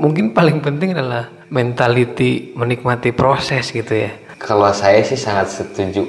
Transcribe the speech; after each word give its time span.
mungkin 0.00 0.32
paling 0.32 0.64
penting 0.64 0.96
adalah 0.96 1.28
mentality 1.52 2.56
menikmati 2.56 3.12
proses 3.12 3.68
gitu 3.68 3.92
ya 3.92 4.10
Kalau 4.40 4.72
saya 4.72 5.04
sih 5.04 5.20
sangat 5.20 5.52
setuju, 5.52 6.00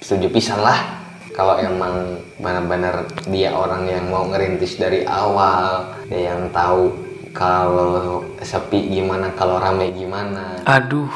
setuju 0.00 0.32
pisan 0.32 0.64
lah. 0.64 1.04
Kalau 1.36 1.60
emang 1.60 2.16
benar-benar 2.40 3.04
dia 3.28 3.52
orang 3.52 3.84
yang 3.84 4.08
mau 4.08 4.24
ngerintis 4.24 4.80
dari 4.80 5.04
awal, 5.04 5.92
dia 6.08 6.32
yang 6.32 6.48
tahu 6.48 6.88
kalau 7.36 8.24
sepi 8.40 8.88
gimana, 8.88 9.28
kalau 9.36 9.60
rame 9.60 9.92
gimana. 9.92 10.64
aduh 10.64 11.12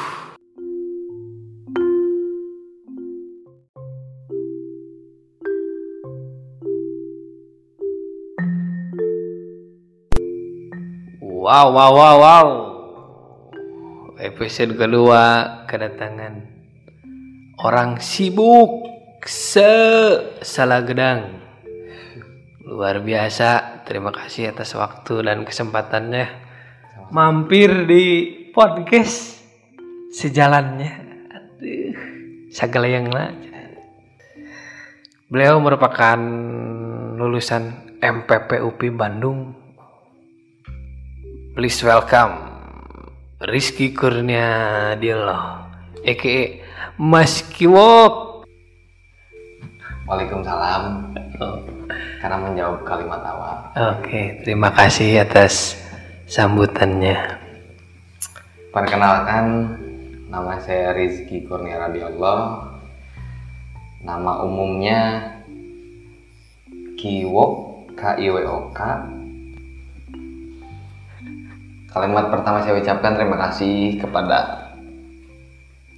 Wow, 11.49 11.73
wow, 11.73 11.91
wow, 11.97 12.17
wow. 12.21 12.47
Episode 14.21 14.77
kedua 14.77 15.21
kedatangan 15.65 16.45
orang 17.65 17.97
sibuk 17.97 18.85
se 19.25 19.73
salah 20.45 20.85
gedang. 20.85 21.41
Luar 22.69 23.01
biasa. 23.01 23.81
Terima 23.81 24.13
kasih 24.13 24.53
atas 24.53 24.77
waktu 24.77 25.25
dan 25.25 25.41
kesempatannya. 25.41 26.29
Mampir 27.09 27.89
di 27.89 28.29
podcast 28.53 29.41
sejalannya. 30.13 30.93
Aduh, 31.33 31.97
segala 32.53 32.85
yang 32.85 33.09
lain. 33.09 33.49
Beliau 35.33 35.57
merupakan 35.57 36.21
lulusan 37.17 37.97
MPP 37.97 38.61
UPI 38.61 38.93
Bandung 38.93 39.58
Please 41.59 41.83
welcome 41.83 42.39
Rizky 43.43 43.91
Kurnia 43.91 44.95
Diallo 44.95 45.67
a.k.a. 46.07 46.63
Mas 46.95 47.43
Kiwok 47.51 48.47
Waalaikumsalam. 50.07 51.11
Karena 52.23 52.37
menjawab 52.39 52.87
kalimat 52.87 53.19
awal. 53.27 53.75
Oke, 53.75 54.39
terima 54.47 54.71
kasih 54.71 55.19
atas 55.19 55.75
sambutannya 56.31 57.19
Perkenalkan, 58.71 59.75
nama 60.31 60.63
saya 60.63 60.95
Rizky 60.95 61.43
Kurnia 61.43 61.75
Radiallah. 61.75 62.71
Nama 64.07 64.47
umumnya 64.47 65.27
Kiwok, 66.95 67.51
K-I-W-O-K. 67.99 68.79
Kalimat 71.89 72.29
pertama 72.29 72.61
saya 72.61 72.77
ucapkan 72.77 73.17
terima 73.17 73.33
kasih 73.49 73.97
kepada 73.97 74.69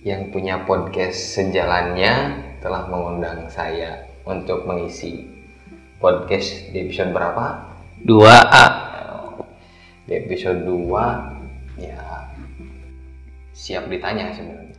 yang 0.08 0.32
punya 0.32 0.64
podcast 0.64 1.36
sejalannya 1.36 2.40
telah 2.64 2.88
mengundang 2.88 3.52
saya 3.52 4.08
untuk 4.24 4.64
mengisi 4.64 5.28
podcast 6.00 6.72
di 6.72 6.88
episode 6.88 7.12
berapa? 7.12 7.76
2A 8.08 8.66
Di 10.08 10.14
episode 10.16 10.64
2 10.64 11.84
ya 11.84 12.00
siap 13.52 13.92
ditanya 13.92 14.32
sebenarnya 14.32 14.72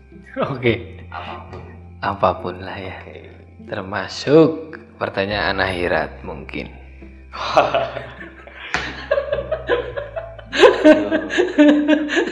Oke, 0.49 0.97
apa 1.13 1.45
pun. 1.53 1.61
apa 2.01 2.29
pun 2.41 2.57
lah 2.57 2.79
ya 2.81 2.97
Oke. 3.05 3.29
Termasuk 3.69 4.81
pertanyaan 4.97 5.61
akhirat 5.61 6.25
mungkin 6.25 6.73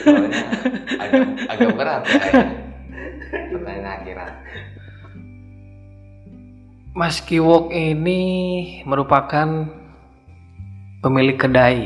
Soalnya 0.01 0.41
agak, 1.01 1.25
agak 1.49 1.69
berat 1.73 2.03
ya. 2.05 2.19
ya. 2.21 2.45
Pertanyaan 3.31 3.87
akhirat. 4.01 4.33
Mas 6.91 7.17
Kiwok 7.23 7.71
ini 7.71 8.19
merupakan 8.83 9.47
pemilik 11.01 11.37
kedai 11.39 11.79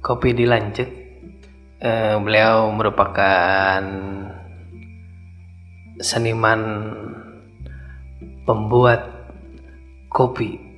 kopi 0.00 0.32
di 0.32 0.46
Lanjut. 0.46 0.88
Eh, 1.82 2.14
beliau 2.22 2.70
merupakan 2.70 3.82
seniman 5.98 6.62
pembuat 8.46 9.02
kopi. 10.06 10.71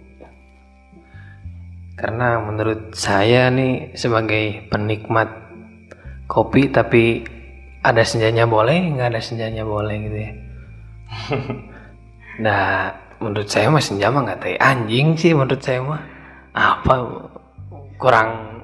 Karena 1.94 2.42
menurut 2.42 2.90
saya 2.98 3.50
nih 3.54 3.94
sebagai 3.94 4.66
penikmat 4.66 5.30
kopi 6.26 6.66
tapi 6.72 7.22
ada 7.84 8.02
senjanya 8.02 8.48
boleh, 8.48 8.96
nggak 8.96 9.14
ada 9.14 9.22
senjanya 9.22 9.62
boleh 9.62 9.96
gitu 10.08 10.18
ya. 10.18 10.32
Nah, 12.34 12.90
menurut 13.22 13.46
saya 13.46 13.70
mah 13.70 13.78
senja 13.78 14.10
mah 14.10 14.26
nggak 14.26 14.40
tai 14.42 14.58
anjing 14.58 15.14
sih 15.14 15.38
menurut 15.38 15.62
saya 15.62 15.78
mah. 15.86 16.02
Apa 16.50 16.94
kurang 17.94 18.58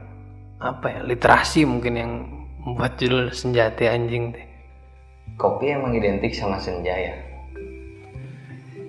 apa 0.58 0.86
ya 0.90 1.00
literasi 1.06 1.62
mungkin 1.70 1.94
yang 1.94 2.12
membuat 2.66 2.98
judul 2.98 3.30
senjata 3.30 3.94
anjing 3.94 4.34
teh. 4.34 4.42
Kopi 5.38 5.70
emang 5.70 5.94
identik 5.94 6.34
sama 6.34 6.58
senja 6.58 6.98
ya. 6.98 7.14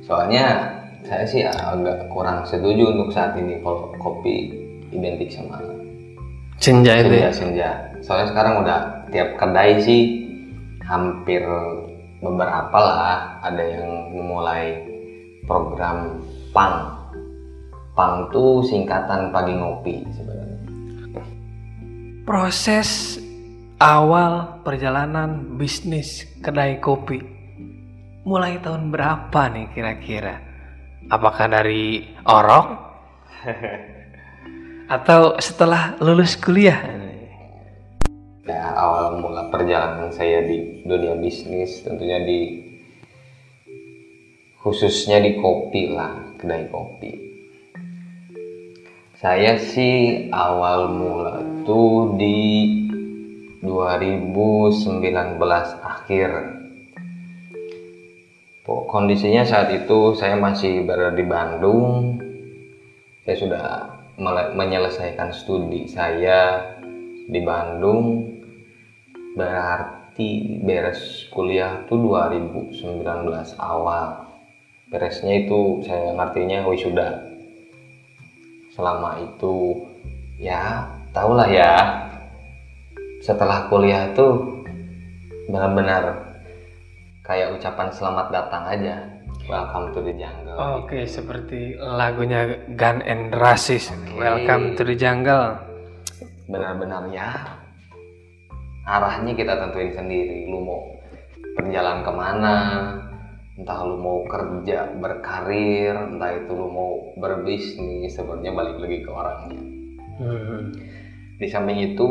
Soalnya 0.01 0.80
saya 1.05 1.25
sih 1.25 1.41
agak 1.45 2.09
kurang 2.09 2.45
setuju 2.45 2.93
untuk 2.93 3.09
saat 3.13 3.33
ini 3.37 3.61
kalau 3.61 3.89
kopi 3.97 4.53
identik 4.93 5.31
sama 5.33 5.61
Senja 6.61 6.93
itu 7.01 7.09
ya. 7.09 7.33
senja-senja. 7.33 7.69
Soalnya 8.05 8.27
sekarang 8.29 8.53
udah 8.61 8.79
tiap 9.09 9.33
kedai 9.33 9.81
sih 9.81 10.29
hampir 10.85 11.41
beberapa 12.21 12.77
lah 12.77 13.41
ada 13.41 13.63
yang 13.65 14.13
memulai 14.13 14.77
program 15.49 16.21
pang. 16.53 17.01
Pang 17.97 18.29
tuh 18.29 18.61
singkatan 18.61 19.33
pagi 19.33 19.57
ngopi 19.57 20.05
sebenarnya. 20.13 20.59
Proses 22.29 23.17
awal 23.81 24.61
perjalanan 24.61 25.57
bisnis 25.57 26.29
kedai 26.45 26.77
kopi 26.77 27.25
mulai 28.21 28.61
tahun 28.61 28.93
berapa 28.93 29.41
nih 29.49 29.73
kira-kira? 29.73 30.50
Apakah 31.11 31.51
dari 31.51 32.07
orok 32.23 32.67
atau 34.95 35.35
setelah 35.43 35.99
lulus 35.99 36.39
kuliah? 36.39 36.79
Ya, 38.47 38.71
awal 38.71 39.19
mula 39.19 39.51
perjalanan 39.51 40.15
saya 40.15 40.39
di 40.47 40.87
dunia 40.87 41.19
bisnis 41.19 41.83
tentunya 41.83 42.23
di 42.23 42.63
khususnya 44.63 45.19
di 45.19 45.35
kopi 45.43 45.91
lah, 45.91 46.39
kedai 46.39 46.71
kopi. 46.71 47.11
Saya 49.19 49.59
sih 49.59 50.31
awal 50.31 50.95
mula 50.95 51.43
tuh 51.67 52.15
di 52.15 52.71
2019 53.67 54.31
akhir. 55.83 56.60
Po- 58.61 58.85
Kondisinya 58.85 59.41
saat 59.41 59.73
itu 59.73 60.13
saya 60.13 60.37
masih 60.37 60.85
berada 60.85 61.17
di 61.17 61.25
Bandung. 61.25 62.21
Saya 63.25 63.35
sudah 63.37 63.65
menyelesaikan 64.53 65.33
studi 65.33 65.89
saya 65.89 66.69
di 67.25 67.41
Bandung. 67.41 68.21
Berarti 69.33 70.61
beres 70.61 71.25
kuliah 71.33 71.81
tuh 71.89 72.05
2019 72.05 73.01
awal. 73.57 74.29
Beresnya 74.93 75.41
itu 75.41 75.81
saya 75.81 76.13
ngertinya 76.13 76.67
wisuda. 76.69 77.17
Selama 78.77 79.25
itu 79.25 79.81
ya 80.37 80.85
tahulah 81.17 81.49
ya. 81.49 81.73
Setelah 83.25 83.65
kuliah 83.73 84.13
tuh 84.13 84.61
benar-benar 85.49 86.30
kayak 87.31 87.55
ucapan 87.55 87.87
selamat 87.87 88.27
datang 88.27 88.63
aja. 88.67 88.95
Welcome 89.47 89.95
to 89.95 90.03
the 90.03 90.13
jungle. 90.13 90.55
Oke, 90.83 91.07
seperti 91.07 91.79
lagunya 91.79 92.59
Gun 92.75 92.99
and 93.01 93.31
Roses. 93.31 93.87
Welcome 94.11 94.75
to 94.75 94.83
the 94.83 94.99
jungle. 94.99 95.55
benar-benar 96.43 97.07
ya 97.07 97.31
arahnya 98.83 99.31
kita 99.31 99.55
tentuin 99.55 99.87
sendiri 99.87 100.51
lu 100.51 100.59
mau 100.59 100.83
berjalan 101.55 102.03
ke 102.03 102.11
mana 102.11 102.55
entah 103.55 103.79
lu 103.87 103.95
mau 103.95 104.27
kerja 104.27 104.91
berkarir 104.99 105.95
entah 105.95 106.27
itu 106.35 106.51
lu 106.51 106.67
mau 106.67 106.91
berbisnis 107.15 108.11
sebenarnya 108.11 108.51
balik 108.51 108.83
lagi 108.83 108.99
ke 108.99 109.07
orangnya 109.07 109.63
Hmm. 110.19 110.75
di 111.39 111.47
samping 111.47 111.95
itu 111.95 112.09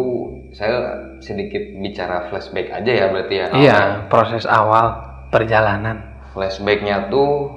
saya 0.56 0.96
sedikit 1.20 1.60
bicara 1.76 2.32
flashback 2.32 2.72
aja 2.72 2.92
ya 2.96 3.06
berarti 3.12 3.34
ya 3.36 3.46
Iya, 3.52 3.78
proses 4.08 4.48
awal 4.48 5.09
perjalanan. 5.30 6.10
flashbacknya 6.30 7.10
tuh 7.10 7.50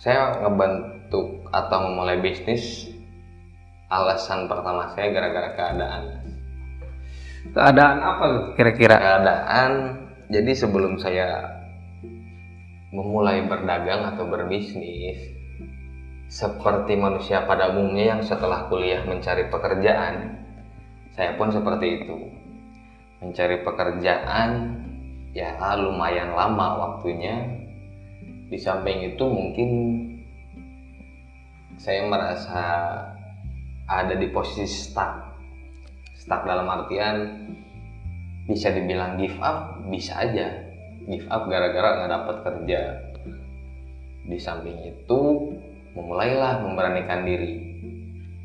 saya 0.00 0.40
ngebentuk 0.40 1.44
atau 1.52 1.78
memulai 1.92 2.24
bisnis 2.24 2.88
alasan 3.92 4.48
pertama 4.48 4.88
saya 4.96 5.12
gara-gara 5.12 5.50
keadaan. 5.52 6.02
Keadaan 7.52 7.98
apa 8.00 8.24
kira-kira? 8.56 8.96
Keadaan. 8.96 9.72
Jadi 10.32 10.52
sebelum 10.56 10.96
saya 10.96 11.44
memulai 12.88 13.44
berdagang 13.44 14.16
atau 14.16 14.24
berbisnis 14.24 15.20
seperti 16.32 16.96
manusia 16.96 17.44
pada 17.44 17.68
umumnya 17.68 18.16
yang 18.16 18.22
setelah 18.24 18.72
kuliah 18.72 19.04
mencari 19.04 19.52
pekerjaan 19.52 20.40
saya 21.12 21.36
pun 21.36 21.52
seperti 21.52 21.86
itu. 22.00 22.16
Mencari 23.20 23.60
pekerjaan 23.60 24.50
ya 25.32 25.56
lumayan 25.80 26.36
lama 26.36 26.78
waktunya. 26.88 27.60
Di 28.52 28.60
samping 28.60 29.16
itu 29.16 29.24
mungkin 29.24 29.70
saya 31.80 32.04
merasa 32.04 32.62
ada 33.88 34.12
di 34.12 34.28
posisi 34.28 34.68
stuck. 34.68 35.24
Stuck 36.12 36.44
dalam 36.44 36.68
artian 36.68 37.48
bisa 38.44 38.68
dibilang 38.76 39.16
give 39.16 39.40
up 39.40 39.80
bisa 39.88 40.20
aja. 40.20 40.52
Give 41.08 41.26
up 41.32 41.48
gara-gara 41.48 42.04
nggak 42.04 42.12
dapat 42.12 42.36
kerja. 42.44 42.80
Di 44.28 44.38
samping 44.38 44.84
itu 44.84 45.20
memulailah 45.96 46.60
memberanikan 46.60 47.24
diri 47.24 47.56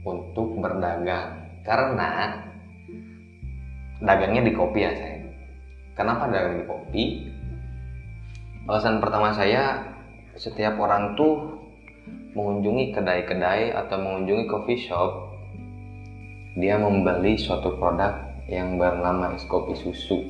untuk 0.08 0.56
berdagang. 0.64 1.52
Karena 1.68 2.32
dagangnya 4.00 4.48
di 4.48 4.54
kopi 4.56 4.88
ya 4.88 4.96
saya 4.96 5.17
kenapa 5.98 6.30
di 6.30 6.64
kopi 6.70 7.04
alasan 8.70 9.02
pertama 9.02 9.34
saya 9.34 9.82
setiap 10.38 10.78
orang 10.78 11.18
tuh 11.18 11.58
mengunjungi 12.38 12.94
kedai-kedai 12.94 13.74
atau 13.74 13.98
mengunjungi 13.98 14.46
coffee 14.46 14.78
shop 14.78 15.34
dia 16.58 16.78
membeli 16.78 17.38
suatu 17.38 17.78
produk 17.78 18.28
yang 18.50 18.80
bernama 18.80 19.38
es 19.38 19.46
kopi 19.46 19.78
susu. 19.78 20.24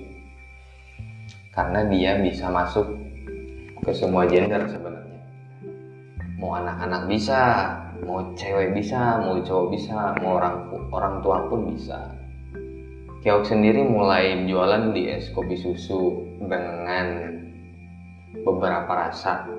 Karena 1.55 1.87
dia 1.87 2.19
bisa 2.19 2.51
masuk 2.51 2.83
ke 3.81 3.91
semua 3.95 4.27
gender 4.27 4.67
sebenarnya. 4.67 5.21
Mau 6.37 6.53
anak-anak 6.53 7.07
bisa 7.09 7.39
mau 8.03 8.21
cewek 8.37 8.77
bisa 8.77 9.23
mau 9.23 9.39
cowok 9.41 9.65
bisa 9.73 10.13
mau 10.21 10.37
orang 10.37 10.69
orang 10.93 11.15
tua 11.25 11.49
pun 11.49 11.73
bisa 11.73 12.13
Kiok 13.25 13.43
sendiri 13.43 13.81
mulai 13.81 14.45
jualan 14.45 14.93
di 14.93 15.09
es 15.09 15.33
kopi 15.33 15.57
susu 15.57 16.21
dengan 16.37 17.33
beberapa 18.45 18.87
rasa 18.87 19.49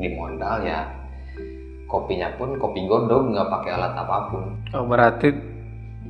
di 0.00 0.08
modal 0.16 0.64
ya 0.64 0.88
kopinya 1.90 2.32
pun 2.38 2.56
kopi 2.56 2.86
godong 2.88 3.36
nggak 3.36 3.50
pakai 3.50 3.70
alat 3.76 3.94
apa 3.98 4.16
pun 4.32 4.44
oh 4.72 4.86
berarti 4.86 5.50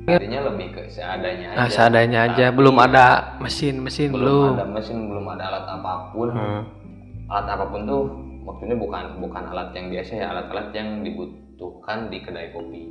Artinya 0.01 0.49
lebih 0.49 0.73
ke 0.75 0.83
seadanya 0.89 1.55
aja. 1.55 1.59
nah, 1.61 1.69
seadanya 1.69 2.19
aja 2.33 2.45
Tapi 2.49 2.57
belum 2.57 2.77
ada 2.81 3.37
mesin-mesin 3.39 4.11
belum 4.11 4.23
belum, 4.23 4.57
ada 4.57 4.67
mesin, 4.67 4.97
belum 5.07 5.27
ada 5.37 5.45
alat 5.53 5.67
apa 5.71 5.93
pun. 6.11 6.29
Hmm. 6.33 6.63
Alat 7.29 7.47
apa 7.53 7.65
pun 7.69 7.81
tuh 7.85 8.03
maksudnya 8.43 8.77
bukan 8.81 9.05
bukan 9.21 9.43
alat 9.55 9.71
yang 9.77 9.87
biasa 9.93 10.13
ya, 10.17 10.27
alat-alat 10.33 10.73
yang 10.73 10.89
dibutuhkan 11.05 12.09
di 12.09 12.19
kedai 12.25 12.49
kopi. 12.51 12.91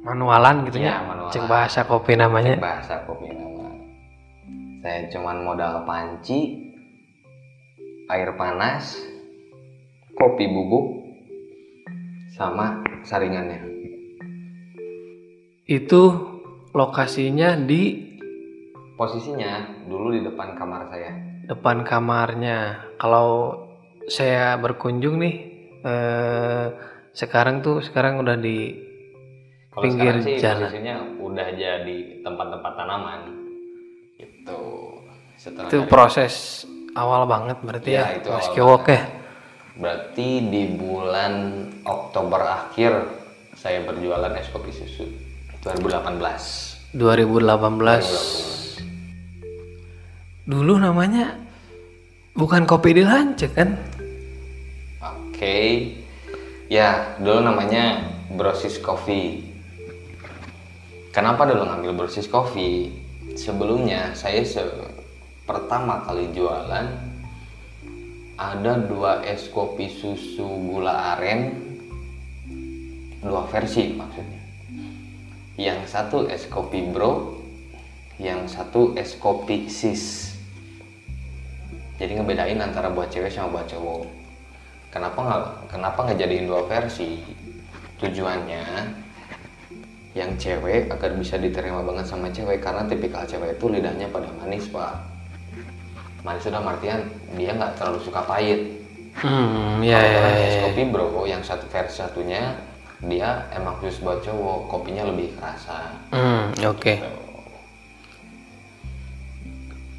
Manualan 0.00 0.64
gitu 0.64 0.78
Iya, 0.78 0.90
ya 0.90 0.96
manualan. 1.02 1.32
cek 1.32 1.44
bahasa 1.44 1.80
kopi 1.82 2.12
namanya 2.14 2.54
Bahasa 2.56 3.02
kopi 3.02 3.28
nama. 3.28 3.66
Saya 4.78 5.10
cuman 5.10 5.42
modal 5.42 5.82
panci, 5.84 6.70
air 8.06 8.30
panas, 8.32 8.94
kopi 10.14 10.46
bubuk, 10.46 10.86
sama 12.30 12.78
saringannya. 13.02 13.66
itu 15.64 16.02
lokasinya 16.72 17.52
di 17.58 18.08
Posisinya 18.96 19.62
dulu 19.84 20.10
di 20.10 20.24
depan 20.24 20.56
kamar 20.56 20.88
saya. 20.88 21.12
depan 21.44 21.84
kamarnya 21.84 22.58
kalau 22.96 23.54
saya 24.04 24.56
berkunjung 24.56 25.20
nih 25.20 25.34
eh, 25.80 26.66
sekarang 27.12 27.60
tuh 27.60 27.78
sekarang 27.78 28.18
udah 28.18 28.34
di 28.34 28.74
Kalau 29.78 29.86
Pinggir 29.86 30.14
sekarang 30.18 30.26
sih 30.26 30.42
jalan. 30.42 30.58
posisinya 30.66 30.94
udah 31.22 31.48
jadi 31.54 31.96
tempat-tempat 32.20 32.72
tanaman. 32.74 33.20
Itu 34.18 34.58
setelah 35.38 35.70
itu 35.70 35.78
dari- 35.78 35.86
proses 35.86 36.34
awal 36.92 37.22
banget 37.24 37.62
berarti 37.62 37.94
Iya, 37.94 38.02
ya, 38.02 38.18
itu 38.18 38.26
Mas 38.26 38.42
awal 38.42 38.54
Kiwok 38.58 38.84
ya 38.90 39.02
berarti 39.78 40.28
di 40.42 40.74
bulan 40.74 41.34
Oktober 41.86 42.42
akhir 42.42 43.06
saya 43.54 43.86
berjualan 43.86 44.34
es 44.34 44.50
kopi 44.50 44.74
susu 44.74 45.06
2018. 45.62 46.18
2018 46.90 48.82
dulu 50.42 50.74
namanya 50.74 51.38
bukan 52.34 52.66
kopi 52.66 52.98
di 52.98 53.06
Lancet 53.06 53.54
kan 53.54 53.78
Oke. 54.98 55.94
Ya, 56.66 57.14
dulu 57.16 57.46
namanya 57.46 58.02
Brosis 58.28 58.82
Coffee. 58.82 59.47
Kenapa 61.18 61.50
dulu 61.50 61.66
ngambil 61.66 61.98
Brosis 61.98 62.30
Coffee? 62.30 62.94
Sebelumnya 63.34 64.14
saya 64.14 64.38
se- 64.46 64.86
pertama 65.42 65.98
kali 66.06 66.30
jualan 66.30 66.86
ada 68.38 68.72
dua 68.86 69.26
es 69.26 69.50
kopi 69.50 69.90
susu 69.90 70.46
gula 70.46 71.18
aren 71.18 71.58
dua 73.18 73.50
versi 73.50 73.98
maksudnya. 73.98 74.42
Yang 75.58 75.90
satu 75.90 76.30
es 76.30 76.46
kopi 76.46 76.86
bro, 76.86 77.34
yang 78.22 78.46
satu 78.46 78.94
es 78.94 79.18
kopi 79.18 79.66
sis. 79.66 80.38
Jadi 81.98 82.14
ngebedain 82.14 82.62
antara 82.62 82.94
buat 82.94 83.10
cewek 83.10 83.34
sama 83.34 83.58
buat 83.58 83.66
cowok 83.66 84.06
kenapa 84.94 85.18
nggak 85.18 85.42
kenapa 85.66 85.98
nggak 85.98 86.18
jadiin 86.22 86.46
dua 86.46 86.62
versi 86.70 87.18
tujuannya 87.98 88.62
yang 90.18 90.34
cewek 90.34 90.90
agar 90.90 91.14
bisa 91.14 91.38
diterima 91.38 91.86
banget 91.86 92.10
sama 92.10 92.26
cewek 92.34 92.58
karena 92.58 92.82
tipikal 92.90 93.22
cewek 93.22 93.54
itu 93.54 93.66
lidahnya 93.70 94.10
pada 94.10 94.26
manis 94.42 94.66
pak. 94.66 94.98
Manis 96.26 96.42
sudah 96.42 96.58
artian 96.58 97.06
dia 97.38 97.54
nggak 97.54 97.78
terlalu 97.78 98.02
suka 98.02 98.26
pahit. 98.26 98.82
Hmm 99.18 99.78
ya 99.82 99.98
Kalau 99.98 100.10
ya, 100.10 100.30
ya, 100.34 100.48
ya. 100.50 100.60
kopi 100.66 100.82
bro 100.90 101.22
yang 101.26 101.42
satu 101.42 101.66
versi 101.70 102.02
satunya 102.02 102.58
dia 102.98 103.46
emang 103.54 103.78
khusus 103.78 104.02
buat 104.02 104.18
cowok 104.26 104.66
kopinya 104.66 105.06
lebih 105.06 105.38
kerasa. 105.38 105.94
Hmm 106.10 106.50
oke. 106.66 106.94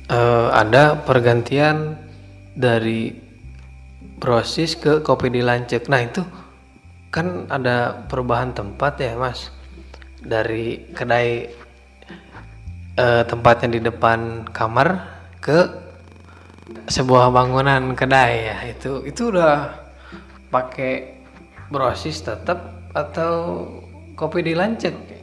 Eh, 0.09 0.47
ada 0.49 0.97
pergantian 1.05 1.93
dari 2.57 3.13
brosis 4.17 4.73
ke 4.75 5.05
kopi 5.05 5.29
di 5.29 5.45
Lancet 5.45 5.85
nah 5.85 6.01
itu 6.01 6.25
kan 7.13 7.45
ada 7.45 8.05
perubahan 8.09 8.51
tempat 8.51 8.97
ya 8.99 9.13
mas 9.15 9.53
dari 10.23 10.91
kedai 10.91 11.29
eh, 12.95 13.23
tempatnya 13.27 13.69
di 13.75 13.79
depan 13.83 14.49
kamar 14.51 14.87
ke 15.39 15.59
sebuah 16.87 17.31
bangunan 17.31 17.95
kedai 17.95 18.33
ya. 18.51 18.57
Itu 18.69 19.03
itu 19.07 19.31
udah 19.31 19.73
pakai 20.49 21.21
brosis 21.69 22.25
tetap 22.25 22.89
atau 22.93 23.65
kopi 24.17 24.41
di 24.41 24.57
Lancet 24.57 25.19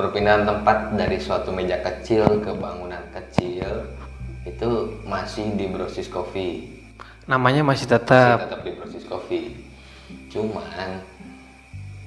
perpindahan 0.00 0.48
tempat 0.48 0.96
dari 0.96 1.20
suatu 1.20 1.52
meja 1.52 1.76
kecil 1.84 2.40
ke 2.40 2.50
bangunan 2.56 3.04
kecil 3.12 3.84
itu 4.48 4.96
masih 5.04 5.52
di 5.60 5.68
Brosis 5.68 6.08
Coffee 6.08 6.80
namanya 7.28 7.60
masih 7.60 7.84
Masih 7.84 8.00
tetap. 8.00 8.36
tetap 8.48 8.60
di 8.64 8.72
Brosis 8.80 9.04
Coffee 9.04 9.52
cuman 10.32 11.04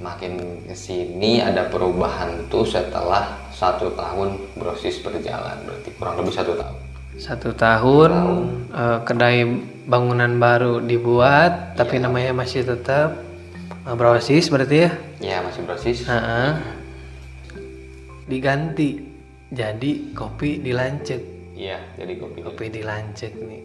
makin 0.03 0.36
ke 0.67 0.75
sini 0.75 1.39
ada 1.39 1.72
perubahan 1.72 2.51
tuh 2.51 2.67
setelah 2.67 3.39
satu 3.55 3.95
tahun 3.95 4.36
Brosis 4.60 5.00
berjalan 5.00 5.63
berarti 5.63 5.89
kurang 5.95 6.19
lebih 6.19 6.36
satu 6.36 6.53
tahun. 6.60 6.77
Satu 7.15 7.50
tahun 7.55 8.12
eh, 8.75 9.00
kedai 9.07 9.48
bangunan 9.88 10.36
baru 10.36 10.83
dibuat 10.83 11.79
tapi 11.79 12.03
namanya 12.03 12.36
masih 12.36 12.67
tetap 12.67 13.15
eh, 13.88 13.95
brosis 13.95 14.51
berarti 14.51 14.75
ya? 14.83 14.91
Ya 15.24 15.38
masih 15.39 15.63
Brosis. 15.63 16.03
Ha-ha. 16.03 16.60
diganti 18.24 19.03
jadi 19.51 20.15
kopi 20.15 20.63
di 20.63 20.72
Lancet 20.72 21.22
iya 21.55 21.79
jadi 21.95 22.19
kopi. 22.19 22.43
Kopi 22.43 22.65
di 22.67 22.81
Lancet 22.83 23.31
nih. 23.36 23.63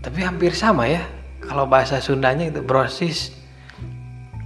Tapi 0.00 0.20
hampir 0.22 0.54
sama 0.54 0.86
ya 0.86 1.02
kalau 1.40 1.64
bahasa 1.64 1.98
Sundanya 1.98 2.48
itu 2.52 2.60
brosis 2.60 3.39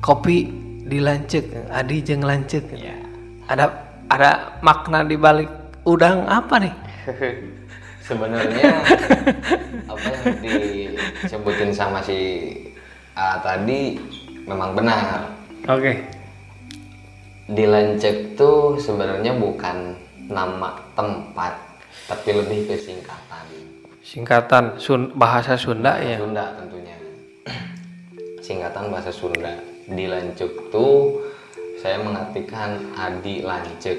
kopi 0.05 0.45
di 0.85 1.01
Lancet 1.01 1.49
adi 1.73 2.05
jeng 2.05 2.21
Lancet. 2.21 2.69
Ya 2.77 2.93
ada 3.49 3.73
ada 4.13 4.61
makna 4.61 5.01
di 5.01 5.17
balik 5.17 5.49
udang 5.89 6.29
apa 6.29 6.61
nih? 6.61 6.75
Sebenarnya 8.09 8.85
apa 9.89 10.09
yang 10.13 10.45
disebutin 10.45 11.73
sama 11.73 12.05
si 12.05 12.53
A 13.17 13.41
tadi 13.41 13.97
memang 14.45 14.77
benar. 14.77 15.25
Oke. 15.73 16.05
Lancek 17.49 18.37
tuh 18.37 18.77
sebenarnya 18.77 19.33
bukan 19.41 19.97
nama 20.29 20.77
tempat 20.93 21.57
tapi 22.05 22.37
lebih 22.37 22.69
ke 22.69 22.77
singkatan. 22.77 23.45
Singkatan 24.05 24.77
Sun 24.77 25.17
bahasa 25.17 25.57
Sunda 25.57 25.97
ya. 25.97 26.21
Sunda 26.21 26.53
tentunya. 26.61 26.97
Singkatan 28.45 28.93
bahasa 28.93 29.09
Sunda 29.09 29.74
di 29.89 30.05
Lancuk 30.09 30.73
tuh 30.73 31.21
saya 31.81 32.01
mengartikan 32.01 32.97
Adi 32.97 33.45
Lancuk. 33.45 33.99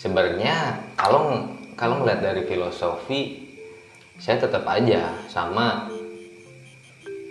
Sebenarnya 0.00 0.80
kalau 0.96 1.52
kalau 1.76 2.00
melihat 2.02 2.32
dari 2.32 2.42
filosofi 2.48 3.48
saya 4.18 4.42
tetap 4.42 4.66
aja 4.66 5.14
sama 5.30 5.86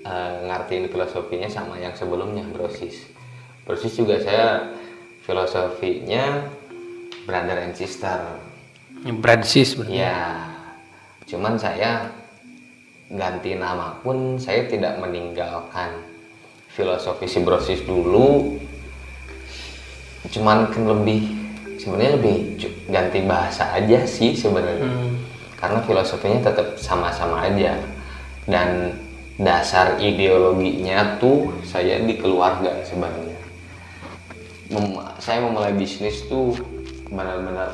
eh, 0.06 0.34
ngartiin 0.48 0.88
filosofinya 0.88 1.50
sama 1.50 1.76
yang 1.82 1.92
sebelumnya 1.98 2.46
brosis. 2.54 3.12
Brosis 3.68 4.00
juga 4.00 4.22
saya 4.24 4.72
filosofinya 5.28 6.48
brother 7.28 7.60
and 7.68 7.76
sister. 7.76 8.40
Bransis 9.20 9.76
berarti. 9.76 10.00
Ya, 10.00 10.48
cuman 11.28 11.60
saya 11.60 12.08
ganti 13.12 13.56
nama 13.56 14.00
pun 14.04 14.40
saya 14.40 14.68
tidak 14.68 15.00
meninggalkan 15.00 16.17
filosofi 16.78 17.26
sibrosis 17.26 17.82
dulu. 17.82 18.62
Cuman 20.30 20.70
kan 20.70 20.86
lebih 20.86 21.34
sebenarnya 21.82 22.22
lebih 22.22 22.38
ganti 22.94 23.26
bahasa 23.26 23.74
aja 23.74 24.06
sih 24.06 24.38
sebenarnya. 24.38 24.86
Karena 25.58 25.82
filosofinya 25.82 26.54
tetap 26.54 26.78
sama-sama 26.78 27.50
aja. 27.50 27.82
Dan 28.46 28.94
dasar 29.42 29.98
ideologinya 29.98 31.18
tuh 31.18 31.50
saya 31.66 31.98
di 32.06 32.22
keluarga 32.22 32.86
sebenarnya. 32.86 33.38
Mem- 34.70 35.02
saya 35.18 35.42
memulai 35.42 35.74
bisnis 35.74 36.30
tuh 36.30 36.54
benar-benar 37.10 37.74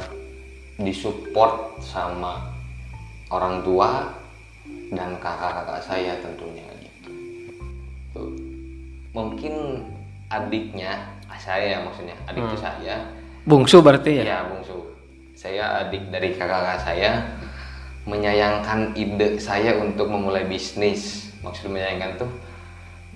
disupport 0.79 1.77
sama 1.81 2.53
orang 3.33 3.65
tua 3.65 4.13
dan 4.93 5.17
kakak-kakak 5.17 5.81
saya 5.85 6.17
tentunya. 6.21 6.72
Mungkin 9.13 9.85
adiknya 10.27 11.13
saya 11.37 11.81
maksudnya 11.81 12.17
adik 12.25 12.41
itu 12.49 12.57
saya. 12.57 12.95
Bungsu 13.45 13.79
berarti 13.85 14.21
ya. 14.21 14.23
ya 14.23 14.37
bungsu. 14.49 14.77
Saya 15.33 15.85
adik 15.85 16.09
dari 16.09 16.33
kakak-kakak 16.33 16.79
saya. 16.81 17.11
Menyayangkan 18.03 18.91
ide 18.99 19.39
saya 19.39 19.79
untuk 19.79 20.11
memulai 20.11 20.43
bisnis. 20.43 21.31
Maksud 21.39 21.71
menyayangkan 21.71 22.19
tuh 22.19 22.31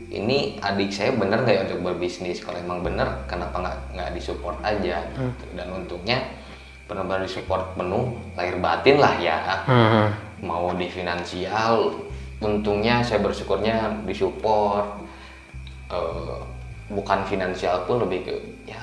ini 0.07 0.61
adik 0.61 0.93
saya 0.93 1.11
bener 1.11 1.43
nggak 1.43 1.55
ya 1.57 1.61
untuk 1.67 1.79
berbisnis? 1.83 2.39
Kalau 2.39 2.61
emang 2.61 2.85
bener 2.85 3.25
kenapa 3.25 3.59
nggak 3.59 3.77
nggak 3.97 4.09
disupport 4.13 4.57
aja 4.63 5.03
gitu. 5.03 5.45
dan 5.57 5.67
untungnya 5.73 6.19
benar-benar 6.87 7.27
disupport 7.27 7.75
penuh 7.75 8.15
lahir 8.37 8.55
batin 8.61 8.97
lah 9.01 9.13
ya. 9.19 9.37
Hmm. 9.67 10.07
mau 10.37 10.69
di 10.77 10.85
finansial 10.85 11.97
untungnya 12.37 13.01
saya 13.01 13.25
bersyukurnya 13.25 14.05
disupport 14.05 15.06
Eh, 15.87 16.37
bukan 16.87 17.19
finansial 17.23 17.87
pun 17.87 18.03
lebih 18.03 18.27
ke 18.27 18.35
ya 18.67 18.79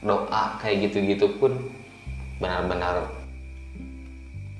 doa 0.00 0.56
kayak 0.56 0.88
gitu-gitu 0.88 1.28
pun 1.36 1.52
benar-benar 2.36 3.04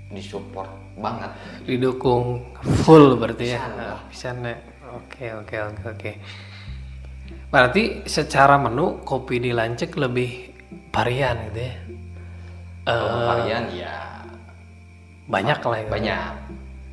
disupport 0.09 0.69
banget 0.97 1.29
Didukung 1.65 2.41
full 2.85 3.17
berarti 3.17 3.53
ya. 3.53 3.61
Pisan 4.09 4.41
ya. 4.41 4.57
Oke 4.93 5.29
oke 5.35 5.57
oke 5.61 5.83
oke. 5.93 6.13
Berarti 7.49 8.05
secara 8.05 8.57
menu 8.57 9.01
kopi 9.05 9.41
di 9.41 9.53
Lancek 9.53 9.93
lebih 9.97 10.53
varian 10.93 11.37
gitu 11.53 11.61
ya. 11.65 11.75
Kalau 12.87 13.09
Eh, 13.13 13.27
varian 13.27 13.65
ya 13.73 13.95
banyak 15.27 15.59
lah 15.59 15.79
ya. 15.81 15.89
banyak 15.91 16.33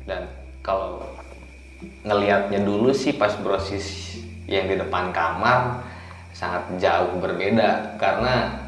dan 0.04 0.22
kalau 0.60 1.00
ngelihatnya 2.02 2.60
dulu 2.60 2.90
sih 2.90 3.14
pas 3.14 3.30
brosis 3.38 4.18
yang 4.50 4.68
di 4.68 4.76
depan 4.76 5.14
kamar 5.14 5.84
sangat 6.34 6.66
jauh 6.80 7.16
berbeda. 7.20 7.96
Karena 7.96 8.64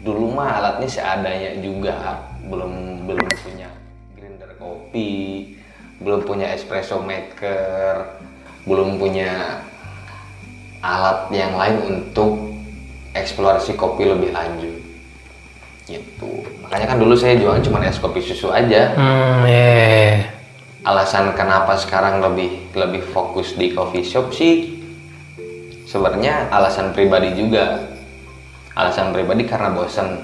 dulu 0.00 0.36
mah 0.36 0.60
alatnya 0.60 0.88
seadanya 0.88 1.58
juga 1.60 2.22
belum 2.46 3.04
belum 3.08 3.28
punya 3.42 3.66
grinder 4.14 4.54
kopi 4.60 5.56
belum 5.98 6.22
punya 6.28 6.52
espresso 6.52 7.00
maker 7.00 8.04
belum 8.68 9.00
punya 9.00 9.64
alat 10.84 11.32
yang 11.32 11.56
lain 11.56 11.76
untuk 11.86 12.52
eksplorasi 13.16 13.74
kopi 13.74 14.04
lebih 14.06 14.30
lanjut. 14.34 14.76
Gitu. 15.86 16.30
Makanya 16.66 16.86
kan 16.94 16.98
dulu 16.98 17.14
saya 17.14 17.38
jualan 17.38 17.62
cuma 17.62 17.80
es 17.86 17.96
kopi 17.96 18.20
susu 18.20 18.50
aja. 18.50 18.92
Hmm, 18.98 19.46
yeah. 19.46 20.35
Alasan 20.86 21.34
kenapa 21.34 21.74
sekarang 21.74 22.22
lebih 22.22 22.70
lebih 22.72 23.02
fokus 23.10 23.58
di 23.58 23.74
coffee 23.74 24.06
shop 24.06 24.30
sih 24.30 24.78
sebenarnya 25.84 26.46
alasan 26.48 26.94
pribadi 26.94 27.34
juga 27.34 27.90
alasan 28.72 29.10
pribadi 29.10 29.42
karena 29.44 29.74
bosen 29.74 30.22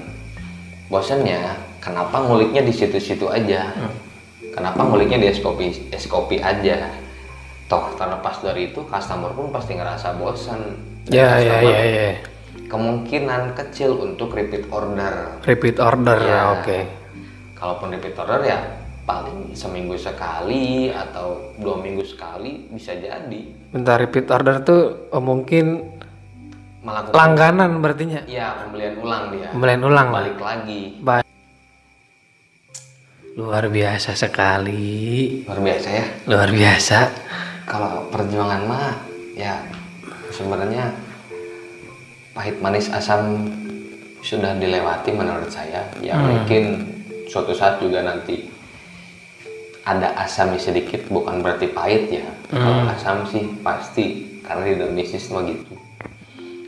bosennya 0.87 1.51
kenapa 1.83 2.23
nguliknya 2.23 2.63
di 2.63 2.71
situ-situ 2.71 3.27
aja 3.27 3.75
kenapa 4.55 4.87
nguliknya 4.87 5.19
di 5.19 5.27
es 5.27 5.43
kopi 5.43 5.91
es 5.91 6.07
kopi 6.07 6.39
aja 6.39 6.87
toh 7.67 7.91
terlepas 7.97 8.39
dari 8.39 8.71
itu 8.71 8.87
customer 8.87 9.35
pun 9.35 9.51
pasti 9.51 9.75
ngerasa 9.75 10.15
bosen 10.15 10.61
Ya 11.11 11.35
ya 11.35 11.59
customer 11.59 11.67
ya 11.67 11.83
ya. 11.83 12.11
kemungkinan 12.71 13.41
kecil 13.59 13.91
untuk 13.99 14.31
repeat 14.31 14.71
order 14.71 15.35
Repeat 15.43 15.75
order 15.77 16.19
Ya. 16.23 16.55
oke. 16.55 16.79
kalaupun 17.59 17.91
repeat 17.91 18.15
order 18.15 18.39
ya 18.43 18.59
paling 19.03 19.51
seminggu 19.51 19.93
sekali 19.93 20.87
atau 20.87 21.51
dua 21.55 21.75
minggu 21.77 22.03
sekali 22.03 22.67
bisa 22.67 22.93
jadi 22.93 23.41
Bentar 23.69 23.99
repeat 23.99 24.27
order 24.27 24.59
tuh 24.59 24.81
oh, 25.09 25.19
mungkin 25.19 25.91
melakukan 26.79 27.11
langganan 27.11 27.79
berartinya. 27.79 28.23
ya 28.23 28.59
pembelian 28.59 28.95
ulang 28.97 29.23
dia 29.29 29.47
Pembelian 29.49 29.81
ulang 29.81 30.07
lah. 30.07 30.15
balik 30.17 30.37
lagi 30.37 30.81
Ba- 30.99 31.21
Luar 33.33 33.65
biasa 33.67 34.13
sekali. 34.13 35.41
luar 35.43 35.57
biasa 35.59 35.87
ya 35.89 36.05
Luar 36.25 36.49
biasa. 36.49 36.99
kalau 37.65 38.05
perjuangan 38.07 38.61
mah 38.63 38.93
ya 39.33 39.57
sebenarnya 40.29 40.91
pahit 42.31 42.59
manis 42.59 42.87
asam 42.87 43.49
sudah 44.21 44.55
dilewati 44.55 45.11
menurut 45.11 45.47
saya 45.47 45.81
ya 45.97 46.13
mungkin 46.15 46.85
suatu 47.25 47.51
saat 47.51 47.79
juga 47.79 47.99
nanti 48.01 48.52
ada 49.83 50.15
asamnya 50.15 50.59
sedikit 50.59 51.03
bukan 51.11 51.43
berarti 51.43 51.67
pahit 51.75 52.07
ya 52.07 52.27
kalau 52.47 52.87
asam 52.87 53.27
sih 53.27 53.43
pasti 53.59 54.33
karena 54.43 54.63
di 54.67 54.75
dalam 54.79 54.93
bisnis 54.95 55.31
mah 55.31 55.43
gitu. 55.47 55.73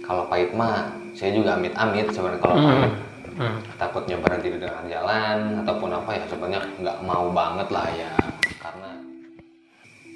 Kalau 0.04 0.24
pahit 0.32 0.52
mah 0.56 0.90
saya 1.16 1.32
juga 1.36 1.60
amit-amit 1.60 2.12
sebenarnya 2.12 2.42
kalau 2.42 2.56
pahit. 2.60 2.94
Hmm. 3.36 3.60
takutnya 3.76 4.16
berhenti 4.16 4.48
di 4.48 4.64
tengah 4.64 4.88
jalan 4.88 5.60
ataupun 5.60 5.92
apa 5.92 6.16
ya 6.16 6.24
sebenarnya 6.32 6.72
nggak 6.80 6.98
mau 7.04 7.28
banget 7.36 7.68
lah 7.68 7.88
ya. 7.92 8.12
Karena 8.64 8.92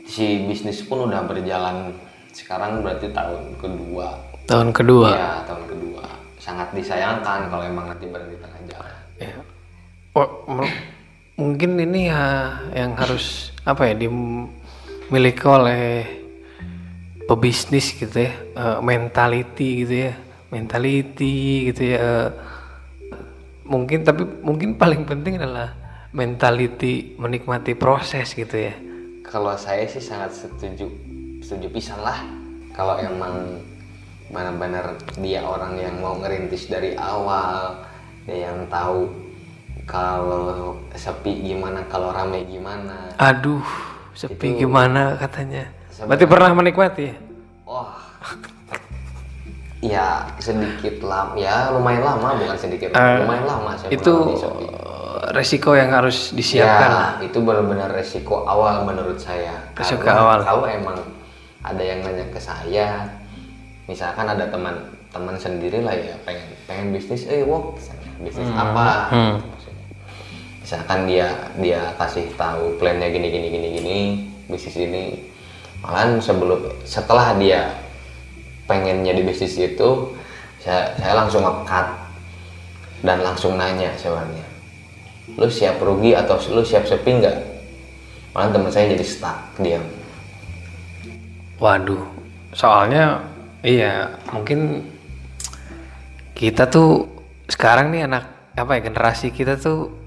si 0.08 0.48
bisnis 0.48 0.79
pun 0.88 1.12
udah 1.12 1.27
berjalan 1.27 1.91
sekarang 2.32 2.79
berarti 2.79 3.12
tahun 3.12 3.60
kedua. 3.60 4.08
Tahun 4.48 4.72
kedua. 4.72 5.10
ya 5.12 5.34
tahun 5.44 5.68
kedua. 5.68 6.03
Sangat 6.39 6.72
disayangkan 6.72 7.51
kalau 7.51 7.63
emang 7.68 7.91
nanti 7.91 8.08
berhenti 8.08 8.39
di 8.39 8.41
tengah 8.41 8.62
jalan. 8.72 8.96
Ya. 9.20 9.36
Oh, 10.15 10.29
mungkin 11.39 11.79
ini 11.79 12.12
ya 12.12 12.51
yang 12.75 13.00
harus 13.00 13.55
apa 13.63 13.88
ya 13.88 13.96
dimiliki 13.96 15.46
oleh 15.48 16.03
pebisnis 17.24 17.96
gitu 17.96 18.27
ya, 18.27 18.36
eh, 18.36 18.79
mentality 18.84 19.88
gitu 19.88 19.96
ya, 20.12 20.13
mentality 20.51 21.72
gitu 21.72 21.96
ya. 21.96 22.00
eh, 22.03 22.27
mungkin 23.69 24.03
tapi 24.03 24.25
mungkin 24.43 24.75
paling 24.75 25.08
penting 25.08 25.39
adalah 25.39 25.77
mentality 26.12 27.15
menikmati 27.22 27.77
proses 27.77 28.34
gitu 28.34 28.58
ya. 28.58 28.74
kalau 29.22 29.53
saya 29.53 29.86
sih 29.86 30.01
sangat 30.01 30.34
setuju 30.34 30.89
setuju 31.46 31.69
pisan 31.69 32.01
lah 32.01 32.17
kalau 32.74 32.98
emang 32.98 33.62
benar-benar 34.34 34.98
dia 35.22 35.46
orang 35.46 35.77
yang 35.77 36.01
mau 36.01 36.17
ngerintis 36.17 36.65
dari 36.65 36.98
awal 36.98 37.86
dia 38.25 38.50
yang 38.50 38.65
tahu 38.74 39.28
kalau 39.89 40.77
sepi 40.93 41.41
gimana 41.41 41.81
kalau 41.89 42.13
rame 42.13 42.46
gimana 42.46 43.10
Aduh, 43.17 43.65
sepi 44.13 44.53
gimana 44.55 45.17
katanya. 45.17 45.65
Berarti 46.05 46.25
pernah 46.29 46.53
menikmati 46.53 47.03
ya? 47.10 47.15
wah 47.65 47.98
ya 49.79 50.27
sedikit 50.43 51.00
lama 51.05 51.39
ya 51.39 51.72
lumayan 51.72 52.03
lama 52.03 52.36
bukan 52.36 52.58
sedikit 52.60 52.91
lumayan 52.91 53.46
lama 53.48 53.72
saya 53.79 53.93
itu 53.93 54.12
resiko 55.31 55.77
yang 55.77 55.93
harus 55.93 56.34
disiapkan 56.34 56.89
lah. 56.89 57.10
Ya, 57.22 57.29
itu 57.29 57.38
benar-benar 57.43 57.91
resiko 57.91 58.43
awal 58.48 58.88
menurut 58.88 59.19
saya. 59.19 59.69
Resiko 59.75 60.01
Karena 60.01 60.22
awal. 60.25 60.39
Kalau 60.41 60.65
emang 60.65 60.98
ada 61.62 61.84
yang 61.84 62.01
nanya 62.01 62.25
ke 62.31 62.39
saya, 62.39 63.05
misalkan 63.86 64.25
ada 64.25 64.48
teman 64.48 64.79
teman 65.10 65.36
sendiri 65.36 65.81
lah 65.81 65.93
ya 65.93 66.15
pengen 66.24 66.48
pengen 66.65 66.86
bisnis 66.93 67.25
eh 67.25 67.41
wok 67.41 67.77
bisnis 68.22 68.50
apa 68.53 69.10
Hmm. 69.10 69.36
Misalkan 70.69 71.09
dia 71.09 71.33
dia 71.57 71.81
kasih 71.97 72.29
tahu 72.38 72.77
plannya 72.77 73.09
gini 73.09 73.33
gini 73.33 73.47
gini 73.49 73.67
gini 73.73 73.97
bisnis 74.45 74.77
ini. 74.77 75.17
Malahan 75.81 76.21
sebelum 76.21 76.61
setelah 76.85 77.33
dia 77.41 77.73
pengennya 78.69 79.17
di 79.17 79.25
bisnis 79.25 79.57
itu 79.57 80.13
saya 80.61 80.93
saya 81.01 81.25
langsung 81.25 81.41
ngekat 81.41 81.89
dan 83.01 83.17
langsung 83.25 83.57
nanya 83.57 83.97
sebenarnya 83.97 84.45
lu 85.41 85.49
siap 85.49 85.81
rugi 85.81 86.13
atau 86.13 86.38
lu 86.53 86.61
siap 86.61 86.85
sepi 86.85 87.17
nggak? 87.17 87.38
Malah 88.38 88.53
teman 88.53 88.69
saya 88.69 88.93
jadi 88.93 89.05
stuck 89.09 89.57
diam. 89.57 89.81
Waduh, 91.57 92.05
soalnya 92.53 93.25
iya 93.65 94.21
mungkin 94.29 94.85
kita 96.38 96.69
tuh 96.69 97.09
sekarang 97.49 97.89
nih 97.89 98.05
anak 98.05 98.53
apa 98.53 98.77
ya 98.77 98.85
generasi 98.85 99.33
kita 99.33 99.57
tuh 99.57 99.99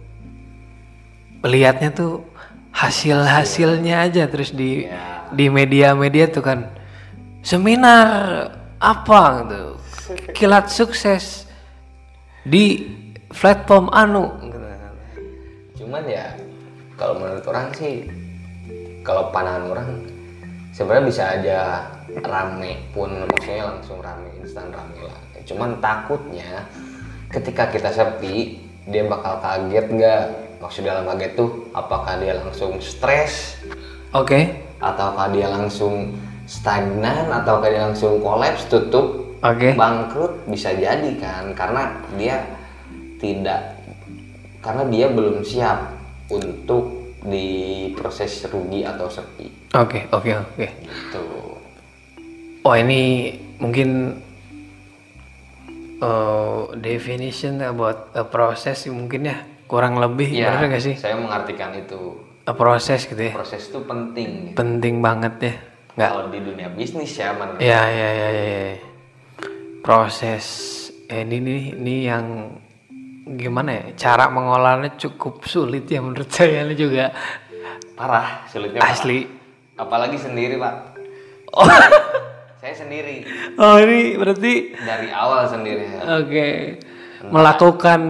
melihatnya 1.43 1.91
tuh 1.91 2.23
hasil 2.73 3.27
hasilnya 3.27 4.09
aja 4.09 4.25
terus 4.31 4.55
di 4.55 4.87
Ya. 4.89 5.29
di 5.35 5.47
media-media 5.53 6.31
tuh 6.31 6.41
kan 6.41 6.71
seminar 7.43 8.49
apa? 8.79 9.45
gitu. 9.47 9.65
Kilat 10.35 10.71
sukses 10.71 11.47
di 12.43 12.87
platform 13.31 13.91
anu. 13.93 14.27
Gitu. 14.41 14.59
cuman 15.83 16.05
ya 16.09 16.33
kalau 16.97 17.19
menurut 17.19 17.45
orang 17.45 17.69
sih 17.75 18.07
kalau 19.03 19.29
pandangan 19.35 19.67
orang 19.67 19.89
sebenarnya 20.71 21.05
bisa 21.11 21.23
aja 21.37 21.59
rame 22.23 22.81
pun 22.95 23.11
maksudnya 23.29 23.77
langsung 23.77 23.99
rame 24.01 24.31
instan 24.41 24.71
rame 24.73 25.01
lah. 25.05 25.21
Cuman 25.43 25.83
takutnya 25.83 26.65
ketika 27.29 27.67
kita 27.69 27.91
sepi 27.91 28.63
dia 28.87 29.03
bakal 29.05 29.43
kaget 29.43 29.87
nggak 29.91 30.23
maksud 30.63 30.87
dalam 30.87 31.03
kaget 31.11 31.35
tuh 31.35 31.67
apakah 31.75 32.23
dia 32.23 32.39
langsung 32.39 32.79
stres? 32.79 33.59
Oke, 34.15 34.63
ataukah 34.79 35.35
dia 35.35 35.51
langsung 35.51 36.15
stagnan? 36.47 37.27
Ataukah 37.35 37.69
dia 37.69 37.91
langsung 37.91 38.23
kolaps 38.23 38.71
tutup? 38.71 39.35
Oke, 39.43 39.75
bangkrut? 39.75 40.47
Bisa 40.47 40.71
jadi 40.71 41.19
kan? 41.19 41.51
Karena 41.59 41.91
dia 42.15 42.47
tidak 43.19 43.83
karena 44.63 44.87
dia 44.87 45.11
belum 45.11 45.43
siap 45.43 45.99
untuk 46.31 47.19
di 47.27 47.91
proses 47.99 48.47
rugi 48.47 48.87
atau 48.87 49.11
sepi. 49.11 49.75
Oke, 49.75 50.07
oke, 50.15 50.31
oke. 50.31 50.67
gitu. 50.87 51.25
Oh 52.63 52.75
ini 52.79 53.35
mungkin 53.59 54.23
uh, 55.99 56.71
definition 56.79 57.59
about 57.63 58.15
a 58.15 58.23
process 58.23 58.87
mungkin 58.87 59.27
ya 59.27 59.39
kurang 59.73 59.97
lebih 59.97 60.29
ya 60.29 60.53
bener 60.61 60.77
gak 60.77 60.85
sih? 60.85 60.95
saya 61.01 61.17
mengartikan 61.17 61.73
itu. 61.73 62.21
A 62.45 62.53
proses 62.53 63.09
gitu 63.09 63.17
ya? 63.17 63.33
Proses 63.33 63.73
itu 63.73 63.81
penting 63.89 64.53
penting 64.53 65.01
banget 65.01 65.35
ya? 65.41 65.55
Nggak? 65.97 66.11
Kalau 66.13 66.27
di 66.29 66.41
dunia 66.45 66.69
bisnis 66.77 67.17
ya 67.17 67.33
menurut 67.33 67.57
ya 67.57 67.81
ya 67.89 68.09
ya 68.13 68.29
ya, 68.29 68.45
ya. 68.45 68.77
proses 69.81 70.45
eh, 71.09 71.25
ini 71.25 71.41
nih 71.41 71.63
ini 71.73 71.95
yang 72.05 72.27
gimana 73.41 73.71
ya? 73.73 73.85
Cara 73.97 74.29
mengolahnya 74.29 74.93
cukup 75.01 75.49
sulit 75.49 75.89
ya 75.89 76.05
menurut 76.05 76.29
saya 76.37 76.69
ini 76.69 76.77
juga. 76.77 77.09
Parah 77.97 78.45
sulitnya 78.53 78.85
parah. 78.85 78.93
asli. 78.93 79.25
Apalagi 79.81 80.21
sendiri 80.21 80.61
pak. 80.61 80.75
Oh, 81.57 81.65
saya 82.61 82.75
sendiri. 82.77 83.25
Oh 83.57 83.81
ini 83.81 84.21
berarti 84.21 84.77
dari 84.85 85.09
awal 85.09 85.49
sendiri. 85.49 85.97
Oke. 86.21 86.49
Melakukan 87.23 88.01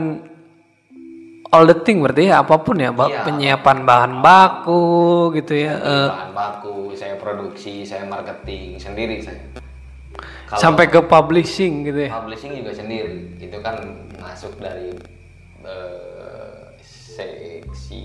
all 1.52 1.64
the 1.64 1.76
thing 1.76 2.00
berarti 2.00 2.26
ya 2.26 2.40
apa 2.40 2.56
pun 2.58 2.76
ya, 2.76 2.90
Ba- 2.90 3.06
Iya. 3.06 3.22
penyiapan 3.22 3.78
bahan 3.84 4.12
baku 4.18 4.82
gitu 5.34 5.52
ya. 5.54 5.76
eh, 5.76 6.08
bahan 6.08 6.32
baku 6.32 6.74
saya 6.92 7.14
produksi 7.14 7.84
saya 7.84 8.04
marketing 8.04 8.76
sendiri 8.76 9.20
saya 9.20 9.36
Kalau 10.48 10.56
sampai 10.58 10.84
ke 10.86 11.00
publishing 11.02 11.84
gitu 11.84 12.08
ya. 12.08 12.10
publishing 12.10 12.56
juga 12.56 12.72
sendiri 12.72 13.36
itu 13.36 13.56
kan 13.58 13.76
masuk 14.16 14.56
dari 14.56 14.96
eh, 15.60 16.56
seksi 16.80 18.04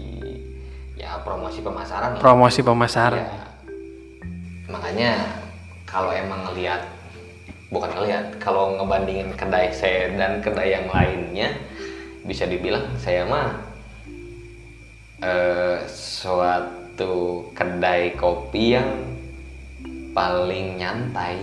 ya 0.93 1.21
promosi 1.21 1.59
pemasaran. 1.59 2.17
Promosi 2.17 2.59
pemasaran. 2.61 3.21
Ya. 3.21 3.45
makanya 4.67 5.11
kalau 5.85 6.11
emang 6.11 6.43
ngelihat 6.43 6.83
bukan 7.69 7.87
ngelihat 7.89 8.35
kalau 8.35 8.75
ngebandingin 8.75 9.31
kedai 9.31 9.71
saya 9.71 10.11
dan 10.11 10.43
kedai 10.43 10.75
yang 10.75 10.87
lainnya 10.87 11.55
bisa 12.27 12.43
dibilang 12.43 12.83
saya 12.99 13.23
mah 13.23 13.55
eh, 15.23 15.79
suatu 15.87 17.47
kedai 17.55 18.13
kopi 18.13 18.75
yang 18.75 18.91
paling 20.11 20.77
nyantai 20.77 21.39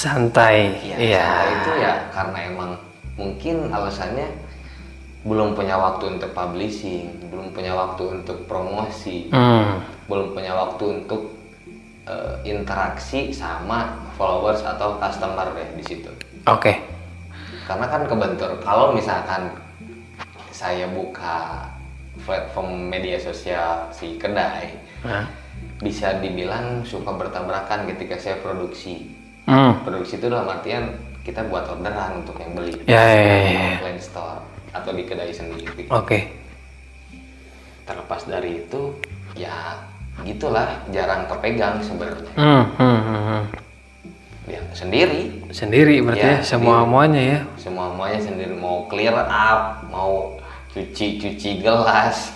Santai. 0.00 0.80
Ya, 0.80 0.96
Iya. 0.96 1.26
sama 1.28 1.44
itu 1.52 1.70
ya 1.76 1.94
karena 2.08 2.38
emang 2.48 2.70
mungkin 3.20 3.68
alasannya 3.68 4.32
belum 5.28 5.52
punya 5.52 5.76
waktu 5.76 6.16
untuk 6.16 6.32
publishing, 6.32 7.28
belum 7.28 7.52
punya 7.52 7.76
waktu 7.76 8.08
untuk 8.08 8.48
promosi, 8.48 9.28
Hmm. 9.28 9.84
belum 10.08 10.32
punya 10.32 10.56
waktu 10.56 11.04
untuk 11.04 11.36
eh, 12.08 12.34
interaksi 12.48 13.28
sama 13.30 13.92
followers 14.16 14.64
atau 14.64 14.96
customer 14.96 15.52
deh 15.52 15.68
di 15.78 15.84
situ. 15.84 16.10
Oke. 16.48 16.80
Karena 17.70 17.86
kan 17.86 18.02
kebentur 18.02 18.50
kalau 18.58 18.90
misalkan 18.90 19.46
saya 20.50 20.90
buka 20.90 21.70
platform 22.20 22.90
media 22.90 23.14
sosial 23.14 23.86
si 23.88 24.18
kedai 24.18 24.74
Nah. 25.00 25.22
bisa 25.78 26.18
dibilang 26.18 26.82
suka 26.82 27.14
bertabrakan 27.14 27.86
ketika 27.86 28.18
saya 28.18 28.36
produksi 28.36 29.06
Hmm. 29.46 29.80
produksi 29.80 30.18
itu 30.18 30.26
dalam 30.26 30.50
artian 30.50 30.92
kita 31.22 31.46
buat 31.46 31.64
orderan 31.64 32.20
untuk 32.20 32.36
yang 32.36 32.52
beli 32.52 32.74
Ya, 32.84 33.00
ya, 33.00 33.14
ya, 33.16 33.38
ya. 33.46 33.68
offline 33.78 33.96
store 33.96 34.42
atau 34.70 34.90
di 34.90 35.06
kedai 35.06 35.30
sendiri 35.30 35.86
Oke. 35.88 36.26
terlepas 37.82 38.26
dari 38.26 38.60
itu 38.60 38.98
ya 39.32 39.78
gitulah 40.20 40.68
jarang 40.90 41.24
kepegang 41.26 41.78
sebenarnya 41.80 42.34
Hmm, 42.34 42.64
hmm, 42.76 42.98
hmm, 43.00 43.42
hmm. 44.50 44.56
ya 44.58 44.62
sendiri 44.74 45.22
Sendiri 45.50 45.96
berarti 46.02 46.26
Ya, 46.26 46.34
ya, 46.38 46.46
semua 46.46 46.82
muanya 46.82 47.22
ya. 47.22 47.38
semua 47.54 47.90
semuanya 47.94 48.18
sendiri 48.18 48.54
mau 48.54 48.86
clear 48.90 49.14
up 49.14 49.86
mau 49.86 50.34
cuci 50.70 51.18
cuci 51.18 51.50
gelas 51.62 52.34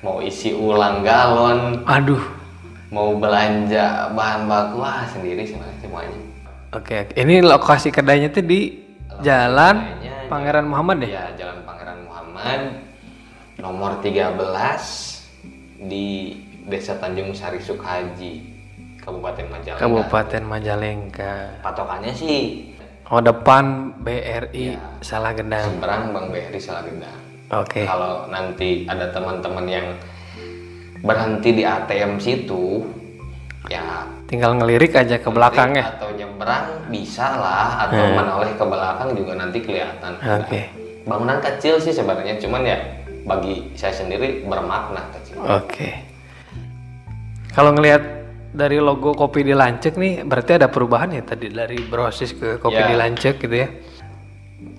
mau 0.00 0.20
isi 0.20 0.52
ulang 0.52 1.04
galon 1.04 1.84
Aduh. 1.84 2.20
mau 2.88 3.12
belanja 3.16 4.12
bahan 4.12 4.44
baku 4.44 4.80
ah 4.80 5.04
sendiri 5.06 5.44
sebenarnya 5.44 5.78
semuanya 5.80 6.18
Oke, 6.70 7.10
ini 7.18 7.42
lokasi 7.42 7.90
kedainya 7.90 8.30
tuh 8.30 8.46
di 8.46 8.78
Jalan 9.20 9.98
kedainya 9.98 10.30
Pangeran 10.30 10.66
Muhammad 10.70 11.02
ya? 11.02 11.08
Ya, 11.10 11.24
Jalan 11.34 11.66
Pangeran 11.66 11.98
Muhammad 12.06 12.60
nomor 13.58 13.98
13 13.98 14.38
di 15.82 16.38
Desa 16.70 16.94
Tanjung 16.96 17.34
Sari 17.34 17.58
Sukhaji, 17.58 18.49
Kabupaten 19.00 19.46
Majalengka. 19.48 19.80
Kabupaten 19.80 20.42
Majalengka. 20.44 21.34
Patokannya 21.64 22.12
sih 22.12 22.70
Oh 23.10 23.18
depan 23.18 23.98
BRI 24.06 24.78
Ya. 24.78 24.78
Salah 25.02 25.34
Gendang. 25.34 25.66
seberang 25.66 26.14
Bang 26.14 26.30
BRI 26.30 26.60
Salagendang. 26.62 27.18
Oke. 27.50 27.82
Kalau 27.82 28.30
nanti 28.30 28.86
ada 28.86 29.10
teman-teman 29.10 29.66
yang 29.66 29.86
berhenti 31.02 31.50
di 31.58 31.66
ATM 31.66 32.22
situ, 32.22 32.86
ya 33.66 34.06
Tinggal 34.30 34.62
ngelirik 34.62 34.94
aja 34.94 35.18
ke 35.18 35.26
belakang 35.26 35.74
ya. 35.74 35.90
atau 35.90 36.14
nyebrang 36.14 36.86
bisa 36.86 37.34
lah 37.34 37.90
atau 37.90 38.14
menoleh 38.14 38.54
ke 38.54 38.62
belakang 38.62 39.10
juga 39.18 39.32
nanti 39.34 39.58
kelihatan. 39.58 40.14
Oke. 40.22 40.70
Bangunan 41.02 41.42
kecil 41.42 41.82
sih 41.82 41.90
sebenarnya, 41.90 42.38
cuman 42.38 42.62
ya 42.62 42.78
bagi 43.26 43.74
saya 43.74 43.90
sendiri 43.90 44.46
bermakna 44.46 45.02
kecil. 45.18 45.42
Oke. 45.42 45.98
Kalau 47.50 47.74
ngelihat 47.74 48.19
dari 48.50 48.76
logo 48.76 49.12
kopi 49.12 49.42
di 49.42 49.54
Lancek 49.54 49.94
nih, 49.94 50.22
berarti 50.22 50.52
ada 50.54 50.66
perubahan 50.66 51.10
ya 51.10 51.22
tadi 51.22 51.48
dari 51.48 51.78
brosis 51.80 52.32
ke 52.32 52.58
kopi 52.58 52.76
Ya. 52.76 52.90
di 52.90 52.96
Lancek 52.96 53.38
gitu 53.38 53.56
ya. 53.56 53.68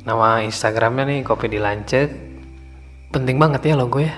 Nama 0.01 0.41
Instagramnya 0.41 1.07
nih 1.07 1.19
kopi 1.21 1.47
di 1.47 1.57
Lancek. 1.57 2.10
Penting 3.10 3.38
banget 3.38 3.62
ya 3.65 3.75
logo 3.75 3.99
ya. 3.99 4.15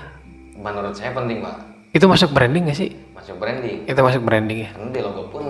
Menurut 0.54 0.92
saya 0.92 1.10
penting 1.10 1.38
pak, 1.40 1.56
Itu 1.90 2.06
masuk 2.06 2.30
branding 2.30 2.66
gak 2.66 2.78
sih? 2.78 2.90
masuk 3.14 3.38
branding. 3.38 3.86
Itu 3.86 4.00
masuk 4.00 4.22
branding 4.22 4.58
ya. 4.60 4.70
Karena 4.72 4.90
di 4.90 5.00
logo 5.00 5.22
pun 5.28 5.44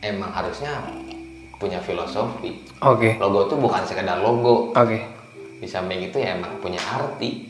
emang 0.00 0.30
harusnya 0.30 0.70
punya 1.56 1.80
filosofi. 1.80 2.62
Oke. 2.80 3.16
Logo 3.16 3.46
itu 3.46 3.56
bukan 3.56 3.82
sekedar 3.82 4.20
logo, 4.20 4.70
Oke. 4.72 5.00
di 5.56 5.64
samping 5.64 6.04
itu 6.04 6.16
ya 6.16 6.36
emang 6.36 6.60
punya 6.60 6.78
arti. 6.86 7.48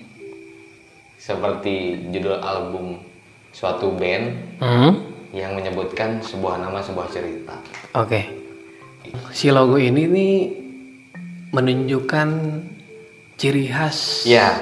Seperti 1.16 1.74
judul 2.08 2.38
album 2.38 3.00
suatu 3.50 3.90
band 3.90 4.26
Hmm. 4.56 4.92
Yang 5.32 5.54
menyebutkan 5.54 6.20
sebuah 6.20 6.58
nama 6.58 6.78
sebuah 6.78 7.08
cerita. 7.08 7.56
Oke. 7.94 8.20
Si 9.30 9.48
logo 9.48 9.78
ini 9.78 10.02
nih 10.06 10.34
menunjukkan 11.54 12.28
ciri 13.38 13.70
khas 13.70 14.26
Ya, 14.26 14.58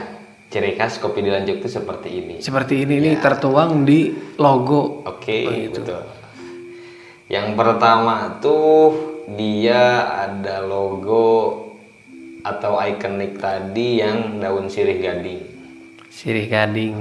ciri 0.48 0.77
khas 0.77 1.00
kopi 1.00 1.24
dilanjut 1.24 1.64
itu 1.64 1.68
seperti 1.68 2.09
ini. 2.12 2.35
seperti 2.38 2.85
ini 2.85 3.00
nih 3.00 3.14
tertuang 3.18 3.83
di 3.83 4.12
logo. 4.37 5.03
Oke, 5.09 5.72
betul. 5.72 6.05
Yang 7.27 7.57
pertama 7.57 8.37
tuh 8.38 8.92
dia 9.33 10.05
ada 10.29 10.61
logo 10.61 11.64
atau 12.44 12.77
ikonik 12.77 13.40
tadi 13.40 14.05
yang 14.05 14.37
daun 14.37 14.68
sirih 14.68 15.00
gading. 15.00 15.40
Sirih 16.12 16.46
gading 16.46 16.94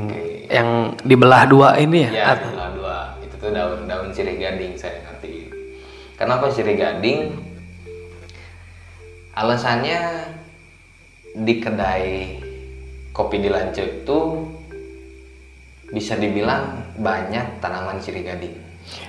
yang 0.47 0.95
dibelah 1.03 1.43
dua 1.43 1.75
ini 1.75 2.07
ya. 2.07 2.11
Ya, 2.15 2.27
dua, 2.39 2.65
dua. 2.71 2.97
Itu 3.19 3.35
tuh 3.35 3.42
daun-daun 3.53 4.09
sirih 4.11 4.41
gading 4.41 4.73
saya 4.75 4.99
ngerti. 5.05 5.53
Kenapa 6.17 6.49
sirih 6.49 6.75
gading? 6.75 7.37
Alasannya 9.33 10.01
di 11.33 11.53
kedai 11.57 12.37
kopi 13.13 13.41
di 13.41 13.49
Lancet 13.49 14.05
tuh 14.05 14.45
bisa 15.89 16.17
dibilang 16.17 16.93
banyak 16.97 17.61
tanaman 17.61 18.01
sirih 18.01 18.25
gading 18.25 18.57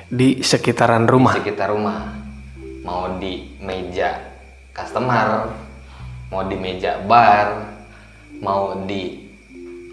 Di 0.09 0.41
sekitaran 0.45 1.09
rumah. 1.09 1.37
sekitar 1.37 1.73
rumah. 1.73 2.13
Mau 2.85 3.17
di 3.17 3.57
meja 3.65 4.21
customer, 4.77 5.49
mau 6.29 6.45
di 6.45 6.57
meja 6.61 7.01
bar, 7.05 7.65
mau 8.45 8.85
di 8.85 9.25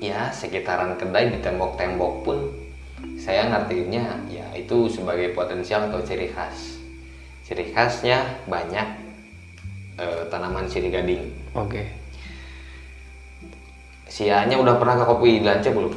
ya 0.04 0.28
sekitaran 0.36 1.00
kedai 1.00 1.32
di 1.32 1.40
tembok-tembok 1.40 2.14
pun 2.28 2.61
saya 3.22 3.50
ngertiinnya 3.54 4.26
ya 4.30 4.46
itu 4.58 4.90
sebagai 4.90 5.38
potensial 5.38 5.88
atau 5.90 6.02
ciri 6.02 6.32
khas. 6.34 6.82
Ciri 7.46 7.70
khasnya 7.70 8.42
banyak 8.50 8.88
eh, 10.02 10.22
tanaman 10.30 10.66
sirih 10.66 10.90
gading. 10.90 11.30
Oke. 11.54 11.86
Sianya 14.12 14.60
udah 14.60 14.76
pernah 14.76 15.00
ke 15.00 15.06
kopi 15.08 15.40
Lance 15.40 15.72
belum? 15.72 15.94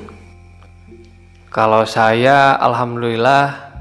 Kalau 1.54 1.86
saya 1.86 2.58
alhamdulillah 2.58 3.74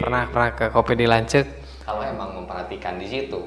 pernah 0.00 0.28
pernah 0.28 0.50
ke 0.52 0.68
kopi 0.68 0.92
di 0.96 1.08
Lancet. 1.08 1.48
Kalau 1.84 2.04
emang 2.04 2.44
memperhatikan 2.44 3.00
di 3.00 3.08
situ, 3.08 3.40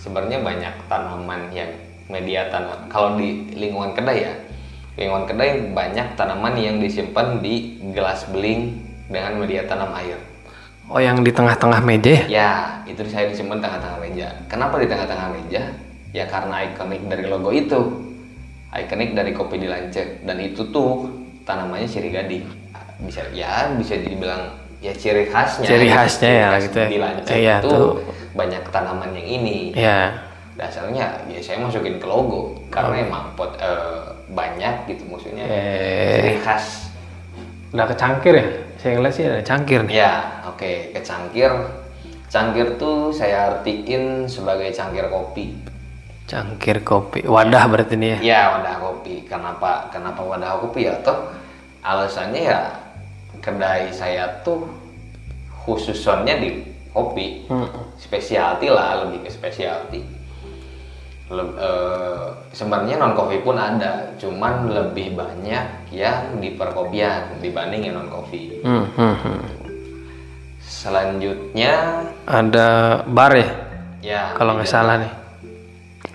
sebenarnya 0.00 0.40
banyak 0.40 0.74
tanaman 0.88 1.52
yang 1.52 1.68
media 2.08 2.48
tanam. 2.48 2.88
Kalau 2.88 3.20
di 3.20 3.52
lingkungan 3.56 3.92
kedai 3.92 4.24
ya, 4.24 4.34
lingkungan 4.94 5.26
kedai 5.26 5.74
banyak 5.74 6.14
tanaman 6.14 6.54
yang 6.54 6.78
disimpan 6.78 7.42
di 7.42 7.82
gelas 7.90 8.30
beling 8.30 8.78
dengan 9.10 9.42
media 9.42 9.66
tanam 9.66 9.90
air. 9.98 10.18
Oh 10.86 11.00
yang 11.00 11.24
di 11.24 11.32
tengah-tengah 11.32 11.80
meja 11.80 12.10
ya? 12.12 12.22
Ya, 12.28 12.52
itu 12.84 13.00
saya 13.08 13.26
disimpan 13.26 13.58
tengah-tengah 13.58 13.98
meja. 14.04 14.28
Kenapa 14.46 14.76
di 14.76 14.86
tengah-tengah 14.86 15.32
meja? 15.32 15.62
Ya 16.14 16.28
karena 16.28 16.62
ikonik 16.70 17.02
dari 17.08 17.24
logo 17.26 17.50
itu. 17.50 17.80
Ikonik 18.70 19.16
dari 19.16 19.32
kopi 19.34 19.58
di 19.58 19.66
Lancet 19.70 20.22
dan 20.22 20.36
itu 20.38 20.70
tuh 20.70 21.08
tanamannya 21.48 21.88
sirih 21.88 22.12
gading. 22.14 22.44
Bisa 23.02 23.26
ya 23.34 23.72
bisa 23.74 23.98
dibilang 23.98 24.54
ya 24.78 24.92
ciri 24.94 25.26
khasnya. 25.26 25.66
Ciri 25.66 25.88
gitu. 25.88 25.96
khasnya 25.96 26.30
Ciri 26.30 26.38
ya, 26.38 26.48
khas 26.52 26.62
gitu 26.68 26.78
ya. 26.78 26.86
Di 26.86 26.98
Lancet 27.00 27.34
Iya, 27.34 27.56
itu 27.64 27.68
tuh. 27.72 27.92
banyak 28.36 28.62
tanaman 28.70 29.10
yang 29.16 29.26
ini. 29.26 29.58
Ya. 29.74 30.12
Dasarnya 30.54 31.26
ya 31.26 31.40
saya 31.42 31.58
masukin 31.66 31.98
ke 31.98 32.06
logo 32.06 32.62
karena 32.70 33.02
emang 33.02 33.34
pot 33.34 33.58
eh, 33.58 34.13
banyak 34.32 34.88
gitu 34.88 35.04
maksudnya. 35.10 35.44
Eh. 35.44 36.20
Ciri 36.20 36.36
khas 36.40 36.94
Udah 37.74 37.90
kecangkir 37.90 38.34
ya? 38.38 38.46
Saya 38.78 38.90
ngeliat 38.94 39.14
sih 39.18 39.24
ada 39.26 39.42
cangkir 39.42 39.82
nih. 39.82 39.98
Ya, 39.98 40.46
oke, 40.46 40.94
ke 40.94 41.00
cangkir. 41.02 41.50
Cangkir 42.30 42.78
tuh 42.78 43.10
saya 43.10 43.50
artiin 43.50 44.30
sebagai 44.30 44.70
cangkir 44.70 45.10
kopi. 45.10 45.58
Cangkir 46.30 46.86
kopi. 46.86 47.26
Wadah 47.26 47.66
berarti 47.66 47.98
nih 47.98 48.08
ya? 48.14 48.18
Ya, 48.22 48.40
wadah 48.54 48.78
kopi. 48.78 49.26
Kenapa 49.26 49.90
kenapa 49.90 50.22
wadah 50.22 50.62
kopi 50.62 50.86
ya? 50.86 50.94
Toh 51.02 51.34
alasannya 51.82 52.46
ya 52.46 52.60
kedai 53.42 53.90
saya 53.90 54.30
tuh 54.46 54.70
khususnya 55.66 56.38
di 56.38 56.62
kopi. 56.94 57.50
Hmm. 57.50 57.90
Specialty 57.98 58.70
lah, 58.70 59.02
lebih 59.02 59.26
ke 59.26 59.30
specialty. 59.34 60.06
Leb- 61.24 61.56
eh, 61.56 62.24
sebenarnya 62.52 63.00
non 63.00 63.16
kopi 63.16 63.40
pun 63.40 63.56
ada, 63.56 64.12
cuman 64.16 64.68
lebih 64.68 65.16
banyak 65.16 65.88
yang 65.88 66.36
di 66.36 66.52
perkopian 66.52 67.40
dibanding 67.40 67.88
yang 67.88 67.96
non 67.96 68.12
kopi. 68.12 68.60
Hmm, 68.60 68.84
hmm, 68.92 69.16
hmm. 69.18 69.40
Selanjutnya 70.60 72.04
Ada 72.24 72.68
bar 73.06 73.32
ya? 73.32 73.48
ya 74.00 74.22
Kalau 74.34 74.52
nggak 74.54 74.68
salah 74.68 75.00
nih. 75.00 75.12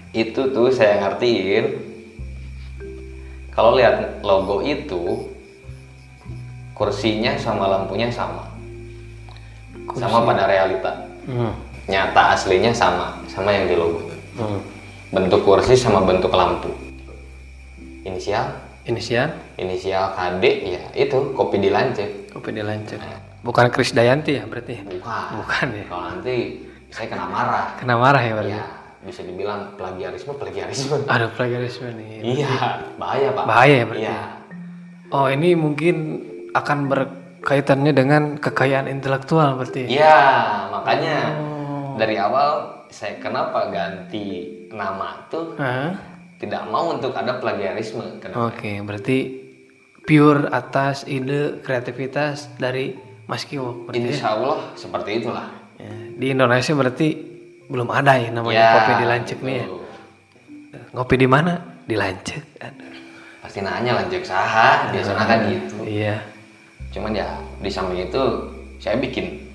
itu 0.10 0.41
tuh 0.50 0.69
saya 0.69 1.06
ngertiin 1.06 1.65
kalau 3.52 3.78
lihat 3.78 4.22
logo 4.22 4.58
itu 4.60 5.30
kursinya 6.74 7.38
sama 7.38 7.69
lampunya 7.69 8.10
sama 8.10 8.50
sama 9.93 10.26
pada 10.26 10.50
realita 10.50 11.06
Hmm. 11.26 11.54
nyata 11.86 12.34
aslinya 12.34 12.74
sama 12.74 13.22
sama 13.26 13.54
yang 13.54 13.69
di 13.69 13.78
logo 13.78 14.02
Hmm. 14.34 14.58
Bentuk 15.10 15.41
kursi 15.41 15.74
sama 15.74 16.04
bentuk 16.04 16.30
lampu 16.30 16.69
inisial 18.04 18.67
Inisial? 18.82 19.30
inisial 19.56 20.13
KD 20.13 20.43
ya 20.65 20.82
itu 20.95 21.34
kopi 21.34 21.58
di 21.58 21.69
Lance 21.69 22.26
Kopi 22.30 22.50
di 22.52 22.62
Lancet. 22.62 22.98
Bukan 23.39 23.69
Kris 23.69 23.91
Dayanti 23.91 24.38
ya 24.38 24.45
berarti? 24.45 24.76
ya? 24.76 24.84
bukan 24.86 25.26
Bukan 25.38 25.67
ya? 25.72 25.86
kalau 25.86 26.04
nanti 26.08 26.36
saya 26.89 27.06
kena 27.08 27.26
marah 27.26 27.78
Kena 27.78 27.95
marah 27.95 28.17
ya 28.19 28.34
berarti? 28.34 28.54
ya 28.54 28.65
bisa 29.00 29.22
dibilang 29.22 29.78
plagiarisme 29.78 30.34
plagiarisme 30.34 31.06
Ada 31.06 31.30
plagiarisme 31.30 31.88
nih. 31.91 32.10
iya 32.36 32.50
bahaya 32.98 33.30
pak 33.32 33.43
Bahaya 33.45 33.76
ya 33.76 33.86
berarti? 33.86 34.04
iya 34.04 34.19
Oh 35.10 35.26
ini 35.26 35.50
mungkin 35.54 35.95
akan 36.52 36.78
berkaitannya 36.86 37.93
dengan 37.93 38.38
kekayaan 38.38 38.86
intelektual 38.88 39.54
berarti? 39.56 39.86
Iya, 39.86 40.17
makanya 40.69 41.17
Oh. 41.36 41.98
dari 41.98 42.13
awal 42.15 42.50
saya 42.88 43.17
kenapa 43.17 43.69
ganti 43.69 44.59
nama 44.69 45.25
tuh 45.27 45.58
Hah? 45.58 45.93
tidak 46.39 46.63
mau 46.71 46.95
untuk 46.95 47.12
ada 47.12 47.36
plagiarisme. 47.38 48.21
Oke, 48.32 48.79
berarti 48.79 49.17
pure 50.08 50.47
atas 50.49 51.03
ide 51.03 51.60
kreativitas 51.60 52.47
dari 52.55 52.95
Mas 53.27 53.43
Kiwo. 53.43 53.86
ya? 53.91 53.99
Insya 53.99 54.39
Allah 54.39 54.71
seperti 54.73 55.21
itulah. 55.21 55.51
Ya, 55.75 55.91
Di 56.15 56.27
Indonesia 56.32 56.73
berarti 56.73 57.08
belum 57.69 57.89
ada 57.93 58.17
ya 58.17 58.34
namanya 58.34 58.58
Ya, 58.58 58.69
kopi 58.73 58.93
di 58.97 59.05
Lancek 59.05 59.39
nih 59.45 59.55
ya. 59.55 59.65
Ngopi 60.95 61.15
di 61.19 61.27
mana? 61.29 61.53
Di 61.86 61.95
Lancek. 61.95 62.43
Aduh. 62.58 62.89
Pasti 63.39 63.60
nanya 63.62 63.97
lanjut 63.97 64.21
saha, 64.25 64.89
biasanya 64.91 65.25
kan 65.25 65.39
gitu. 65.47 65.75
Iya. 65.86 66.17
Cuman 66.89 67.13
ya 67.13 67.27
di 67.62 67.69
samping 67.69 68.10
itu 68.10 68.21
saya 68.82 68.97
bikin 68.97 69.45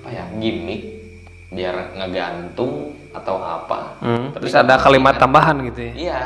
apa 0.00 0.08
ya 0.12 0.24
gimmick 0.36 0.93
biar 1.54 1.94
ngegantung 1.94 2.92
atau 3.14 3.38
apa. 3.38 3.94
Hmm, 4.02 4.34
Terus 4.34 4.52
ada 4.58 4.74
kalimat 4.76 5.14
tambahan 5.16 5.62
gitu 5.70 5.80
ya. 5.80 5.92
Iya. 5.94 6.20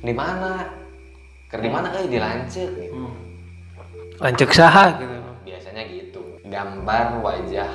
Di 0.00 0.14
mana? 0.14 0.70
Ker 1.50 1.58
di 1.58 1.68
mana 1.68 1.90
eh 1.98 2.06
di 2.06 2.18
Lancet 2.22 2.70
gitu. 2.78 2.94
Hmm. 2.94 3.30
Saha 4.52 5.00
gitu. 5.00 5.16
biasanya 5.48 5.82
gitu 5.88 6.20
gambar 6.44 7.24
wajah 7.24 7.72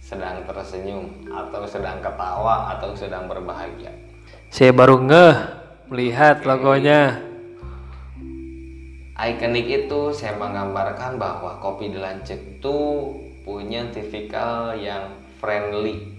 sedang 0.00 0.40
tersenyum 0.48 1.28
atau 1.28 1.68
sedang 1.68 2.00
ketawa 2.00 2.72
atau 2.78 2.96
sedang 2.96 3.28
berbahagia 3.28 3.92
Saya 4.48 4.72
baru 4.72 5.04
ngeh 5.04 5.36
melihat 5.92 6.48
logonya. 6.48 7.20
ikonik 9.16 9.68
itu 9.84 10.00
saya 10.16 10.38
menggambarkan 10.40 11.20
bahwa 11.20 11.60
kopi 11.60 11.92
di 11.92 11.98
Lancet 12.00 12.40
itu 12.56 12.78
punya 13.44 13.84
tipikal 13.92 14.72
yang 14.72 15.12
friendly 15.36 16.12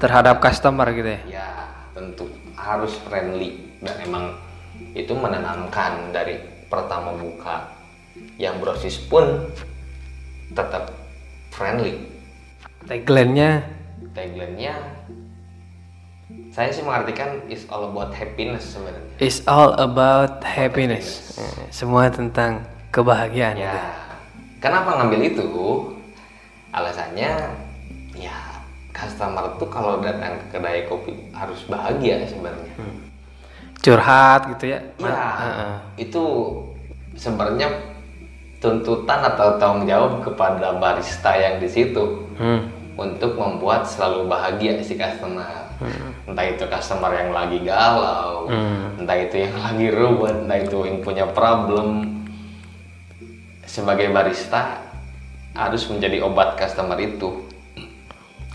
Terhadap 0.00 0.40
customer 0.40 0.88
gitu 0.90 1.10
ya. 1.10 1.20
ya 1.28 1.48
tentu 1.92 2.24
harus 2.56 2.96
friendly 3.04 3.76
dan 3.80 4.00
emang 4.00 4.24
itu 4.96 5.12
menenangkan 5.12 6.08
dari 6.08 6.40
pertama 6.66 7.12
buka 7.12 7.68
yang 8.36 8.56
brosis 8.56 8.96
pun 9.02 9.52
tetap 10.50 10.88
friendly 11.52 12.00
Tagline-nya 12.80 13.60
tagline-nya 14.16 14.72
saya 16.50 16.72
sih 16.72 16.80
mengartikan 16.80 17.44
is 17.46 17.68
all 17.68 17.86
about 17.86 18.10
happiness 18.10 18.74
sebenarnya. 18.74 19.14
is 19.20 19.38
all 19.46 19.76
about 19.76 20.42
happiness. 20.42 21.36
Eh, 21.36 21.68
Semua 21.70 22.10
tentang 22.10 22.66
kebahagiaan. 22.90 23.54
gitu. 23.54 23.70
Ya, 23.70 23.94
kenapa 24.58 24.98
ngambil 24.98 25.30
itu? 25.30 25.46
Alasannya 26.70 27.30
ya 28.20 28.36
customer 28.92 29.56
tuh 29.56 29.68
kalau 29.72 30.04
datang 30.04 30.36
ke 30.36 30.60
kedai 30.60 30.84
kopi 30.84 31.16
harus 31.32 31.64
bahagia 31.64 32.20
sebenarnya. 32.28 32.74
Curhat 33.80 34.52
gitu 34.56 34.76
ya. 34.76 34.80
Ya, 35.00 35.24
itu 35.96 36.24
sebenarnya 37.16 37.72
tuntutan 38.60 39.24
atau 39.24 39.56
tanggung 39.56 39.88
jawab 39.88 40.20
kepada 40.20 40.76
barista 40.76 41.32
yang 41.32 41.56
di 41.56 41.68
situ 41.68 42.28
Hmm. 42.36 42.68
untuk 42.96 43.36
membuat 43.36 43.88
selalu 43.88 44.28
bahagia 44.28 44.76
si 44.84 45.00
customer. 45.00 45.64
Entah 46.28 46.44
itu 46.44 46.68
customer 46.68 47.08
yang 47.16 47.32
lagi 47.32 47.64
galau, 47.64 48.44
entah 49.00 49.16
itu 49.16 49.48
yang 49.48 49.56
lagi 49.64 49.88
ruwet, 49.88 50.44
entah 50.44 50.60
itu 50.60 50.76
yang 50.84 51.00
punya 51.00 51.24
problem. 51.32 52.20
Sebagai 53.64 54.12
barista 54.12 54.84
harus 55.56 55.88
menjadi 55.88 56.20
obat 56.20 56.60
customer 56.60 57.00
itu. 57.00 57.48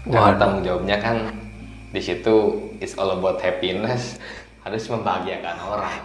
Karena 0.05 0.37
tanggung 0.37 0.61
jawabnya 0.61 0.97
kan 0.97 1.17
di 1.89 1.99
situ 1.99 2.35
is 2.77 2.93
all 2.93 3.09
about 3.11 3.39
happiness, 3.39 4.17
harus 4.63 4.85
membahagiakan 4.85 5.57
orang. 5.63 5.95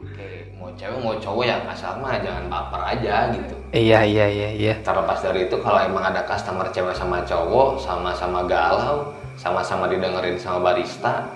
Oke, 0.00 0.26
mau 0.54 0.70
cewek 0.72 0.98
mau 0.98 1.14
cowok 1.14 1.44
yang 1.44 1.62
asal 1.66 1.98
mah 1.98 2.16
jangan 2.16 2.44
baper 2.46 2.80
aja 2.82 3.14
gitu. 3.30 3.54
Iya 3.70 4.00
iya 4.02 4.26
iya 4.26 4.48
iya. 4.50 4.74
Terlepas 4.80 5.20
dari 5.20 5.44
itu 5.44 5.56
kalau 5.58 5.76
emang 5.78 6.04
ada 6.06 6.24
customer 6.24 6.68
cewek 6.68 6.92
sama 6.92 7.20
cowok 7.22 7.76
sama-sama 7.78 8.44
galau, 8.44 9.12
sama-sama 9.36 9.84
didengerin 9.86 10.36
sama 10.36 10.62
barista, 10.62 11.28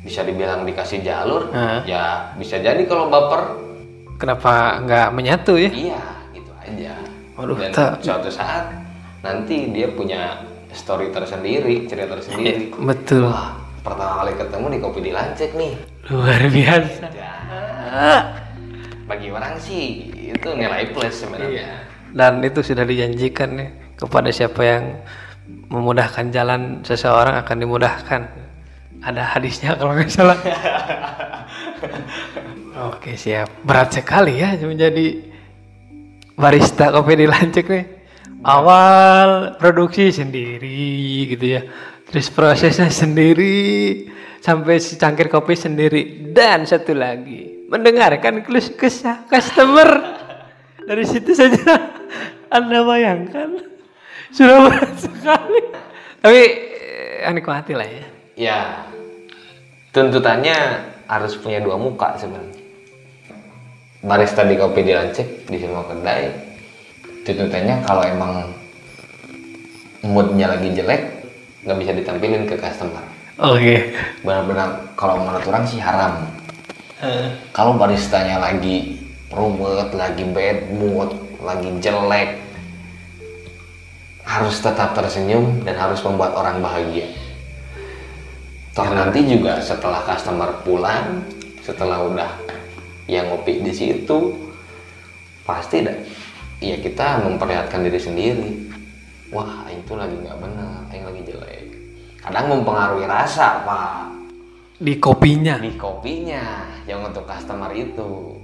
bisa 0.00 0.22
dibilang 0.22 0.64
dikasih 0.64 1.02
jalur, 1.02 1.50
Heeh. 1.50 1.80
ya 1.86 2.04
bisa 2.34 2.56
jadi 2.56 2.80
kalau 2.84 3.08
baper, 3.08 3.68
Kenapa 4.16 4.82
nggak 4.82 5.08
menyatu 5.12 5.54
ya? 5.54 5.70
iya 5.70 6.02
gitu 6.32 6.50
aja. 6.56 6.94
Waduh, 7.36 7.54
Dan 7.54 7.70
tak- 7.70 8.02
suatu 8.02 8.26
saat 8.26 8.66
nanti 9.22 9.70
dia 9.74 9.88
punya 9.90 10.42
story 10.72 11.10
tersendiri, 11.10 11.88
cerita 11.88 12.14
tersendiri. 12.14 12.70
Betul. 12.76 13.28
Wah, 13.28 13.58
pertama 13.82 14.24
kali 14.24 14.32
ketemu 14.36 14.66
di 14.70 14.78
kopi 14.78 15.00
di 15.02 15.12
Lancet 15.12 15.52
nih. 15.56 15.72
Luar 16.12 16.42
biasa. 16.48 17.04
Ya, 17.12 17.34
bagi 19.08 19.28
orang 19.32 19.56
sih 19.56 20.12
itu 20.36 20.48
nilai 20.52 20.92
plus 20.92 21.24
sebenarnya. 21.24 21.88
Dan 22.12 22.40
itu 22.44 22.60
sudah 22.64 22.84
dijanjikan 22.84 23.56
nih 23.56 23.70
kepada 23.96 24.28
siapa 24.32 24.60
yang 24.64 24.84
memudahkan 25.68 26.28
jalan 26.32 26.84
seseorang 26.84 27.40
akan 27.40 27.56
dimudahkan. 27.56 28.22
Ada 28.98 29.36
hadisnya 29.36 29.76
kalau 29.78 29.96
nggak 29.96 30.10
salah. 30.12 30.38
Oke 32.92 33.18
siap. 33.18 33.48
Berat 33.64 33.90
sekali 33.94 34.38
ya 34.38 34.54
menjadi 34.60 35.24
barista 36.38 36.92
kopi 36.94 37.18
di 37.18 37.26
Lancik 37.26 37.66
nih. 37.66 37.97
Awal 38.44 39.58
produksi 39.58 40.14
sendiri 40.14 41.26
gitu 41.30 41.46
ya. 41.58 41.62
Terus 42.08 42.32
prosesnya 42.32 42.88
sendiri 42.88 44.06
sampai 44.38 44.80
secangkir 44.80 45.28
kopi 45.28 45.58
sendiri 45.58 46.32
dan 46.32 46.64
satu 46.64 46.94
lagi 46.94 47.68
mendengarkan 47.68 48.40
keluh 48.46 48.64
kesah 48.78 49.28
customer. 49.28 50.16
Dari 50.88 51.04
situ 51.04 51.36
saja 51.36 51.92
Anda 52.56 52.80
bayangkan 52.80 53.60
sudah 54.32 54.56
berat 54.64 54.96
sekali. 54.96 55.62
Tapi 56.24 56.40
eh, 57.20 57.32
nikmati 57.32 57.72
lah 57.76 57.84
ya. 57.84 58.06
Ya, 58.38 58.60
tuntutannya 59.90 60.56
harus 61.10 61.34
punya 61.36 61.58
dua 61.60 61.76
muka 61.76 62.14
sebenarnya. 62.16 62.56
Barista 63.98 64.46
di 64.46 64.54
kopi 64.54 64.86
di 64.86 64.94
Lancet 64.94 65.50
di 65.50 65.58
semua 65.58 65.82
kedai, 65.82 66.47
tuntutannya 67.28 67.84
kalau 67.84 68.02
emang 68.08 68.32
moodnya 70.00 70.56
lagi 70.56 70.72
jelek, 70.72 71.02
nggak 71.68 71.78
bisa 71.84 71.92
ditampilin 71.92 72.48
ke 72.48 72.56
customer. 72.56 73.04
Oke. 73.36 73.92
Benar-benar 74.24 74.96
kalau 74.96 75.20
menurut 75.20 75.44
orang 75.44 75.64
sih 75.68 75.78
haram. 75.82 76.24
Kalau 77.52 77.76
baristanya 77.76 78.40
lagi 78.40 78.98
ruwet, 79.30 79.92
lagi 79.94 80.24
bad 80.26 80.72
mood, 80.72 81.14
lagi 81.44 81.70
jelek, 81.78 82.40
harus 84.26 84.56
tetap 84.58 84.96
tersenyum 84.98 85.62
dan 85.62 85.78
harus 85.78 86.02
membuat 86.02 86.34
orang 86.34 86.58
bahagia. 86.58 87.06
Toh 88.74 88.88
nanti 88.90 89.22
juga 89.26 89.62
setelah 89.62 90.02
customer 90.02 90.50
pulang, 90.66 91.22
setelah 91.62 92.02
udah 92.02 92.30
yang 93.06 93.30
ngopi 93.30 93.62
di 93.62 93.72
situ, 93.74 94.34
pasti 95.46 95.86
dah, 95.86 95.96
ya 96.58 96.76
kita 96.78 97.22
memperlihatkan 97.26 97.86
diri 97.86 98.00
sendiri. 98.00 98.50
Wah, 99.28 99.68
itu 99.68 99.92
lagi 99.92 100.16
nggak 100.16 100.38
benar, 100.40 100.88
yang 100.88 101.04
lagi 101.12 101.22
jelek. 101.28 101.64
Kadang 102.24 102.46
mempengaruhi 102.48 103.04
rasa, 103.04 103.62
Pak. 103.62 104.08
Di 104.78 104.94
kopinya. 105.02 105.58
di 105.58 105.74
kopinya 105.74 106.62
yang 106.86 107.02
untuk 107.02 107.26
customer 107.26 107.74
itu. 107.74 108.38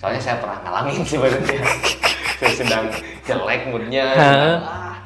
Soalnya 0.00 0.18
saya 0.18 0.36
pernah 0.40 0.58
ngalamin 0.64 1.04
sebenarnya 1.04 1.60
saya 2.40 2.52
sedang 2.56 2.84
jelek 3.28 3.68
moodnya. 3.68 4.06
Sedang 4.16 4.64
ah, 4.64 4.96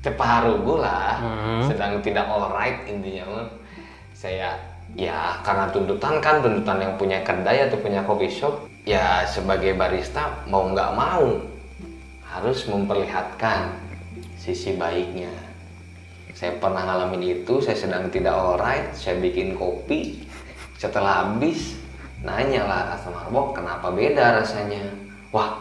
ceparu 0.00 0.80
lah. 0.80 1.20
Sedang 1.68 2.00
tidak 2.00 2.24
alright 2.26 2.88
intinya. 2.88 3.46
Saya 4.16 4.56
ya 4.96 5.38
karena 5.46 5.70
tuntutan 5.70 6.18
kan 6.18 6.42
tuntutan 6.42 6.82
yang 6.82 6.92
punya 6.98 7.22
kedai 7.22 7.70
atau 7.70 7.78
punya 7.78 8.02
coffee 8.02 8.32
shop 8.32 8.69
ya 8.84 9.28
sebagai 9.28 9.76
barista 9.76 10.44
mau 10.48 10.68
nggak 10.70 10.90
mau 10.96 11.40
harus 12.30 12.64
memperlihatkan 12.70 13.74
sisi 14.40 14.78
baiknya 14.78 15.50
saya 16.40 16.56
pernah 16.56 16.88
ngalamin 16.88 17.44
itu, 17.44 17.60
saya 17.60 17.76
sedang 17.76 18.08
tidak 18.08 18.32
alright, 18.32 18.96
saya 18.96 19.20
bikin 19.20 19.52
kopi. 19.60 20.24
Setelah 20.80 21.28
habis, 21.28 21.76
nanya 22.24 22.64
lah 22.64 22.80
customer, 22.96 23.28
Bok, 23.28 23.60
kenapa 23.60 23.92
beda 23.92 24.40
rasanya? 24.40 24.88
Wah, 25.36 25.60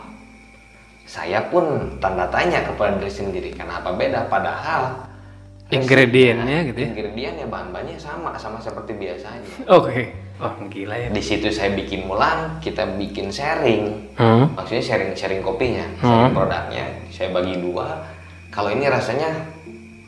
saya 1.03 1.43
pun 1.51 1.99
tanda 1.99 2.31
tanya 2.31 2.63
kepada 2.63 2.95
diri 2.95 3.11
sendiri, 3.11 3.51
kenapa 3.51 3.91
beda? 3.91 4.31
Padahal 4.31 5.03
Ingredientnya 5.69 6.65
gitu 6.65 6.79
ya. 6.81 6.87
ingredientnya 6.95 7.45
bahan-bahannya 7.45 7.99
sama, 7.99 8.33
sama 8.39 8.57
seperti 8.63 8.95
biasanya. 8.95 9.69
Oke. 9.69 10.15
Oh 10.39 10.55
gila 10.71 10.95
ya. 10.95 11.07
Di 11.11 11.19
situ 11.19 11.51
saya 11.51 11.75
bikin 11.75 12.07
ulang, 12.07 12.63
kita 12.63 12.87
bikin 12.95 13.27
sharing. 13.27 13.91
Hmm. 14.15 14.47
Maksudnya 14.55 14.79
sharing-sharing 14.79 15.43
kopinya, 15.43 15.83
sharing 15.99 16.31
produknya. 16.31 16.85
Saya 17.11 17.35
bagi 17.35 17.59
dua. 17.59 18.07
Kalau 18.47 18.71
ini 18.71 18.87
rasanya 18.87 19.35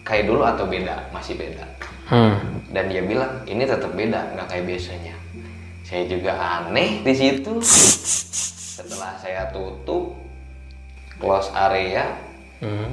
kayak 0.08 0.32
dulu 0.32 0.48
atau 0.48 0.64
beda? 0.66 1.12
Masih 1.12 1.36
beda. 1.36 1.68
Hmm. 2.08 2.64
Dan 2.72 2.88
dia 2.88 3.04
bilang 3.04 3.44
ini 3.44 3.68
tetap 3.68 3.92
beda, 3.92 4.32
nggak 4.32 4.48
kayak 4.48 4.66
biasanya. 4.72 5.16
Saya 5.84 6.08
juga 6.08 6.32
aneh 6.40 7.04
di 7.04 7.12
situ. 7.12 7.60
Setelah 7.60 9.20
saya 9.20 9.52
tutup, 9.52 10.16
close 11.20 11.52
area, 11.52 12.08
Hmm. 12.64 12.88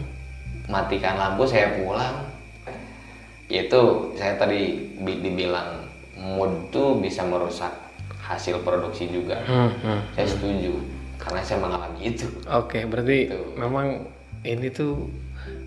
matikan 0.66 1.14
lampu, 1.14 1.46
saya 1.46 1.70
pulang. 1.78 2.26
Itu 3.46 4.12
saya 4.12 4.36
tadi 4.36 4.74
bi- 5.00 5.22
dibilang 5.22 5.87
mood 6.18 6.74
tuh 6.74 6.98
bisa 6.98 7.22
merusak 7.22 7.70
hasil 8.18 8.60
produksi 8.66 9.08
juga. 9.08 9.40
Hmm. 9.46 9.72
hmm. 9.80 10.00
Saya 10.18 10.26
setuju 10.28 10.72
karena 11.16 11.40
saya 11.40 11.58
mengalami 11.64 12.00
itu. 12.02 12.26
Oke, 12.50 12.84
berarti 12.84 13.32
memang 13.56 14.04
ini 14.44 14.68
tuh 14.68 15.08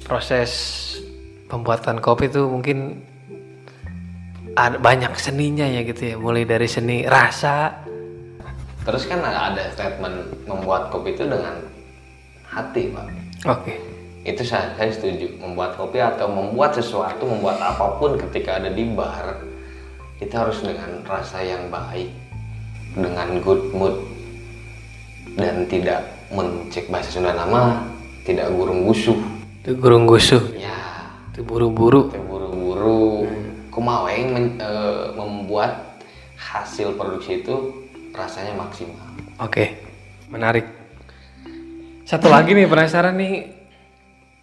proses 0.06 0.52
pembuatan 1.50 2.00
kopi 2.00 2.32
tuh 2.32 2.48
mungkin 2.48 3.04
ada 4.56 4.78
banyak 4.78 5.12
seninya 5.18 5.66
ya 5.66 5.82
gitu 5.88 6.14
ya. 6.14 6.16
Mulai 6.20 6.44
dari 6.46 6.68
seni 6.68 7.08
rasa. 7.08 7.88
Terus 8.82 9.06
kan 9.06 9.22
ada 9.22 9.70
statement 9.74 10.46
membuat 10.50 10.90
kopi 10.90 11.14
itu 11.14 11.30
dengan 11.30 11.62
hati, 12.50 12.90
Pak. 12.90 13.08
Oke. 13.46 13.78
Itu 14.22 14.42
saya, 14.46 14.74
saya 14.78 14.90
setuju. 14.90 15.38
Membuat 15.38 15.78
kopi 15.78 16.02
atau 16.02 16.30
membuat 16.30 16.74
sesuatu, 16.74 17.26
membuat 17.26 17.62
apa 17.62 17.98
pun 18.02 18.18
ketika 18.18 18.58
ada 18.58 18.74
di 18.74 18.86
bar, 18.94 19.51
itu 20.22 20.34
harus 20.38 20.62
dengan 20.62 21.02
rasa 21.04 21.42
yang 21.42 21.68
baik, 21.68 22.14
dengan 22.94 23.42
good 23.42 23.74
mood, 23.74 24.06
dan 25.34 25.66
tidak 25.66 26.06
mencek 26.30 26.88
bahasa 26.88 27.10
Sunda 27.10 27.34
nama, 27.34 27.90
tidak 28.24 28.54
gurung 28.54 28.86
gusuh. 28.86 29.18
Itu 29.66 29.76
gurung 29.76 30.06
gusuh. 30.06 30.40
Ya, 30.54 30.78
Itu 31.34 31.42
buru-buru. 31.42 32.14
itu 32.14 32.22
buru-buru. 32.22 33.26
Kumaha 33.74 34.14
yang 34.14 34.30
men- 34.36 34.60
eh, 34.60 35.06
membuat 35.18 35.98
hasil 36.38 36.94
produksi 36.94 37.42
itu 37.42 37.56
rasanya 38.12 38.54
maksimal. 38.56 39.10
Oke, 39.40 39.80
menarik. 40.28 40.68
Satu 42.04 42.28
lagi 42.28 42.52
nih 42.52 42.68
penasaran 42.68 43.16
nih. 43.16 43.48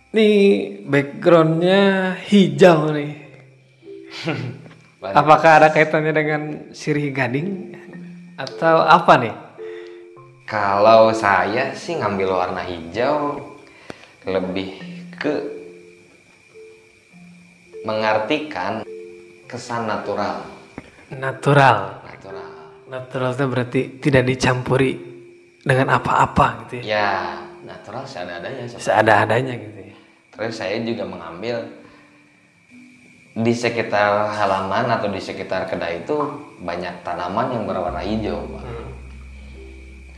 Nih 0.09 0.37
backgroundnya 0.89 2.17
hijau 2.25 2.91
nih. 2.97 3.13
Apakah 4.99 5.63
ada 5.63 5.69
kaitannya 5.71 6.11
dengan 6.11 6.43
sirih 6.75 7.15
gading 7.15 7.71
atau 8.35 8.83
apa 8.83 9.15
nih? 9.15 9.35
Kalau 10.43 11.15
saya 11.15 11.71
sih 11.71 11.95
ngambil 11.95 12.35
warna 12.35 12.67
hijau 12.67 13.39
lebih 14.27 14.75
ke 15.15 15.35
mengartikan 17.87 18.83
kesan 19.47 19.87
natural. 19.87 20.43
Natural. 21.15 22.03
Natural. 22.03 22.51
Natural 22.89 23.31
itu 23.33 23.45
berarti 23.47 23.81
tidak 24.03 24.25
dicampuri 24.27 24.93
dengan 25.63 25.95
apa-apa 25.95 26.67
gitu 26.67 26.81
ya. 26.81 26.83
Ya, 26.83 27.11
natural 27.63 28.03
seadanya. 28.03 28.67
seperti- 28.67 28.83
Seada-adanya 28.83 29.55
gitu 29.55 29.81
ya. 29.85 29.97
terus 30.35 30.55
saya 30.55 30.79
juga 30.81 31.03
mengambil 31.03 31.67
di 33.39 33.55
sekitar 33.55 34.35
halaman 34.35 34.91
atau 34.91 35.07
di 35.07 35.23
sekitar 35.23 35.65
kedai 35.65 36.03
itu 36.03 36.17
banyak 36.59 36.91
tanaman 37.01 37.55
yang 37.55 37.63
berwarna 37.65 38.03
hijau 38.03 38.35
Pak. 38.51 38.63
Hmm. 38.63 38.89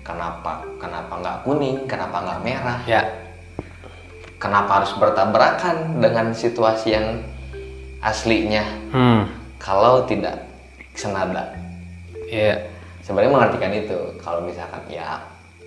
kenapa 0.00 0.52
kenapa 0.80 1.12
nggak 1.14 1.36
kuning 1.44 1.76
kenapa 1.84 2.16
nggak 2.18 2.40
merah 2.40 2.80
Ya. 2.88 3.02
kenapa 4.36 4.80
harus 4.80 4.96
bertabrakan 4.96 6.00
dengan 6.00 6.32
situasi 6.32 6.96
yang 6.96 7.06
aslinya 8.00 8.64
Hmm. 8.88 9.28
kalau 9.60 10.08
tidak 10.08 10.40
senada 10.96 11.52
Ya. 12.24 12.56
sebenarnya 13.04 13.32
mengartikan 13.32 13.72
itu 13.74 13.98
kalau 14.16 14.40
misalkan 14.40 14.80
ya 14.88 15.20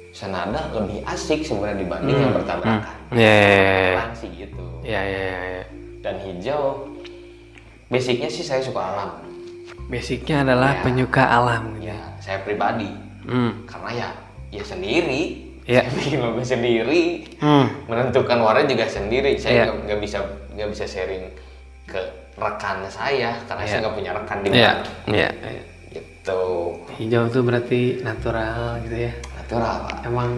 senada 0.10 0.74
lebih 0.74 1.06
asik 1.06 1.46
sebenarnya 1.46 1.86
dibanding 1.86 2.18
yang 2.18 2.34
bertabrakan 2.34 2.82
Ya, 3.14 3.30
ya, 3.30 3.54
ya, 3.54 3.94
Kan 4.00 4.10
sih 4.18 4.30
gitu 4.32 4.66
ya, 4.82 5.02
ya, 5.02 5.22
ya, 5.22 5.42
ya. 5.54 5.64
dan 6.02 6.16
hijau 6.20 6.90
basicnya 7.94 8.28
sih 8.28 8.42
saya 8.42 8.60
suka 8.60 8.82
alam 8.82 9.12
Basicnya 9.86 10.42
adalah 10.42 10.74
Ya. 10.74 10.82
penyuka 10.82 11.24
alam. 11.24 11.64
gitu. 11.76 11.88
ya 11.88 12.00
saya 12.18 12.42
pribadi 12.42 12.90
Hmm. 13.24 13.64
karena 13.64 13.90
ya 13.94 14.10
ya 14.50 14.64
sendiri 14.64 15.24
Ya. 15.64 15.80
saya 15.80 15.92
bikin 15.94 16.20
logo 16.20 16.42
sendiri 16.42 17.04
Hmm. 17.38 17.68
menentukan 17.86 18.36
warna 18.38 18.64
juga 18.64 18.84
sendiri 18.84 19.36
saya 19.36 19.54
Ya. 19.54 19.64
nggak 19.66 19.78
nggak 19.86 20.00
bisa 20.02 20.18
nggak 20.52 20.70
bisa 20.70 20.84
sharing 20.84 21.24
ke 21.86 22.00
rekan 22.34 22.84
saya 22.88 23.38
karena 23.46 23.62
Ya. 23.62 23.70
saya 23.70 23.80
nggak 23.82 23.96
punya 23.96 24.12
rekan 24.14 24.38
di 24.40 24.48
Ya. 24.50 24.72
mana 25.06 25.14
Ya. 25.14 25.30
ya. 25.30 25.64
gitu 25.92 26.42
Hijau 26.98 27.24
tuh 27.30 27.42
berarti 27.42 28.02
natural 28.02 28.82
gitu 28.82 28.98
ya. 28.98 29.14
natural 29.38 29.76
pak 29.86 29.98
Emang 30.04 30.32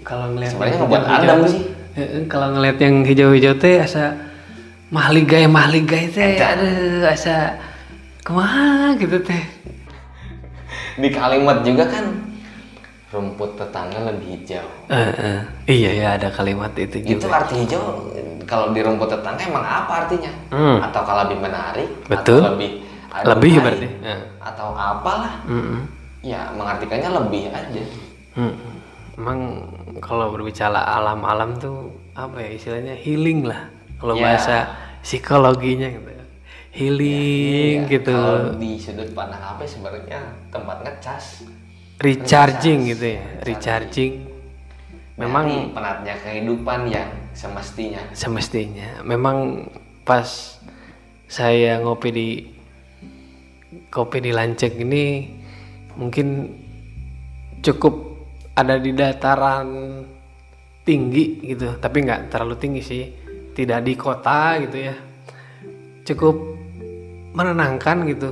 kalau 0.00 0.30
ngeliat 0.30 0.52
Sebenarnya 0.52 0.72
yang 0.72 0.82
ngebuat 0.86 1.02
tuh, 1.02 1.48
sih. 1.48 1.62
eh, 1.92 2.00
eh, 2.00 2.22
kalau 2.24 2.48
ngeliat 2.54 2.76
yang 2.78 2.94
hijau-hijau 3.02 3.54
teh 3.56 3.76
asa 3.76 4.14
mahligai 4.90 5.46
mahligai 5.46 6.10
teh 6.10 6.34
aduh 6.36 7.06
asa 7.06 7.54
ke 8.20 8.30
mana 8.30 8.94
gitu 8.94 9.16
teh 9.22 9.44
di 10.98 11.08
kalimat 11.08 11.62
juga 11.62 11.86
kan 11.86 12.04
rumput 13.10 13.58
tetangga 13.58 14.06
lebih 14.06 14.38
hijau 14.38 14.66
Eh, 14.86 15.10
eh, 15.14 15.40
iya 15.66 15.90
ya 15.94 16.08
ada 16.14 16.28
kalimat 16.30 16.70
itu 16.74 16.98
itu 17.00 17.18
juga 17.18 17.42
arti 17.42 17.54
hijau 17.62 18.10
kalau 18.44 18.70
di 18.70 18.82
rumput 18.82 19.08
tetangga 19.08 19.42
emang 19.46 19.62
apa 19.64 19.92
artinya 20.06 20.30
Hmm. 20.50 20.78
atau 20.82 21.00
kalau 21.02 21.26
lebih 21.26 21.38
menarik 21.40 21.88
Betul. 22.06 22.42
atau 22.42 22.54
lebih 22.54 22.70
Lebih 23.10 23.50
adem 23.50 23.62
berarti, 23.66 23.88
air, 23.90 24.06
ya. 24.06 24.16
atau 24.38 24.68
apalah 24.70 25.42
Mm-mm. 25.42 25.82
ya 26.22 26.50
mengartikannya 26.54 27.10
lebih 27.10 27.42
aja 27.50 27.82
Mm. 28.38 28.54
emang 29.18 29.38
kalau 29.98 30.30
berbicara 30.30 30.78
alam-alam 30.78 31.58
tuh 31.58 31.90
apa 32.14 32.38
ya 32.38 32.50
istilahnya 32.54 32.94
healing 32.94 33.42
lah 33.42 33.66
kalau 34.00 34.16
Ya. 34.16 34.22
bahasa 34.24 34.56
psikologinya 35.04 35.88
gitu. 35.92 36.08
Healing 36.70 37.90
Iya, 37.90 37.92
gitu. 37.92 38.14
Kalau 38.14 38.54
di 38.56 38.78
sudut 38.78 39.10
pandang 39.10 39.42
apa 39.42 39.66
sebenarnya? 39.66 40.22
Tempat 40.54 40.86
ngecas. 40.86 41.44
Recharging 42.00 42.88
gitu 42.96 43.20
ya 43.20 43.24
recharging. 43.44 44.24
memang 45.20 45.44
Dari 45.52 45.76
penatnya 45.76 46.14
kehidupan 46.16 46.88
yang 46.88 47.10
semestinya. 47.36 48.00
Semestinya. 48.16 49.04
Memang 49.04 49.68
pas 50.00 50.56
saya 51.28 51.76
ngopi 51.84 52.08
di 52.08 52.28
kopi 53.92 54.24
di 54.24 54.32
Lancek 54.32 54.80
ini 54.80 55.28
mungkin 56.00 56.48
cukup 57.60 58.16
ada 58.56 58.80
di 58.80 58.96
dataran 58.96 59.68
tinggi 60.88 61.52
gitu. 61.52 61.76
Tapi 61.76 61.96
nggak 62.00 62.32
terlalu 62.32 62.56
tinggi 62.56 62.80
sih 62.80 63.04
tidak 63.56 63.80
di 63.86 63.94
kota 63.98 64.58
gitu 64.62 64.76
ya. 64.90 64.94
Cukup 66.06 66.36
menenangkan 67.34 68.06
gitu. 68.10 68.30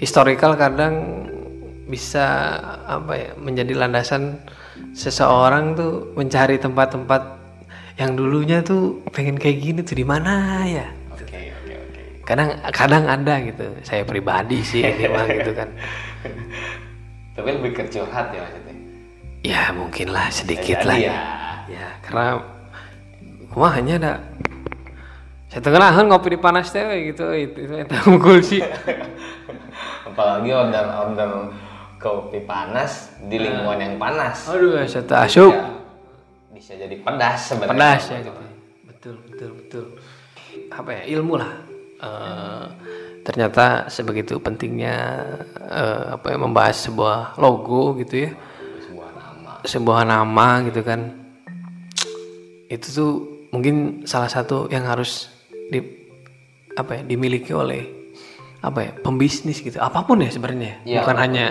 Historical 0.00 0.56
kadang 0.56 1.26
bisa 1.90 2.56
apa 2.86 3.12
ya 3.18 3.30
menjadi 3.36 3.74
landasan 3.76 4.40
seseorang 4.94 5.74
tuh 5.76 6.14
mencari 6.16 6.56
tempat-tempat 6.56 7.22
yang 8.00 8.16
dulunya 8.16 8.64
tuh 8.64 9.04
pengen 9.12 9.36
kayak 9.36 9.58
gini 9.60 9.80
tuh 9.84 9.98
di 9.98 10.06
mana 10.06 10.64
ya? 10.64 10.88
Oke 11.12 11.52
kadang 12.30 12.54
kadang 12.70 13.04
ada 13.10 13.34
gitu. 13.42 13.66
Saya 13.82 14.06
pribadi 14.06 14.62
sih 14.62 14.86
ini 14.86 15.10
mah 15.10 15.26
gitu 15.26 15.50
kan. 15.50 15.66
Tapi 17.34 17.48
lebih 17.58 17.72
ke 17.74 17.82
curhat 17.90 18.30
ya 18.30 18.46
maksudnya? 18.46 18.74
Ya 19.42 19.62
mungkin 19.74 20.14
lah 20.14 20.30
sedikit 20.30 20.86
lah. 20.86 20.94
ya. 20.94 21.18
Ya 21.66 21.86
karena 22.06 22.38
wah 23.54 23.72
hanya 23.74 23.94
ada. 24.00 24.12
Saya 25.50 25.66
tengah 25.66 26.06
ngopi 26.06 26.34
di 26.34 26.38
panas 26.38 26.70
teh 26.70 26.82
gitu. 27.10 27.30
Itu 27.34 27.58
itu 27.66 27.74
eta 27.74 27.98
unggul 28.06 28.38
sih 28.44 28.62
apalagi 30.20 30.50
order 30.52 30.86
order 30.90 31.30
kopi 31.96 32.44
panas 32.44 33.14
di 33.24 33.40
lingkungan 33.40 33.78
yang 33.80 33.94
panas. 33.96 34.48
Aduh 34.52 34.82
saya 34.84 35.04
tak 35.06 35.30
asup. 35.30 35.52
Ya, 35.54 35.64
bisa 36.52 36.72
jadi 36.76 36.96
pedas 37.00 37.38
sebenarnya. 37.48 37.72
Pedas 37.72 38.02
ya 38.10 38.18
gitu. 38.20 38.42
Betul 38.84 39.14
betul 39.24 39.50
betul. 39.56 39.84
Apa 40.68 40.90
ya 41.00 41.02
ilmu 41.16 41.34
lah. 41.40 41.52
Eh, 42.00 42.66
ternyata 43.24 43.88
sebegitu 43.92 44.40
pentingnya 44.40 44.96
eh, 45.56 46.04
apa 46.20 46.26
ya 46.32 46.36
membahas 46.40 46.76
sebuah 46.84 47.40
logo 47.40 47.96
gitu 48.00 48.28
ya. 48.28 48.30
Sebuah 48.84 49.10
nama. 49.16 49.50
Sebuah 49.64 50.00
nama 50.04 50.46
gitu 50.68 50.80
kan. 50.84 51.00
Itu 52.70 52.86
tuh 52.92 53.12
mungkin 53.50 54.06
salah 54.06 54.30
satu 54.30 54.70
yang 54.70 54.86
harus 54.86 55.30
di 55.70 55.82
apa 56.74 56.98
ya 56.98 57.02
dimiliki 57.02 57.50
oleh 57.50 57.86
apa 58.62 58.78
ya 58.86 58.92
pembisnis 58.98 59.60
gitu. 59.60 59.78
Apa 59.78 60.06
pun 60.06 60.22
ya 60.22 60.30
sebenarnya. 60.30 60.82
Iya, 60.86 61.02
bukan 61.02 61.14
apa 61.14 61.20
pun. 61.20 61.24
hanya 61.24 61.46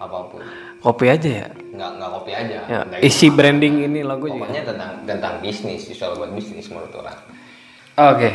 apa 0.00 0.18
pun. 0.28 0.40
kopi 0.80 1.12
aja 1.12 1.44
ya, 1.44 1.48
nggak 1.76 1.90
nggak 2.00 2.10
kopi 2.16 2.32
aja. 2.32 2.58
Ya 2.64 2.80
isi 3.04 3.28
branding 3.28 3.84
ini 3.84 4.00
logo 4.00 4.32
juga. 4.32 4.48
Pokoknya 4.48 4.64
tentang 4.64 4.90
tentang 5.04 5.34
bisnis 5.44 5.84
soal 5.92 6.16
buat 6.16 6.32
bisnis 6.32 6.72
menurut 6.72 6.92
orang. 6.96 7.18
Oke. 8.00 8.30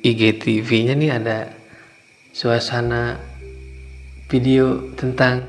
IGTV-nya 0.00 0.96
nih 0.96 1.10
ada 1.12 1.52
suasana 2.32 3.20
video 4.32 4.96
tentang 4.96 5.44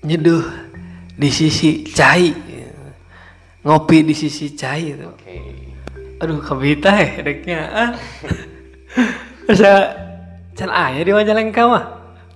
nyeduh 0.00 0.40
di 1.12 1.28
sisi 1.28 1.84
cai 1.92 2.47
ngopi 3.62 4.06
di 4.06 4.14
sisi 4.14 4.54
cai 4.54 4.94
itu. 4.94 5.06
Oke. 5.06 5.36
Aduh 6.18 6.42
kebita 6.42 6.90
ya 6.94 7.22
deknya 7.22 7.60
ah. 7.70 7.90
Bisa 9.48 9.72
can 10.58 10.70
ayah 10.70 11.02
di 11.02 11.12
Majalengka 11.14 11.62
mah. 11.66 11.84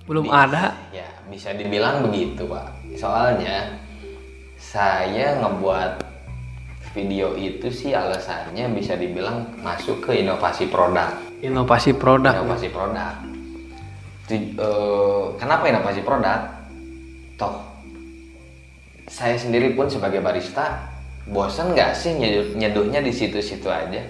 Belum 0.07 0.31
ada. 0.31 0.75
Ya 0.95 1.07
bisa 1.27 1.51
dibilang 1.55 2.07
begitu 2.07 2.47
pak. 2.47 2.71
Soalnya 2.95 3.79
saya 4.55 5.39
ngebuat 5.43 5.99
video 6.93 7.33
itu 7.35 7.67
sih 7.73 7.91
alasannya 7.91 8.69
bisa 8.71 8.95
dibilang 8.95 9.51
masuk 9.59 10.05
ke 10.05 10.23
inovasi 10.23 10.69
produk. 10.71 11.09
Inovasi 11.43 11.91
produk 11.97 12.39
inovasi 12.39 12.69
produk. 12.71 13.13
Tu- 14.23 14.55
eh, 14.55 15.23
kenapa 15.35 15.67
inovasi 15.67 15.99
produk? 16.05 16.39
Toh 17.35 17.73
saya 19.09 19.35
sendiri 19.35 19.75
pun 19.75 19.91
sebagai 19.91 20.23
barista 20.23 20.92
bosan 21.27 21.71
nggak 21.71 21.91
sih 21.95 22.15
nyeduh- 22.19 22.55
nyeduhnya 22.55 22.99
di 22.99 23.11
situ-situ 23.13 23.67
aja? 23.71 24.01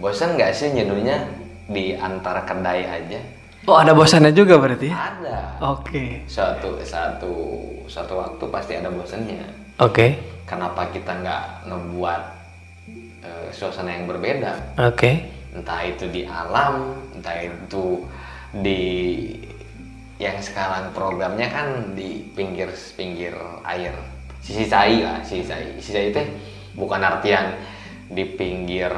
Bosan 0.00 0.34
nggak 0.38 0.52
sih 0.56 0.72
nyeduhnya 0.72 1.28
di 1.68 1.94
antara 1.96 2.44
kedai 2.44 2.84
aja? 2.84 3.20
Oh 3.64 3.80
ada 3.80 3.96
bosannya 3.96 4.36
juga 4.36 4.60
berarti 4.60 4.92
ya? 4.92 4.96
Ada. 4.96 5.38
Oke. 5.72 6.20
Satu 6.28 6.76
satu 6.84 7.32
satu 7.88 8.12
waktu 8.20 8.44
pasti 8.52 8.72
ada 8.76 8.92
bosannya. 8.92 9.40
Oke. 9.80 10.20
Kenapa 10.44 10.92
kita 10.92 11.16
nggak 11.24 11.44
ngebuat 11.72 12.22
eh, 13.24 13.48
suasana 13.52 13.96
yang 13.96 14.04
berbeda? 14.04 14.76
Oke. 14.84 15.32
Entah 15.56 15.80
itu 15.80 16.04
di 16.12 16.28
alam 16.28 17.00
entah 17.16 17.40
itu 17.40 18.04
di 18.60 18.80
yang 20.20 20.38
sekarang 20.38 20.92
programnya 20.94 21.48
kan 21.48 21.96
di 21.96 22.28
pinggir 22.36 22.68
pinggir 22.94 23.32
air. 23.64 23.96
Sisi 24.44 24.68
cai 24.68 25.00
lah 25.00 25.24
sisi 25.24 25.48
cai 25.48 25.72
sisi 25.80 25.90
cai 25.96 26.06
itu 26.12 26.20
bukan 26.74 27.00
artian 27.02 27.54
di 28.10 28.22
pinggir 28.26 28.92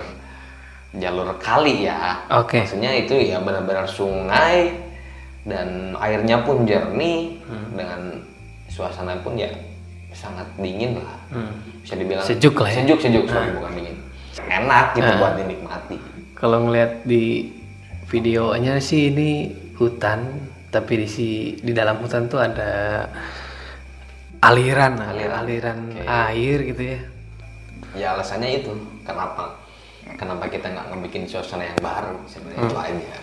jalur 0.96 1.36
kali 1.36 1.84
ya. 1.84 2.24
Oke. 2.32 2.64
maksudnya 2.64 2.92
itu 2.96 3.12
ya 3.16 3.40
benar-benar 3.40 3.84
sungai 3.84 4.72
dan 5.44 5.92
airnya 6.00 6.40
pun 6.42 6.64
jernih. 6.64 7.38
Dengan 7.76 8.20
suasana 8.72 9.20
pun 9.20 9.36
ya 9.36 9.52
sangat 10.16 10.48
dingin 10.56 10.96
lah. 10.96 11.16
Hmm. 11.30 11.52
bisa 11.84 11.94
dibilang 11.94 12.24
Sejuk 12.24 12.56
lah 12.58 12.72
ya. 12.72 12.82
sejuk 12.82 12.98
sejuk 12.98 13.24
sorry, 13.28 13.52
bukan 13.52 13.72
dingin. 13.76 13.96
Enak 14.42 14.96
gitu 14.96 15.10
buat 15.20 15.36
dinikmati. 15.36 15.96
Kalau 16.34 16.66
ngeliat 16.66 17.04
di 17.04 17.52
videonya 18.08 18.80
sih 18.80 19.12
ini 19.12 19.52
hutan 19.76 20.48
tapi 20.72 21.04
di 21.04 21.08
si 21.08 21.28
di 21.60 21.72
dalam 21.76 22.00
hutan 22.00 22.28
tuh 22.28 22.40
ada 22.40 23.04
aliran 24.40 25.00
aliran, 25.00 25.42
Aliran, 25.42 25.78
oke. 25.90 26.04
air 26.06 26.58
gitu 26.68 26.82
ya 26.84 27.00
ya 27.96 28.14
alasannya 28.14 28.62
itu. 28.62 28.72
Kenapa? 29.02 29.56
Kenapa 30.14 30.46
kita 30.46 30.70
nggak 30.70 30.86
ngebikin 30.94 31.26
suasana 31.26 31.66
yang 31.66 31.80
baru? 31.82 32.14
Sebenarnya 32.30 32.62
itu 32.62 32.76
aja. 32.78 33.18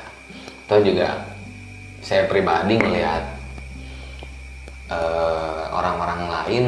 Atau 0.67 0.77
juga 0.83 1.07
saya 2.03 2.27
pribadi 2.27 2.75
melihat 2.75 3.23
eh, 4.91 5.63
orang-orang 5.71 6.21
lain 6.27 6.63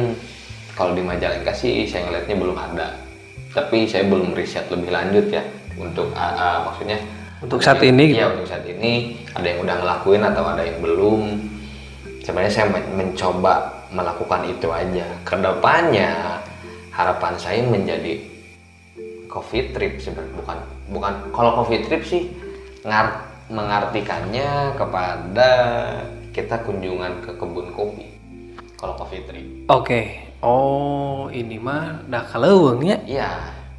kalau 0.72 0.96
di 0.96 1.04
Majalengka 1.04 1.52
sih 1.52 1.84
saya 1.84 2.08
ngelihatnya 2.08 2.36
belum 2.36 2.56
ada. 2.56 2.88
Tapi 3.52 3.88
saya 3.88 4.08
belum 4.08 4.32
riset 4.32 4.68
lebih 4.72 4.92
lanjut 4.92 5.26
ya. 5.28 5.44
Untuk 5.76 6.08
ah, 6.16 6.32
ah, 6.32 6.56
maksudnya 6.64 6.96
Untuk 7.36 7.60
saat 7.60 7.84
ini 7.84 8.16
gitu? 8.16 8.24
Iya 8.24 8.32
untuk 8.32 8.48
saat 8.48 8.64
ini. 8.64 9.20
Ada 9.36 9.46
yang 9.52 9.60
udah 9.68 9.76
ngelakuin 9.84 10.22
atau 10.24 10.44
ada 10.48 10.64
yang 10.64 10.80
belum. 10.80 11.22
Sebenarnya 12.24 12.52
saya 12.52 12.66
men- 12.72 12.92
mencoba 12.96 13.84
melakukan 13.92 14.48
itu 14.48 14.68
aja. 14.72 15.04
Ke 15.20 15.36
depannya 15.36 16.40
harapan 16.96 17.34
saya 17.36 17.60
menjadi 17.68 18.24
coffee 19.28 19.68
trip 19.76 20.00
sebenarnya. 20.00 20.32
Bukan 20.40 20.58
bukan 20.96 21.12
kalau 21.36 21.60
coffee 21.60 21.84
trip 21.84 22.02
sih 22.08 22.32
ngar 22.88 23.28
mengartikannya 23.52 24.74
kepada 24.74 25.50
kita 26.32 26.64
kunjungan 26.64 27.20
ke 27.20 27.30
kebun 27.36 27.68
kopi. 27.76 28.08
Kalau 28.80 28.96
coffee 28.96 29.24
trip. 29.28 29.46
Oke. 29.68 30.24
Oh, 30.44 31.32
ini 31.32 31.56
mah 31.56 32.04
dah 32.12 32.24
kaleuweung 32.28 32.84
nya. 32.84 33.00
Iya, 33.08 33.32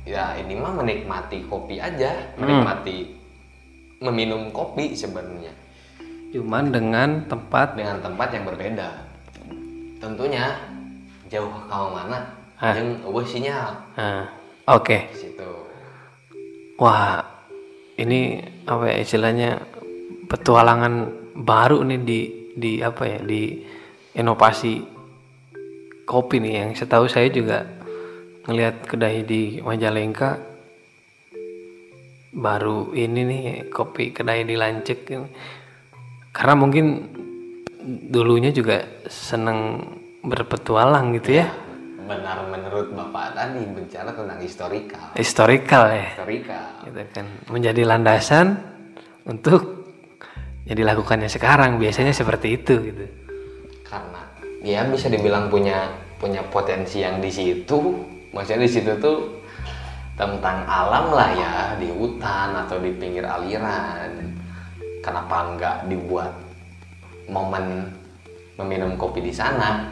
ya 0.03 0.25
ini 0.41 0.57
mah 0.57 0.73
menikmati 0.73 1.45
kopi 1.45 1.77
aja, 1.77 2.33
menikmati 2.33 3.13
meminum 4.01 4.49
kopi 4.49 4.97
sebenarnya. 4.97 5.53
Cuman 6.33 6.73
dengan 6.73 7.23
tempat 7.29 7.77
dengan 7.77 8.01
tempat 8.01 8.29
yang 8.33 8.45
berbeda. 8.49 8.89
Tentunya 10.01 10.53
jauh 11.29 11.49
ke 11.49 11.65
mana, 11.69 12.36
Hah? 12.57 12.73
yang 12.73 13.05
sinyal 13.21 13.69
Nah, 13.93 14.25
oke. 14.65 15.13
situ. 15.13 15.49
Wah, 16.81 17.21
ini 18.01 18.41
apa 18.65 18.93
ya 18.93 18.95
istilahnya 19.01 19.61
petualangan 20.25 21.09
baru 21.37 21.85
nih 21.85 22.01
di 22.01 22.19
di 22.57 22.71
apa 22.81 23.05
ya 23.05 23.19
di 23.21 23.61
inovasi 24.17 24.81
kopi 26.09 26.41
nih 26.41 26.53
yang 26.65 26.71
setahu 26.73 27.05
saya 27.05 27.29
juga 27.29 27.61
ngelihat 28.49 28.89
kedai 28.89 29.21
di 29.21 29.61
Majalengka 29.61 30.41
baru 32.33 32.93
ini 32.97 33.21
nih 33.21 33.45
kopi 33.69 34.13
kedai 34.13 34.45
di 34.45 34.57
Lancek 34.57 35.09
karena 36.33 36.53
mungkin 36.57 36.85
dulunya 38.09 38.49
juga 38.49 38.83
seneng 39.05 39.81
berpetualang 40.25 41.13
gitu 41.17 41.41
ya 41.41 41.66
Benar 42.07 42.47
menurut 42.47 42.95
Bapak 42.95 43.35
tadi 43.35 43.67
bicara 43.67 44.15
tentang 44.15 44.39
historikal. 44.39 45.11
historical 45.19 45.83
ya 45.91 46.07
Historikal. 46.15 46.67
gitu 46.87 47.01
kan 47.11 47.25
menjadi 47.51 47.81
landasan 47.83 48.55
untuk 49.27 49.83
yang 50.63 50.77
dilakukannya 50.79 51.27
sekarang 51.27 51.75
biasanya 51.75 52.15
seperti 52.15 52.55
itu 52.55 52.75
gitu 52.79 53.05
Karena 53.83 54.23
dia 54.63 54.87
bisa 54.87 55.11
dibilang 55.11 55.51
punya 55.51 55.91
punya 56.15 56.39
potensi 56.47 57.03
yang 57.03 57.19
di 57.19 57.27
situ. 57.27 57.79
Maksudnya 58.31 58.63
di 58.63 58.71
situ 58.71 58.91
tuh 58.99 59.17
tentang 60.15 60.63
alam 60.65 61.11
lah 61.13 61.29
ya 61.35 61.53
di 61.75 61.91
hutan 61.91 62.55
atau 62.55 62.79
di 62.79 62.91
pinggir 62.95 63.27
aliran. 63.27 64.31
Kenapa 65.03 65.55
nggak 65.55 65.77
dibuat 65.87 66.31
momen 67.27 67.87
meminum 68.59 68.95
kopi 68.99 69.23
di 69.23 69.31
sana? 69.31 69.87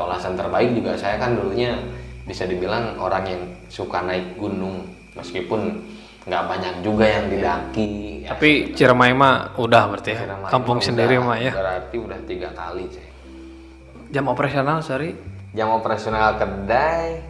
Alasan 0.00 0.34
terbaik 0.38 0.72
juga 0.72 0.96
saya 0.96 1.20
kan 1.20 1.36
dulunya 1.36 1.76
bisa 2.24 2.46
dibilang 2.46 2.96
orang 2.96 3.24
yang 3.26 3.42
suka 3.68 4.00
naik 4.06 4.38
gunung 4.38 4.86
meskipun 5.18 5.82
nggak 6.28 6.44
banyak 6.46 6.74
juga 6.84 7.04
yang 7.08 7.26
didaki. 7.32 8.22
Ya, 8.24 8.36
tapi 8.36 8.76
Ciremai 8.76 9.16
mah 9.16 9.56
udah 9.56 9.88
berarti 9.88 10.12
ya 10.12 10.28
Ciremai 10.28 10.50
kampung 10.52 10.78
sendiri 10.84 11.16
mah 11.16 11.40
ya 11.40 11.52
Berarti 11.56 11.96
udah 11.96 12.18
tiga 12.28 12.48
kali 12.52 12.84
saya. 12.92 13.08
jam 14.12 14.28
operasional 14.28 14.84
sorry 14.84 15.16
Jam 15.50 15.72
operasional 15.74 16.38
kedai 16.38 17.24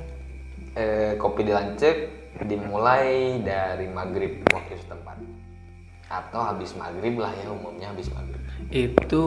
eh, 0.77 1.13
kopi 1.17 1.47
di 1.47 1.53
Lancek 1.55 1.97
dimulai 2.45 3.41
dari 3.41 3.87
maghrib 3.89 4.43
waktu 4.51 4.77
setempat 4.77 5.17
atau 6.11 6.41
habis 6.43 6.75
maghrib 6.75 7.23
lah 7.23 7.31
ya 7.31 7.47
umumnya 7.55 7.95
habis 7.95 8.11
maghrib. 8.11 8.43
itu 8.75 9.25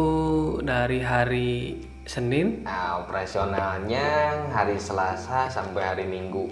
dari 0.59 0.99
hari 0.99 1.79
Senin 2.03 2.67
Nah 2.67 2.99
operasionalnya 2.99 4.07
hari 4.51 4.75
Selasa 4.75 5.47
sampai 5.47 5.81
hari 5.83 6.05
Minggu. 6.05 6.51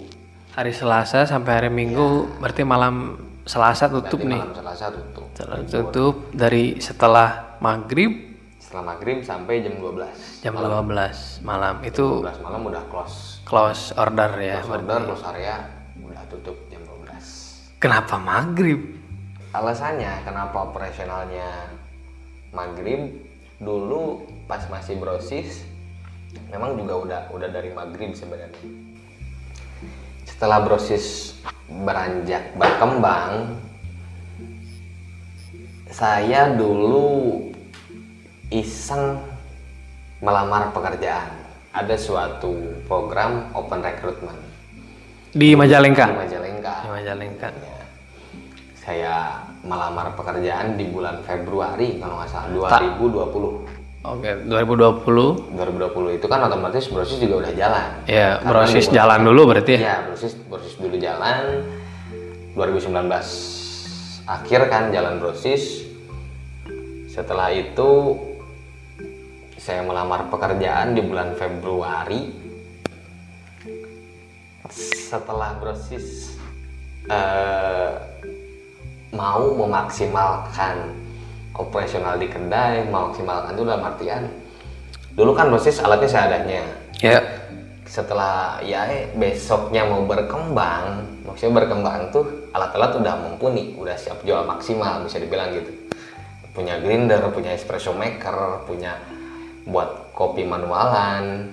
hari 0.52 0.72
Selasa 0.72 1.24
sampai 1.24 1.52
hari 1.60 1.70
Minggu 1.72 2.28
berarti 2.40 2.64
malam 2.64 3.20
Selasa 3.44 3.88
tutup 3.88 4.20
Berarti 4.20 4.32
nih 4.32 4.40
malam 4.40 4.56
Selasa 4.56 4.86
tutup. 4.88 5.24
Setelah 5.36 5.60
tutup 5.64 6.14
dari 6.32 6.64
setelah 6.80 7.28
maghrib 7.60 8.12
Setelah 8.56 8.96
maghrib 8.96 9.20
sampai 9.20 9.60
jam 9.60 9.76
12. 9.76 10.40
jam 10.40 10.54
12 10.56 11.44
malam 11.44 11.74
itu 11.84 12.06
12 12.24 12.40
malam 12.40 12.60
udah 12.64 12.84
close. 12.88 13.44
close 13.44 13.92
order 13.94 14.30
ya 14.40 14.64
Close 14.64 14.72
order, 14.80 15.00
close 15.12 15.24
area 15.28 15.56
udah 16.00 16.24
tutup 16.32 16.56
jam 16.72 16.80
12. 16.80 17.76
kenapa 17.76 18.16
maghrib 18.16 18.80
Alasannya 19.52 20.24
kenapa 20.24 20.72
operasionalnya 20.72 21.68
maghrib 22.56 23.31
dulu 23.62 24.26
pas 24.50 24.66
masih 24.66 24.98
brosis 24.98 25.62
memang 26.50 26.74
juga 26.76 26.94
udah 26.98 27.20
udah 27.32 27.48
dari 27.48 27.70
maghrib 27.70 28.12
sebenarnya. 28.12 28.62
Setelah 30.26 30.66
brosis 30.66 31.38
beranjak 31.70 32.52
berkembang, 32.58 33.62
saya 35.88 36.52
dulu 36.58 37.38
iseng 38.50 39.22
melamar 40.18 40.74
pekerjaan. 40.74 41.40
Ada 41.72 41.96
suatu 41.96 42.84
program 42.84 43.48
open 43.56 43.80
recruitment 43.80 44.52
di 45.32 45.56
di 45.56 45.56
Majalengka 45.56 46.12
Majalengka. 46.12 46.74
di 46.84 46.90
Majalengka 46.92 47.48
Ya. 47.48 47.80
Saya 48.76 49.16
melamar 49.62 50.18
pekerjaan 50.18 50.74
di 50.74 50.90
bulan 50.90 51.22
Februari 51.22 52.02
kalau 52.02 52.18
nggak 52.18 52.30
salah 52.30 52.50
2020. 52.82 54.02
oke 54.02 54.30
2020 54.50 55.54
2020 55.54 56.18
itu 56.18 56.26
kan 56.26 56.40
otomatis 56.42 56.84
brosis 56.90 57.18
juga 57.22 57.46
udah 57.46 57.52
jalan. 57.54 57.86
ya 58.10 58.42
Karena 58.42 58.50
brosis 58.50 58.86
jalan 58.90 59.20
dulu 59.22 59.42
berarti 59.54 59.72
ya 59.74 59.80
Iya, 59.80 59.96
brosis 60.10 60.32
brosis 60.50 60.74
dulu 60.82 60.98
jalan 60.98 61.62
2019 62.58 64.26
akhir 64.26 64.60
kan 64.66 64.90
jalan 64.90 65.22
brosis. 65.22 65.86
Setelah 67.06 67.52
itu 67.52 68.18
saya 69.54 69.84
melamar 69.86 70.26
pekerjaan 70.26 70.96
di 70.96 71.02
bulan 71.06 71.38
Februari. 71.38 72.34
Setelah 74.72 75.60
brosis 75.60 76.34
eh, 77.06 77.90
mau 79.12 79.52
memaksimalkan 79.52 80.88
operasional 81.52 82.16
di 82.16 82.26
kedai, 82.32 82.88
memaksimalkan 82.88 83.52
itu 83.52 83.64
dalam 83.68 83.84
artian 83.84 84.24
dulu 85.12 85.36
kan 85.36 85.52
brosis 85.52 85.84
alatnya 85.84 86.08
seadanya. 86.08 86.64
Ya. 87.04 87.20
Setelah 87.84 88.64
ya 88.64 88.88
eh, 88.88 89.12
besoknya 89.12 89.84
mau 89.84 90.08
berkembang 90.08 91.04
maksudnya 91.28 91.60
berkembang 91.60 92.08
tuh 92.08 92.48
alat-alat 92.56 92.96
udah 92.96 93.14
mumpuni 93.20 93.76
udah 93.76 93.92
siap 94.00 94.24
jual 94.24 94.48
maksimal 94.48 95.04
bisa 95.04 95.20
dibilang 95.20 95.52
gitu. 95.52 95.92
Punya 96.56 96.80
grinder 96.80 97.20
punya 97.28 97.52
espresso 97.52 97.92
maker 97.92 98.64
punya 98.64 98.96
buat 99.68 100.16
kopi 100.16 100.48
manualan. 100.48 101.52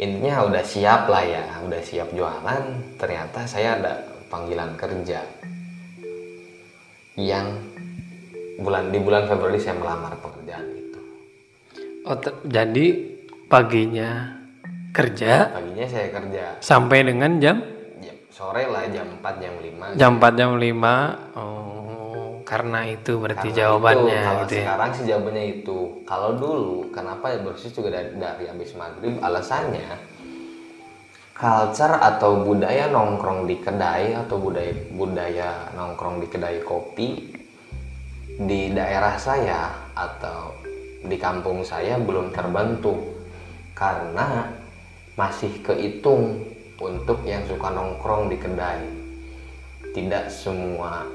Intinya 0.00 0.48
udah 0.48 0.64
siap 0.64 1.10
lah 1.12 1.24
ya 1.26 1.44
udah 1.68 1.82
siap 1.84 2.08
jualan 2.16 2.62
ternyata 2.96 3.44
saya 3.44 3.76
ada 3.76 3.92
panggilan 4.32 4.72
kerja 4.78 5.20
yang 7.18 7.58
bulan 8.62 8.94
di 8.94 8.98
bulan 9.02 9.26
Februari 9.26 9.58
saya 9.58 9.74
melamar 9.74 10.14
pekerjaan 10.22 10.66
itu. 10.70 11.00
Oh, 12.06 12.14
jadi 12.46 12.86
paginya 13.50 14.38
kerja? 14.94 15.50
Paginya 15.50 15.86
saya 15.90 16.08
kerja. 16.14 16.44
Sampai 16.62 17.02
dengan 17.02 17.42
jam? 17.42 17.58
Jam 17.98 18.16
sore 18.30 18.70
lah 18.70 18.86
jam 18.94 19.18
4 19.18 19.42
jam 19.42 19.54
5 19.58 19.98
jam 19.98 20.10
4 20.22 20.38
jam 20.38 20.50
5 20.54 21.34
oh 21.34 21.68
karena 22.48 22.80
itu 22.88 23.20
berarti 23.20 23.52
Karena 23.52 23.60
jawabannya 23.60 24.08
itu, 24.08 24.24
kalau 24.24 24.40
gitu 24.40 24.54
ya? 24.56 24.62
sekarang 24.64 24.90
sih 24.96 25.04
jawabannya 25.04 25.44
itu. 25.60 25.78
Kalau 26.08 26.30
dulu 26.40 26.76
kenapa 26.88 27.24
ya 27.36 27.38
brosis 27.44 27.72
juga 27.76 27.92
dari, 27.92 28.16
dari 28.16 28.44
habis 28.48 28.72
maghrib? 28.72 29.20
Alasannya 29.20 29.88
culture 31.38 31.94
atau 32.02 32.42
budaya 32.42 32.90
nongkrong 32.90 33.46
di 33.46 33.62
kedai 33.62 34.10
atau 34.10 34.42
budaya 34.42 34.74
budaya 34.90 35.70
nongkrong 35.78 36.18
di 36.18 36.26
kedai 36.26 36.58
kopi 36.66 37.30
di 38.42 38.74
daerah 38.74 39.14
saya 39.14 39.70
atau 39.94 40.50
di 41.06 41.14
kampung 41.14 41.62
saya 41.62 41.94
belum 41.94 42.34
terbentuk 42.34 42.98
karena 43.78 44.50
masih 45.14 45.62
kehitung 45.62 46.42
untuk 46.82 47.22
yang 47.22 47.46
suka 47.46 47.70
nongkrong 47.70 48.26
di 48.26 48.36
kedai 48.38 48.82
tidak 49.94 50.26
semua 50.34 51.06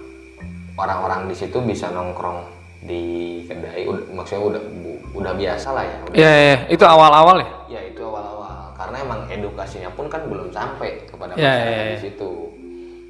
orang-orang 0.80 1.28
di 1.28 1.36
situ 1.36 1.60
bisa 1.60 1.92
nongkrong 1.92 2.48
di 2.84 3.44
kedai 3.44 3.88
udah, 3.92 4.08
maksudnya 4.16 4.44
udah 4.56 4.64
udah 5.20 5.34
biasa 5.36 5.68
lah 5.76 5.84
ya 5.84 5.98
udah 6.08 6.16
Ya, 6.16 6.32
ya, 6.32 6.44
ya. 6.48 6.58
itu 6.72 6.84
awal-awal 6.88 7.38
ya? 7.44 7.52
ya 7.76 7.82
itu 7.92 8.02
awal-awal 8.04 8.43
karena 8.94 9.10
emang 9.10 9.22
edukasinya 9.26 9.90
pun 9.98 10.06
kan 10.06 10.22
belum 10.30 10.54
sampai 10.54 11.10
kepada 11.10 11.34
Ya, 11.34 11.50
masyarakat 11.50 11.66
ya, 11.66 11.82
ya. 11.82 11.90
di 11.90 12.00
situ 12.06 12.30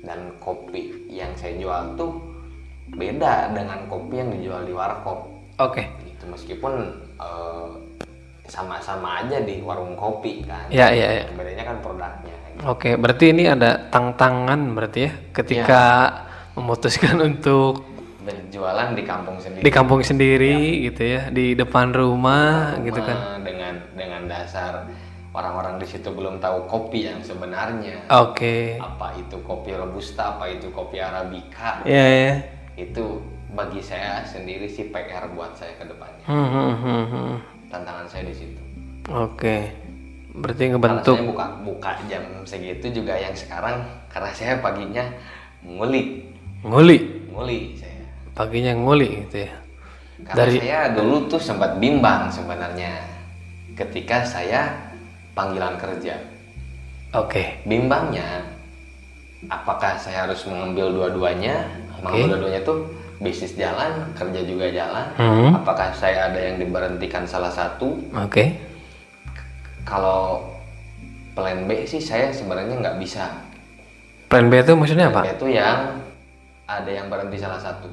dan 0.08 0.20
kopi 0.40 0.82
yang 1.12 1.36
saya 1.36 1.60
jual 1.60 2.00
tuh 2.00 2.24
beda 2.96 3.52
dengan 3.52 3.84
kopi 3.92 4.16
yang 4.24 4.32
dijual 4.32 4.64
di 4.64 4.72
warkop 4.72 5.28
Oke. 5.60 5.84
gitu 6.08 6.24
meskipun 6.32 6.74
eh, 7.20 7.68
sama-sama 8.48 9.28
aja 9.28 9.44
di 9.44 9.60
warung 9.60 10.00
kopi 10.00 10.48
kan 10.48 10.72
Ya, 10.72 10.88
ya, 10.88 11.20
ya. 11.20 11.24
bedanya 11.36 11.76
kan 11.76 11.78
produknya 11.84 12.32
Oke, 12.64 12.96
berarti 12.96 13.36
ini 13.36 13.52
ada 13.52 13.76
tang-tangan 13.92 14.72
berarti 14.72 15.00
ya 15.04 15.12
ketika 15.36 15.84
memutuskan 16.56 17.20
untuk 17.28 17.84
berjualan 18.24 18.96
di 18.96 19.04
kampung 19.04 19.36
sendiri 19.36 19.64
di 19.68 19.72
kampung 19.74 20.00
sendiri 20.00 20.56
gitu 20.88 21.04
ya, 21.04 21.28
di 21.28 21.60
depan 21.60 21.92
rumah 21.92 22.80
gitu 22.80 23.04
kan. 23.04 23.18
Rumah 23.20 23.40
dengan 23.44 23.74
dengan 23.98 24.22
dasar 24.32 24.88
orang-orang 25.34 25.76
di 25.76 25.88
situ 25.88 26.08
belum 26.08 26.38
tahu 26.38 26.66
kopi 26.66 27.06
yang 27.06 27.20
sebenarnya 27.20 28.06
Oke. 28.08 28.78
apa 28.78 29.14
itu 29.16 29.36
kopi 29.42 29.74
robusta 29.74 30.38
apa 30.38 30.46
itu 30.48 30.70
kopi 30.70 30.98
arabica 30.98 31.82
Ya, 31.84 32.06
ya. 32.06 32.34
itu 32.76 33.18
bagi 33.50 33.82
saya 33.82 34.22
sendiri 34.24 34.66
sih 34.66 34.88
PR 34.88 35.30
buat 35.30 35.54
saya 35.54 35.74
ke 35.76 35.86
depannya 35.86 36.24
Hmm, 36.24 36.48
hmm, 36.48 36.74
hmm, 36.76 37.06
hmm. 37.08 37.34
tantangan 37.68 38.06
saya 38.06 38.24
di 38.26 38.36
situ 38.36 38.62
Oke. 39.06 39.68
Berarti 40.32 40.64
kalau 40.64 40.74
ngebentuk 40.74 41.16
saya 41.16 41.28
buka 41.28 41.46
buka 41.62 41.92
jam 42.08 42.24
segitu 42.42 42.86
juga 42.92 43.14
yang 43.14 43.34
sekarang 43.34 43.84
karena 44.08 44.32
saya 44.32 44.58
paginya 44.58 45.06
nguli 45.62 46.30
nguli. 46.64 46.98
nguli 47.30 47.60
saya 47.76 48.02
Paginya 48.32 48.74
nguli 48.74 49.22
gitu 49.24 49.44
ya. 49.44 49.54
karena 50.24 50.38
Dari- 50.40 50.58
saya 50.58 50.80
dulu 50.90 51.28
tuh 51.28 51.38
sempat 51.38 51.78
bimbang 51.78 52.30
sebenarnya 52.30 53.02
ketika 53.74 54.24
saya 54.24 54.72
panggilan 55.34 55.76
kerja 55.76 56.16
Oke. 57.14 57.62
bimbangnya 57.64 58.42
apakah 59.46 59.98
saya 59.98 60.26
harus 60.26 60.42
mengambil 60.46 60.90
dua-duanya 60.90 61.68
mengambil 61.98 62.38
dua-duanya 62.38 62.62
tuh 62.64 62.80
bisnis 63.20 63.54
jalan 63.54 63.92
kerja 64.14 64.42
juga 64.42 64.68
jalan 64.70 65.06
Hmm. 65.16 65.52
apakah 65.56 65.92
saya 65.92 66.28
ada 66.28 66.40
yang 66.40 66.58
diberhentikan 66.58 67.24
salah 67.24 67.50
satu 67.50 67.96
Oke. 68.16 68.56
kalau 69.84 70.44
plan 71.34 71.66
B 71.66 71.84
sih 71.84 72.00
saya 72.00 72.30
sebenarnya 72.30 72.78
nggak 72.78 72.98
bisa 72.98 73.30
Plan 74.26 74.50
B 74.50 74.58
itu 74.58 74.74
maksudnya 74.74 75.08
plan 75.08 75.22
apa? 75.22 75.30
B 75.30 75.36
itu 75.36 75.48
yang 75.52 75.80
ada 76.66 76.90
yang 76.90 77.06
berhenti 77.08 77.38
salah 77.38 77.60
satu 77.60 77.90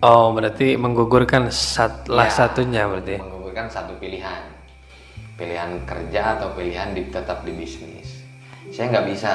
Oh, 0.00 0.32
berarti 0.32 0.76
menggugurkan 0.76 1.48
salah 1.48 2.28
Ya, 2.28 2.32
satunya 2.34 2.84
berarti. 2.84 3.16
menggugurkan 3.16 3.66
satu 3.66 3.96
pilihan 3.96 4.52
pilihan 5.34 5.82
kerja 5.82 6.38
atau 6.38 6.52
pilihan 6.52 6.92
di, 6.92 7.08
tetap 7.08 7.42
di 7.42 7.52
bisnis 7.52 8.22
saya 8.68 8.90
nggak 8.90 9.06
bisa 9.06 9.32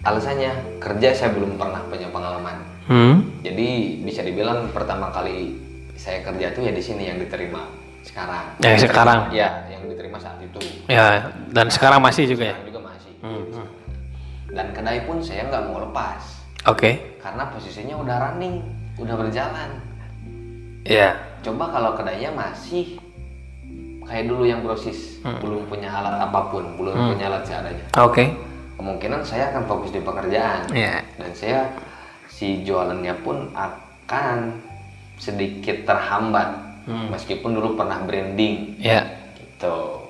alasannya 0.00 0.50
kerja 0.78 1.08
saya 1.12 1.30
belum 1.32 1.56
pernah 1.56 1.82
punya 1.84 2.08
pengalaman 2.08 2.58
Hmm. 2.82 3.22
jadi 3.38 3.68
bisa 4.02 4.18
dibilang 4.20 4.66
pertama 4.70 5.08
kali 5.08 5.54
saya 5.94 6.20
kerja 6.20 6.50
tuh 6.50 6.64
ya 6.64 6.72
di 6.72 6.82
sini 6.82 7.06
yang 7.06 7.16
diterima 7.16 7.62
sekarang 8.02 8.58
Yang 8.58 8.88
sekarang? 8.88 9.30
ya 9.30 9.62
yang 9.68 9.86
diterima 9.86 10.18
saat 10.18 10.42
itu 10.42 10.58
Ya, 10.84 11.30
dan 11.46 11.70
sekarang 11.70 12.00
masih 12.00 12.26
juga 12.26 12.50
ya. 12.50 12.56
Juga 12.60 12.82
masih 12.82 13.12
Hmm, 13.20 13.46
dan 14.50 14.74
kedai 14.74 15.06
pun 15.06 15.22
saya 15.22 15.46
nggak 15.46 15.70
mau 15.70 15.78
lepas 15.80 16.42
Oke. 16.66 17.20
karena 17.22 17.46
posisinya 17.46 17.94
udah 17.94 18.16
running 18.26 18.58
udah 18.98 19.14
berjalan 19.14 19.70
Ya. 20.82 21.14
coba 21.40 21.70
kalau 21.70 21.94
kedainya 21.94 22.32
masih 22.32 22.98
kayak 24.10 24.26
dulu 24.26 24.42
yang 24.42 24.60
proses 24.60 25.22
Hmm. 25.22 25.38
belum 25.38 25.64
punya 25.66 25.86
alat 25.86 26.18
apa 26.18 26.50
pun 26.50 26.74
belum 26.74 27.14
punya 27.14 27.28
alat 27.28 27.44
seadanya 27.44 27.84
Oke. 27.96 28.34
kemungkinan 28.74 29.22
saya 29.22 29.54
akan 29.54 29.62
fokus 29.64 29.92
di 29.92 30.00
pekerjaan 30.00 30.66
Ya. 30.70 31.04
dan 31.14 31.30
saya 31.30 31.70
si 32.26 32.60
jualannya 32.60 33.14
pun 33.20 33.52
akan 33.52 34.58
sedikit 35.14 35.84
terhambat 35.84 36.48
Hmm. 36.82 37.12
meskipun 37.12 37.52
dulu 37.52 37.76
pernah 37.76 38.00
branding 38.00 38.74
Ya. 38.76 39.04
gitu 39.36 40.08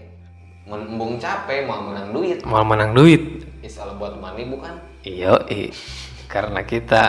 Membung 0.70 1.18
capek 1.18 1.66
mau 1.66 1.82
menang 1.82 2.14
duit. 2.14 2.38
Mau 2.46 2.62
menang 2.62 2.93
duit. 2.93 3.22
is 3.66 3.82
all 3.82 3.89
about 3.98 4.22
money 4.22 4.46
bukan 4.46 4.78
Iyo, 5.06 5.38
karena 6.26 6.66
kita 6.66 7.03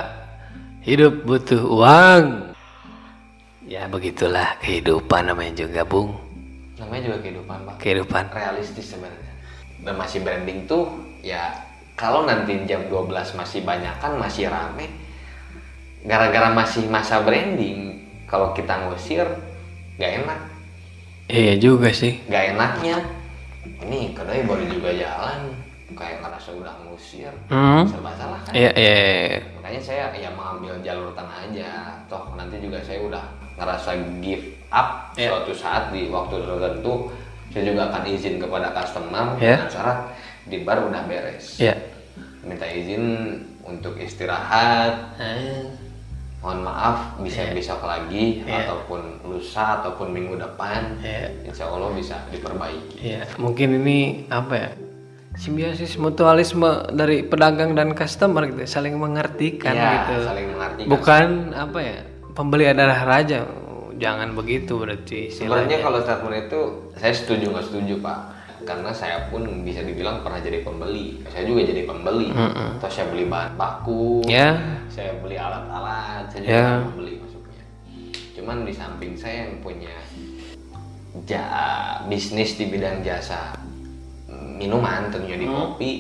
hidup 0.85 1.25
butuh 1.25 1.63
uang. 1.65 2.25
Ya 3.67 3.89
begitulah 3.89 4.61
kehidupan 4.63 5.27
namanya 5.27 5.67
juga 5.67 5.83
Bung. 5.83 6.15
namanya 6.77 7.09
juga 7.09 7.19
kehidupan 7.25 7.59
pak 7.65 7.75
Kehidupan. 7.81 8.25
realistis 8.31 8.93
sebenarnya 8.93 9.33
dan 9.81 9.97
masih 9.97 10.21
branding 10.21 10.69
tuh 10.69 10.85
ya 11.25 11.49
kalau 11.97 12.29
nanti 12.29 12.53
jam 12.69 12.85
12 12.93 13.09
masih 13.33 13.65
banyak 13.65 13.97
kan 13.97 14.13
masih 14.21 14.53
rame 14.53 14.85
gara-gara 16.05 16.53
masih 16.53 16.85
masa 16.87 17.25
branding 17.25 17.97
kalau 18.29 18.53
kita 18.53 18.77
ngusir 18.87 19.25
gak 19.97 20.21
enak 20.21 20.41
Iya 21.33 21.57
juga 21.57 21.89
sih. 21.91 22.21
gak 22.29 22.55
enaknya 22.55 23.01
ini 23.81 24.13
kedai 24.13 24.45
baru 24.45 24.69
juga 24.69 24.93
jalan 24.93 25.57
kayak 25.89 26.19
ngerasa 26.19 26.51
udah 26.53 26.75
ngusir 26.83 27.31
Hmm. 27.47 27.87
serba 27.87 28.11
salah 28.13 28.41
kan 28.43 28.51
Iya, 28.51 28.71
iya, 28.75 28.95
iya. 28.99 29.39
makanya 29.55 29.81
saya 29.81 30.05
ya 30.11 30.31
mengambil 30.31 30.75
jalur 30.83 31.15
tengah 31.15 31.37
aja 31.45 31.71
toh 32.07 32.35
nanti 32.35 32.59
juga 32.59 32.83
saya 32.83 32.99
udah 33.01 33.23
ngerasa 33.55 33.91
give 34.19 34.43
up 34.69 35.15
Iya. 35.15 35.31
suatu 35.31 35.53
saat 35.55 35.95
di 35.95 36.11
waktu 36.11 36.43
tertentu 36.43 37.15
saya 37.55 37.63
juga 37.65 37.83
akan 37.89 38.03
izin 38.05 38.35
kepada 38.37 38.75
customer 38.75 39.39
Iya. 39.39 39.55
dengan 39.57 39.71
syarat 39.71 39.99
di 40.45 40.57
bar 40.61 40.79
udah 40.83 41.03
beres 41.07 41.47
Iya. 41.57 41.75
minta 42.43 42.67
izin 42.67 43.05
untuk 43.63 43.95
istirahat 43.97 45.15
Eh, 45.19 45.71
mohon 46.39 46.63
maaf 46.63 47.15
bisa 47.19 47.47
besok 47.51 47.83
lagi 47.83 48.43
Iya. 48.43 48.67
ataupun 48.67 49.23
lusa 49.25 49.79
ataupun 49.81 50.11
minggu 50.11 50.35
depan 50.35 50.99
Iya. 50.99 51.31
insya 51.45 51.71
Allah 51.71 51.95
bisa 51.95 52.19
diperbaiki 52.29 52.99
Iya, 52.99 53.23
mungkin 53.39 53.79
ini 53.81 54.27
apa 54.27 54.55
ya? 54.57 54.71
Simbiosis 55.37 55.97
mutualisme 55.97 56.67
dari 56.91 57.21
pedagang 57.23 57.77
dan 57.77 57.93
customer 57.93 58.49
gitu 58.49 58.65
saling 58.65 58.97
mengertikan 58.97 59.73
Iya, 59.73 59.89
gitu 59.93 60.15
saling 60.25 60.47
mengerti 60.51 60.83
bukan 60.89 61.27
apa 61.53 61.79
ya 61.79 61.97
pembeli 62.33 62.65
adalah 62.67 62.99
raja 63.05 63.45
jangan 63.97 64.33
begitu 64.33 64.77
berarti 64.77 65.29
Sebenarnya 65.29 65.81
kalau 65.81 66.01
statement 66.01 66.49
itu 66.49 66.61
saya 66.97 67.13
setuju 67.13 67.49
nggak 67.49 67.65
setuju 67.65 67.95
pak, 68.01 68.19
karena 68.65 68.93
saya 68.93 69.29
pun 69.29 69.41
bisa 69.65 69.81
dibilang 69.81 70.21
pernah 70.21 70.37
jadi 70.37 70.61
pembeli. 70.61 71.25
Saya 71.33 71.49
juga 71.49 71.65
jadi 71.65 71.89
pembeli. 71.89 72.29
Atau 72.29 72.93
saya 72.93 73.09
beli 73.09 73.25
bahan 73.25 73.57
baku, 73.57 74.21
ya 74.29 74.53
saya 74.93 75.17
beli 75.17 75.41
alat-alat, 75.41 76.29
saya 76.29 76.41
juga 76.45 76.53
Ya. 76.53 76.69
pembeli 76.85 77.13
masuknya. 77.21 77.65
Cuman 78.37 78.57
di 78.69 78.73
samping 78.77 79.13
saya 79.17 79.49
yang 79.49 79.65
punya 79.65 79.97
ja 81.25 81.45
bisnis 82.05 82.61
di 82.61 82.69
bidang 82.69 83.01
jasa 83.01 83.57
minuman 84.57 85.13
tentunya 85.13 85.37
di 85.37 85.47
kopi, 85.47 85.91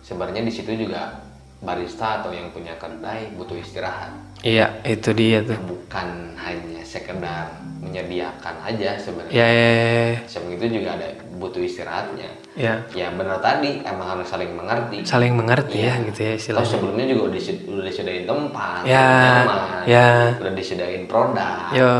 sebenarnya 0.00 0.44
di 0.44 0.52
situ 0.52 0.70
juga 0.76 1.24
barista 1.58 2.20
atau 2.20 2.28
yang 2.30 2.52
punya 2.52 2.76
kedai 2.76 3.32
butuh 3.34 3.56
istirahat 3.56 4.12
iya 4.44 4.68
itu 4.84 5.16
dia 5.16 5.40
tuh 5.40 5.56
bukan 5.64 6.36
hanya 6.36 6.84
sekedar 6.84 7.48
menyediakan 7.80 8.60
aja 8.60 9.00
sebenarnya 9.00 9.32
ya 9.32 9.46
ya 9.48 9.68
ya, 10.12 10.18
Sebelum 10.28 10.56
itu 10.56 10.66
juga 10.80 10.96
ada 10.96 11.08
butuh 11.36 11.60
istirahatnya. 11.60 12.28
ya. 12.52 12.80
Ya 12.92 13.08
benar 13.10 13.40
tadi 13.40 13.80
emang 13.80 14.16
harus 14.16 14.28
saling 14.28 14.52
mengerti. 14.52 15.04
saling 15.04 15.32
mengerti 15.32 15.84
ya 15.84 15.96
gitu 16.04 16.20
ya 16.20 16.32
Kalau 16.32 16.36
istilahnya 16.36 16.68
sebelumnya 16.68 17.04
juga 17.08 17.22
udah, 17.28 17.40
udah 17.66 17.84
disediain 17.84 18.24
tempat, 18.24 18.80
Ya, 18.84 19.04
nyaman, 19.04 19.84
ya. 19.84 20.08
udah 20.40 20.52
disediain 20.52 21.04
produk 21.04 21.60
yo 21.72 21.92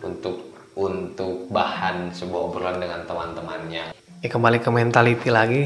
untuk 0.00 0.36
untuk 0.72 1.48
bahan 1.48 2.08
sebuah 2.08 2.40
obrolan 2.48 2.80
dengan 2.80 3.04
teman-temannya. 3.04 3.92
Ya 4.20 4.28
kembali 4.28 4.60
ke 4.60 4.68
mentality 4.68 5.28
lagi. 5.32 5.64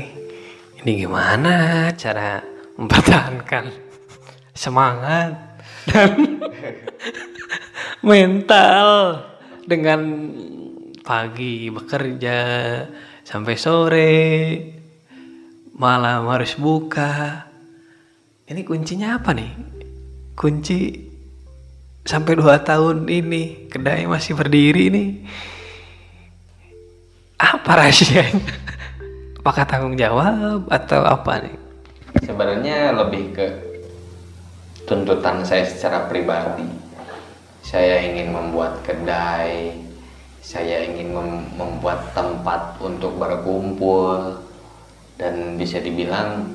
Ini 0.78 0.90
gimana 0.94 1.90
cara 1.98 2.38
mempertahankan 2.78 3.66
semangat 4.54 5.58
dan 5.90 6.38
mental 7.98 8.86
dengan 9.66 10.00
pagi 11.02 11.66
bekerja 11.66 12.38
sampai 13.26 13.54
sore 13.58 14.14
malam 15.74 16.30
harus 16.30 16.54
buka. 16.54 17.50
Ini 18.46 18.62
kuncinya 18.62 19.18
apa 19.18 19.34
nih? 19.34 19.50
Kunci 20.38 21.10
sampai 22.06 22.38
dua 22.38 22.62
tahun 22.62 23.10
ini 23.10 23.66
kedai 23.66 24.06
masih 24.06 24.38
berdiri 24.38 24.94
nih 24.94 25.10
apa 27.38 27.70
rahasianya 27.80 28.42
apakah 29.42 29.64
tanggung 29.66 29.96
jawab 29.98 30.66
atau 30.70 31.02
apa 31.02 31.44
nih 31.44 31.64
Sebenarnya 32.22 32.94
lebih 32.94 33.34
ke 33.34 33.46
tuntutan 34.86 35.42
saya 35.42 35.66
secara 35.66 36.06
pribadi. 36.06 36.62
Saya 37.58 38.06
ingin 38.06 38.30
membuat 38.30 38.86
kedai, 38.86 39.74
saya 40.38 40.86
ingin 40.86 41.10
mem- 41.10 41.50
membuat 41.58 42.14
tempat 42.14 42.78
untuk 42.78 43.18
berkumpul, 43.18 44.38
dan 45.18 45.58
bisa 45.58 45.82
dibilang 45.82 46.54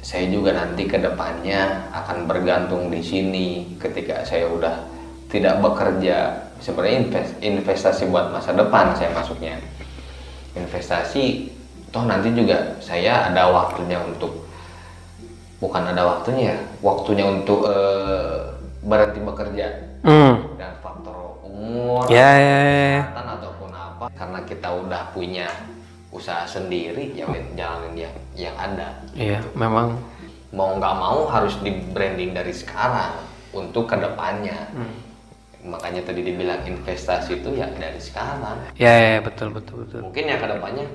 saya 0.00 0.30
juga 0.32 0.56
nanti 0.56 0.88
ke 0.88 0.96
depannya 0.96 1.90
akan 1.92 2.24
bergantung 2.24 2.88
di 2.88 3.04
sini 3.04 3.46
ketika 3.76 4.24
saya 4.24 4.48
udah 4.48 4.88
tidak 5.28 5.60
bekerja. 5.60 6.48
Sebenarnya 6.64 6.96
invest- 7.04 7.38
investasi 7.44 8.08
buat 8.08 8.32
masa 8.32 8.56
depan 8.56 8.96
saya 8.96 9.12
masuknya. 9.12 9.60
Investasi 10.58 11.54
toh 11.88 12.04
nanti 12.04 12.34
juga 12.36 12.76
saya 12.84 13.32
ada 13.32 13.48
waktunya 13.48 13.96
untuk 14.02 14.44
bukan 15.58 15.88
ada 15.90 16.04
waktunya 16.04 16.54
ya, 16.54 16.58
waktunya 16.84 17.24
untuk 17.26 17.66
eh, 17.66 18.54
berhenti 18.84 19.20
bekerja. 19.22 19.66
Hmm. 19.98 20.54
dan 20.54 20.78
faktor 20.78 21.42
umur 21.42 22.06
ya 22.06 22.38
ya 22.38 22.58
ya 22.62 23.02
kesehatan 23.02 23.26
ataupun 23.34 23.70
apa 23.74 24.06
karena 24.14 24.38
kita 24.46 24.68
udah 24.70 25.02
punya 25.10 25.50
usaha 26.14 26.46
sendiri 26.46 27.18
ya 27.18 27.26
jalanin 27.58 28.06
yang 28.06 28.14
yang 28.38 28.54
ada. 28.54 29.02
Iya 29.18 29.42
memang. 29.58 29.98
Mau 30.54 30.78
nggak 30.78 30.94
mau 30.96 31.26
harus 31.26 31.58
di 31.60 31.74
branding 31.90 32.30
dari 32.30 32.54
sekarang 32.54 33.20
untuk 33.50 33.90
ke 33.90 33.98
depannya 33.98 34.70
Hmm. 34.70 35.07
Makanya 35.68 36.00
tadi 36.02 36.24
dibilang 36.24 36.64
investasi 36.64 37.44
itu 37.44 37.52
ya 37.54 37.68
dari 37.76 38.00
sekarang 38.00 38.56
ya, 38.74 38.88
ya 38.88 39.08
ya, 39.14 39.20
betul 39.20 39.52
betul 39.52 39.84
betul 39.84 40.00
mungkin 40.08 40.24
ya 40.24 40.36
ke 40.40 40.46
depannya 40.48 40.86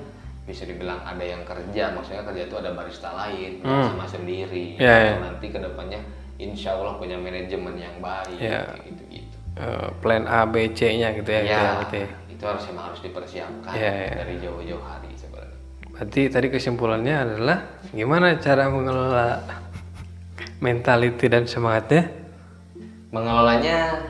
bisa 0.44 0.68
dibilang 0.68 1.00
ada 1.00 1.24
yang 1.24 1.40
kerja 1.42 1.94
maksudnya 1.94 2.20
kerja 2.26 2.42
itu 2.44 2.56
ada 2.60 2.70
barista 2.74 3.08
lain 3.16 3.62
Hmm. 3.64 3.86
sama 3.88 4.04
sendiri 4.04 4.76
Ya, 4.76 5.14
ya. 5.14 5.22
nanti 5.22 5.48
ke 5.48 5.56
depannya 5.56 6.02
insya 6.36 6.76
Allah 6.76 6.98
punya 6.98 7.16
manajemen 7.16 7.78
yang 7.78 7.96
baik 8.02 8.36
Ya. 8.36 8.66
gitu 8.84 9.02
gitu 9.08 9.36
Eh, 9.54 9.88
plan 10.02 10.26
A 10.26 10.42
B 10.50 10.66
C 10.74 10.98
nya 10.98 11.14
gitu 11.14 11.30
ya, 11.30 11.46
ya, 11.46 11.62
gitu 11.86 12.02
ya. 12.02 12.10
itu 12.26 12.42
harus 12.42 12.66
emang 12.66 12.90
harus 12.90 13.00
dipersiapkan 13.00 13.70
Ya, 13.72 13.92
ya. 14.10 14.12
dari 14.20 14.34
jauh-jauh 14.42 14.82
hari 14.82 15.14
sebenarnya 15.14 15.56
berarti 15.94 16.20
tadi 16.26 16.46
kesimpulannya 16.50 17.14
adalah 17.14 17.58
gimana 17.94 18.34
cara 18.42 18.66
mengelola 18.66 19.38
mentality 20.58 21.30
dan 21.30 21.46
semangatnya 21.46 22.10
mengelolanya 23.14 24.02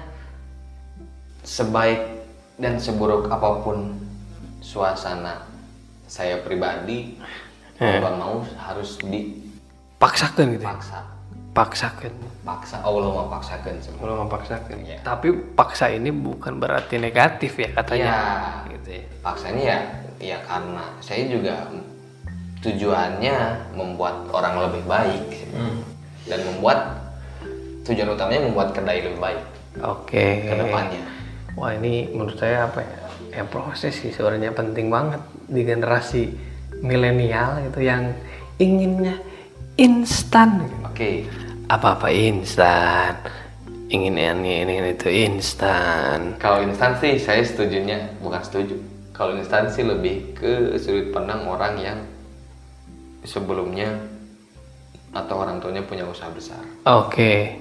sebaik 1.44 2.00
dan 2.56 2.80
seburuk 2.80 3.28
apa 3.28 3.60
pun 3.60 3.94
suasana 4.58 5.44
saya 6.06 6.40
pribadi 6.40 7.20
Ya. 7.74 7.98
kalau 7.98 8.14
mau 8.14 8.36
harus 8.54 9.02
dipaksa 9.02 10.30
paksakan 10.30 10.46
gitu 10.54 10.62
ya? 10.62 10.70
paksakan 11.50 12.12
paksa 12.40 12.76
Allah 12.80 13.10
mau 13.10 13.26
paksakan 13.26 13.74
semua 13.82 13.98
kalau 13.98 14.14
memaksakan 14.22 14.78
Iya. 14.78 14.98
tapi 15.02 15.28
paksa 15.58 15.90
ini 15.90 16.14
bukan 16.14 16.62
berarti 16.62 17.02
negatif 17.02 17.58
ya 17.58 17.74
katanya 17.74 18.06
Iya. 18.06 18.22
gitu 18.78 18.88
ya 18.94 19.04
paksanya 19.20 19.62
ya 19.66 19.78
ya 20.22 20.38
karena 20.46 20.84
saya 21.02 21.26
juga 21.26 21.66
tujuannya 22.62 23.36
membuat 23.74 24.30
orang 24.30 24.70
lebih 24.70 24.82
baik 24.86 25.24
Hmm. 25.50 25.82
dan 26.24 26.40
membuat 26.46 26.78
tujuan 27.82 28.08
utamanya 28.08 28.40
membuat 28.40 28.70
kedai 28.70 29.02
lebih 29.02 29.18
baik 29.18 29.42
oke 29.82 30.24
ke 30.40 30.54
depannya 30.56 31.02
wah 31.54 31.70
ini 31.74 32.10
menurut 32.10 32.38
saya 32.38 32.66
apa 32.68 32.82
ya? 32.82 32.98
Ya 33.34 33.44
proses 33.46 33.98
sih 33.98 34.14
sebenarnya 34.14 34.54
penting 34.54 34.90
banget 34.90 35.22
di 35.50 35.66
generasi 35.66 36.30
milenial 36.78 37.58
itu 37.66 37.80
yang 37.82 38.14
inginnya 38.62 39.18
instan 39.74 40.62
gitu. 40.62 40.76
oke 40.86 41.10
apa-apa 41.66 42.12
instan. 42.12 43.18
Ingin 43.90 44.18
ini 44.18 44.62
ingin 44.66 44.86
itu 44.90 45.08
instan. 45.10 46.38
Kalau 46.38 46.62
instansi 46.66 47.18
saya 47.18 47.42
setujunya. 47.42 48.10
Bukan 48.18 48.42
setuju. 48.42 48.74
Kalau 49.14 49.38
instansi 49.38 49.86
lebih 49.86 50.34
ke 50.34 50.74
sudut 50.78 51.14
pandang 51.14 51.46
orang 51.46 51.74
yang 51.78 51.98
sebelumnya 53.22 53.94
atau 55.14 55.46
orang 55.46 55.62
tuanya 55.62 55.82
punya 55.86 56.02
usaha 56.06 56.26
besar. 56.34 56.58
Oke. 56.86 57.54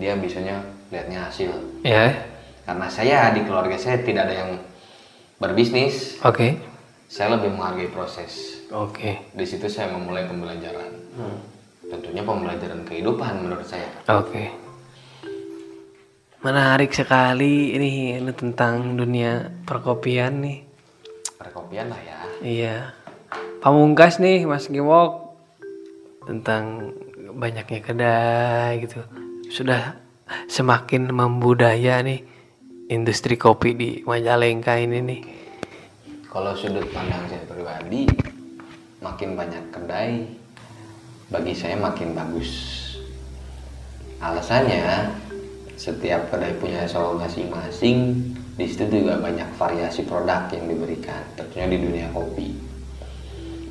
Dia 0.00 0.16
bisanya 0.16 0.64
lihatnya 0.88 1.28
hasil. 1.28 1.52
Ya 1.84 2.29
karena 2.70 2.86
saya 2.86 3.34
di 3.34 3.42
keluarga 3.42 3.74
saya 3.74 3.98
tidak 3.98 4.30
ada 4.30 4.46
yang 4.46 4.54
berbisnis. 5.42 6.22
Oke. 6.22 6.54
Saya 7.10 7.34
lebih 7.34 7.50
menghargai 7.50 7.90
proses. 7.90 8.62
Oke. 8.70 9.26
Di 9.34 9.42
situ 9.42 9.66
saya 9.66 9.90
memulai 9.90 10.30
pembelajaran. 10.30 10.94
Tentunya 11.90 12.22
pembelajaran 12.22 12.86
kehidupan 12.86 13.42
menurut 13.42 13.66
saya. 13.66 13.90
Oke. 14.06 14.54
Menarik 16.46 16.94
sekali 16.94 17.74
ini 17.74 18.14
ini 18.14 18.32
tentang 18.38 18.94
dunia 18.94 19.50
perkopian 19.66 20.38
nih. 20.38 20.62
Perkopian 21.42 21.90
lah 21.90 21.98
ya. 22.06 22.18
Iya. 22.38 22.76
Pamungkas 23.58 24.22
nih 24.22 24.46
Mas 24.46 24.70
Giwok 24.70 25.34
tentang 26.22 26.94
banyaknya 27.34 27.82
kedai 27.82 28.78
gitu. 28.86 29.02
Sudah 29.50 29.98
semakin 30.46 31.10
membudaya 31.10 31.98
nih 32.06 32.38
industri 32.90 33.38
kopi 33.38 33.70
di 33.78 33.90
Majalengka 34.02 34.74
ini 34.74 34.98
nih. 34.98 35.20
kalau 36.26 36.54
sudut 36.58 36.86
pandang 36.90 37.22
saya 37.30 37.42
pribadi 37.46 38.06
makin 38.98 39.38
banyak 39.38 39.64
kedai 39.70 40.26
bagi 41.30 41.54
saya 41.54 41.78
makin 41.78 42.14
bagus 42.14 42.50
alasannya 44.18 45.14
setiap 45.78 46.28
kedai 46.28 46.58
punya 46.58 46.84
solo 46.86 47.14
masing-masing 47.16 48.14
di 48.58 48.66
situ 48.66 48.84
juga 48.90 49.22
banyak 49.22 49.48
variasi 49.54 50.02
produk 50.04 50.50
yang 50.52 50.66
diberikan 50.66 51.22
tentunya 51.38 51.66
di 51.70 51.78
dunia 51.78 52.06
kopi 52.10 52.48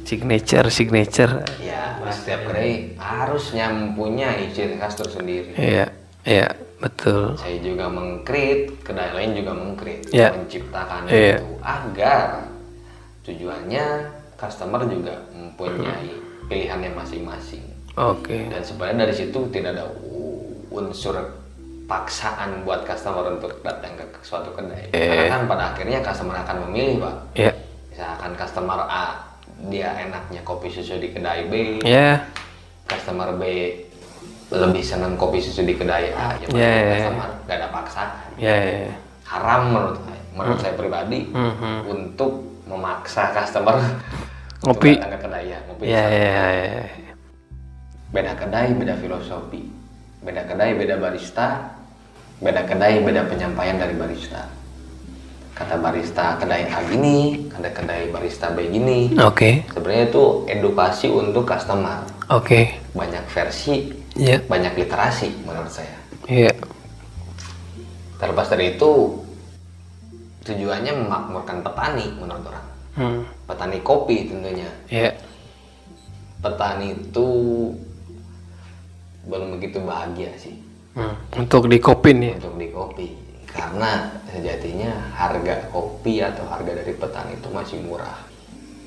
Signature 0.08 0.74
signature. 0.74 1.46
ya 1.62 2.02
setiap 2.10 2.50
kedai 2.50 2.98
harusnya 2.98 3.70
mempunyai 3.70 4.50
ciri 4.56 4.80
khas 4.82 4.98
tersendiri 4.98 5.54
Iya, 5.54 5.86
iya, 6.26 6.50
betul. 6.80 7.36
saya 7.36 7.58
juga 7.60 7.86
mengkrit 7.88 8.80
kedai 8.82 9.12
lain 9.12 9.32
juga 9.36 9.52
mengkrit 9.52 10.02
Ya. 10.10 10.32
menciptakan 10.32 11.06
Iya. 11.08 11.38
itu 11.38 11.48
agar 11.60 12.48
tujuannya 13.24 13.86
customer 14.36 14.82
juga 14.88 15.16
mempunyai 15.30 16.10
pilihannya 16.48 16.92
masing-masing 16.96 17.64
Oke. 17.94 18.48
dan 18.48 18.64
sebenarnya 18.64 19.06
dari 19.06 19.16
situ 19.16 19.40
tidak 19.52 19.76
ada 19.76 19.86
unsur 20.70 21.14
paksaan 21.86 22.62
buat 22.64 22.86
customer 22.86 23.34
untuk 23.34 23.60
datang 23.60 23.98
ke 23.98 24.06
suatu 24.22 24.54
kedai 24.54 24.88
karena 24.90 25.26
kan 25.28 25.42
pada 25.46 25.64
akhirnya 25.74 26.00
customer 26.00 26.38
akan 26.38 26.70
memilih 26.70 27.02
pak 27.02 27.16
Ya. 27.36 27.52
misalkan 27.90 28.32
customer 28.36 28.80
A 28.82 29.06
dia 29.68 29.92
enaknya 30.00 30.40
kopi 30.42 30.72
susu 30.72 30.96
di 30.96 31.12
kedai 31.12 31.50
B 31.50 31.84
Ya. 31.84 32.24
customer 32.88 33.36
B 33.36 33.44
lebih 34.50 34.82
senang 34.82 35.14
kopi 35.14 35.38
susu 35.38 35.62
di 35.62 35.78
kedai 35.78 36.10
A 36.12 36.34
ya 36.38 36.48
yeah. 36.50 37.06
customer 37.06 37.30
gak 37.46 37.56
ada 37.56 37.68
paksaan 37.70 38.10
Ya. 38.40 38.56
ya, 38.56 38.74
ya. 38.88 38.94
haram 39.30 39.62
menurut 39.70 40.00
saya 40.02 40.22
menurut 40.34 40.60
saya 40.60 40.74
pribadi 40.74 41.20
Mhm. 41.30 41.74
untuk 41.86 42.32
memaksa 42.66 43.30
customer 43.30 43.78
Ngopi. 44.66 44.98
ke 44.98 45.18
kedai 45.18 45.46
ya 45.48 45.60
ngopi 45.66 45.84
Ya, 45.86 46.04
ya, 46.04 46.28
ya, 46.28 46.46
ya. 46.82 46.84
beda 48.10 48.34
kedai 48.36 48.74
beda 48.74 48.96
filosofi 48.98 49.62
beda 50.20 50.42
kedai 50.44 50.74
beda 50.76 50.98
barista 50.98 51.78
beda 52.42 52.66
kedai 52.66 53.00
beda 53.00 53.30
penyampaian 53.30 53.78
dari 53.78 53.94
barista 53.94 54.50
kata 55.54 55.76
barista 55.78 56.40
kedai 56.40 56.66
A 56.68 56.80
gini 56.88 57.48
kata 57.48 57.70
kedai 57.70 58.10
barista 58.10 58.50
B 58.50 58.66
gini 58.68 59.14
Oke. 59.20 59.68
sebenarnya 59.70 60.10
itu 60.10 60.24
edukasi 60.48 61.08
untuk 61.08 61.44
customer 61.46 62.02
Oke. 62.32 62.80
banyak 62.96 63.24
versi 63.28 63.99
Ya. 64.20 64.36
banyak 64.44 64.76
literasi 64.76 65.32
menurut 65.42 65.72
saya 65.72 65.96
Iya. 66.28 66.52
terlepas 68.20 68.52
dari 68.52 68.76
itu 68.76 68.92
tujuannya 70.44 70.92
memakmurkan 70.94 71.64
petani 71.64 72.12
menurut 72.14 72.44
orang 72.44 72.66
Hmm. 72.90 73.22
petani 73.48 73.80
kopi 73.80 74.28
tentunya 74.28 74.68
Ya. 74.88 75.16
petani 76.38 76.94
itu 76.94 77.28
belum 79.24 79.56
begitu 79.56 79.80
bahagia 79.80 80.32
sih 80.36 80.56
Hmm. 80.90 81.16
Untuk 81.38 81.70
di 81.70 81.78
kopin 81.80 82.20
ya. 82.20 82.34
untuk 82.36 82.60
di 82.60 82.68
kopi 82.70 83.08
karena 83.48 84.10
sejatinya 84.28 84.90
harga 85.16 85.70
kopi 85.70 86.20
atau 86.20 86.44
harga 86.44 86.76
dari 86.76 86.92
petani 86.92 87.34
itu 87.34 87.48
masih 87.48 87.78
murah 87.80 88.20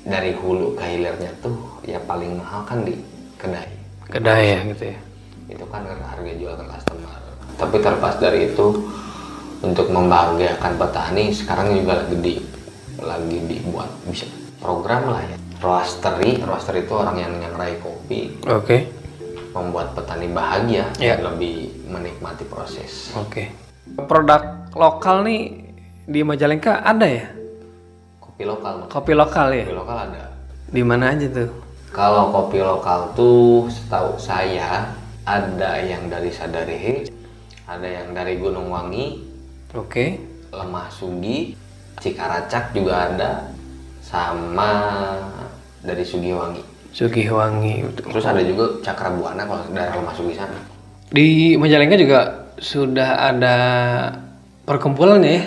dari 0.03 0.35
hulu 0.35 0.75
ke 0.75 0.83
hilirnya 0.83 1.31
tuh 1.39 1.55
ya 1.81 1.97
paling 1.99 2.37
mahal 2.37 2.61
kan 2.63 2.83
di 2.83 3.01
kedai 3.35 3.71
Kedai 4.03 4.43
ya 4.45 4.59
gitu 4.67 4.83
ya. 4.93 4.99
Itu 5.47 5.65
kan 5.67 5.83
harga 5.85 6.31
jual 6.35 6.53
ke 6.55 6.65
customer 6.65 7.15
tapi 7.55 7.75
terlepas 7.79 8.15
dari 8.17 8.49
itu 8.49 8.67
untuk 9.63 9.87
membahagiakan 9.87 10.75
petani 10.75 11.31
sekarang 11.31 11.71
juga 11.75 12.03
lagi 12.03 12.17
di 12.19 12.33
lagi 12.99 13.37
dibuat 13.47 13.89
bisa 14.07 14.27
program 14.59 15.11
lah 15.11 15.23
ya 15.23 15.37
roastery 15.59 16.39
roastery 16.43 16.83
itu 16.83 16.93
orang 16.95 17.15
yang 17.19 17.31
nyangrai 17.39 17.79
kopi 17.79 18.35
Oke. 18.47 18.87
membuat 19.51 19.95
petani 19.95 20.27
bahagia 20.27 20.87
dan 20.95 21.19
lebih 21.23 21.71
menikmati 21.87 22.43
proses 22.47 23.11
Oke. 23.15 23.51
Produk 24.07 24.71
lokal 24.73 25.27
nih 25.27 25.41
di 26.07 26.23
Majalengka 26.23 26.81
ada 26.81 27.03
ya? 27.03 27.27
kopi 28.17 28.43
lokal 28.47 28.73
Mas. 28.79 28.87
Kopi 28.89 29.11
lokal 29.13 29.47
ya? 29.51 29.65
kopi 29.67 29.75
lokal 29.75 29.97
ada 30.09 30.23
Di 30.73 30.81
mana 30.81 31.13
aja 31.13 31.27
tuh? 31.29 31.51
kalau 31.93 32.33
kopi 32.33 32.57
lokal 32.57 33.13
tuh 33.13 33.69
setahu 33.69 34.17
saya 34.17 34.89
ada 35.23 35.79
yang 35.79 36.11
dari 36.11 36.31
Sadarehe 36.31 37.07
ada 37.63 37.87
yang 37.87 38.11
dari 38.11 38.35
Gunung 38.37 38.67
Wangi 38.71 39.33
Oke. 39.73 40.21
Lemah 40.53 40.85
Sugi, 40.93 41.57
Cikaracak 41.97 42.77
juga 42.77 43.09
ada, 43.09 43.49
sama 44.05 44.69
dari 45.81 46.05
Sugiwangi. 46.05 46.61
Sugiwangi. 46.93 47.81
Terus 47.97 48.25
ada 48.29 48.45
juga 48.45 48.77
Cakra 48.85 49.09
Buana 49.17 49.49
kalau 49.49 49.65
dari 49.73 49.89
Lemah 49.89 50.13
Sugi 50.13 50.37
sana. 50.37 50.61
Di 51.09 51.57
Majalengka 51.57 51.97
juga 51.97 52.19
sudah 52.61 53.33
ada 53.33 53.57
perkumpulannya 54.69 55.31
ya? 55.33 55.43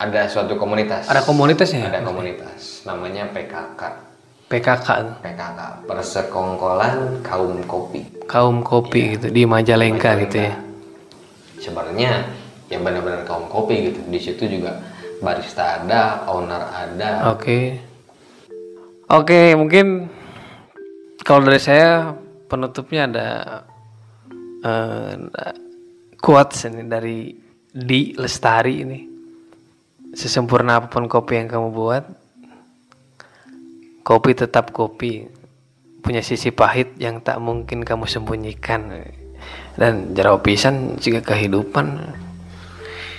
Ada 0.00 0.32
suatu 0.32 0.56
komunitas. 0.56 1.12
Ada 1.12 1.20
komunitasnya? 1.20 1.92
Ada 1.92 2.00
komunitas, 2.00 2.88
namanya 2.88 3.28
PKK. 3.28 4.09
PKK. 4.50 4.88
PKK, 5.22 5.60
Persekongkolan 5.86 7.22
Kaum 7.22 7.62
Kopi. 7.70 8.02
Kaum 8.26 8.66
kopi 8.66 9.14
gitu 9.14 9.30
di 9.30 9.46
Majalengka 9.46 10.18
gitu 10.26 10.42
ya. 10.42 10.54
Sebenarnya 11.62 12.26
yang 12.66 12.82
benar-benar 12.82 13.22
kaum 13.26 13.46
kopi 13.46 13.90
gitu. 13.90 14.02
Di 14.10 14.18
situ 14.18 14.50
juga 14.50 14.82
barista 15.22 15.78
ada, 15.78 16.26
owner 16.26 16.66
ada. 16.66 17.30
Oke. 17.30 17.78
Oke, 19.10 19.54
mungkin 19.54 20.10
kalau 21.22 21.46
dari 21.46 21.62
saya 21.62 22.14
penutupnya 22.50 23.06
ada 23.06 23.28
eh, 24.66 25.14
quotes 26.18 26.66
ini 26.66 26.90
dari 26.90 27.34
Di 27.70 28.18
Lestari 28.18 28.74
ini. 28.82 29.00
Sesempurna 30.10 30.82
apa 30.82 30.90
pun 30.90 31.06
kopi 31.06 31.38
yang 31.38 31.46
kamu 31.46 31.70
buat, 31.70 32.02
kopi 34.00 34.32
tetap 34.32 34.70
kopi. 34.70 35.26
Punya 36.00 36.24
sisi 36.24 36.48
pahit 36.48 36.96
yang 36.96 37.20
tak 37.20 37.36
mungkin 37.38 37.84
kamu 37.84 38.08
sembunyikan. 38.08 39.04
Dan 39.76 40.12
jarau 40.12 40.40
pisan 40.40 40.96
juga 40.96 41.20
kehidupan. 41.22 42.16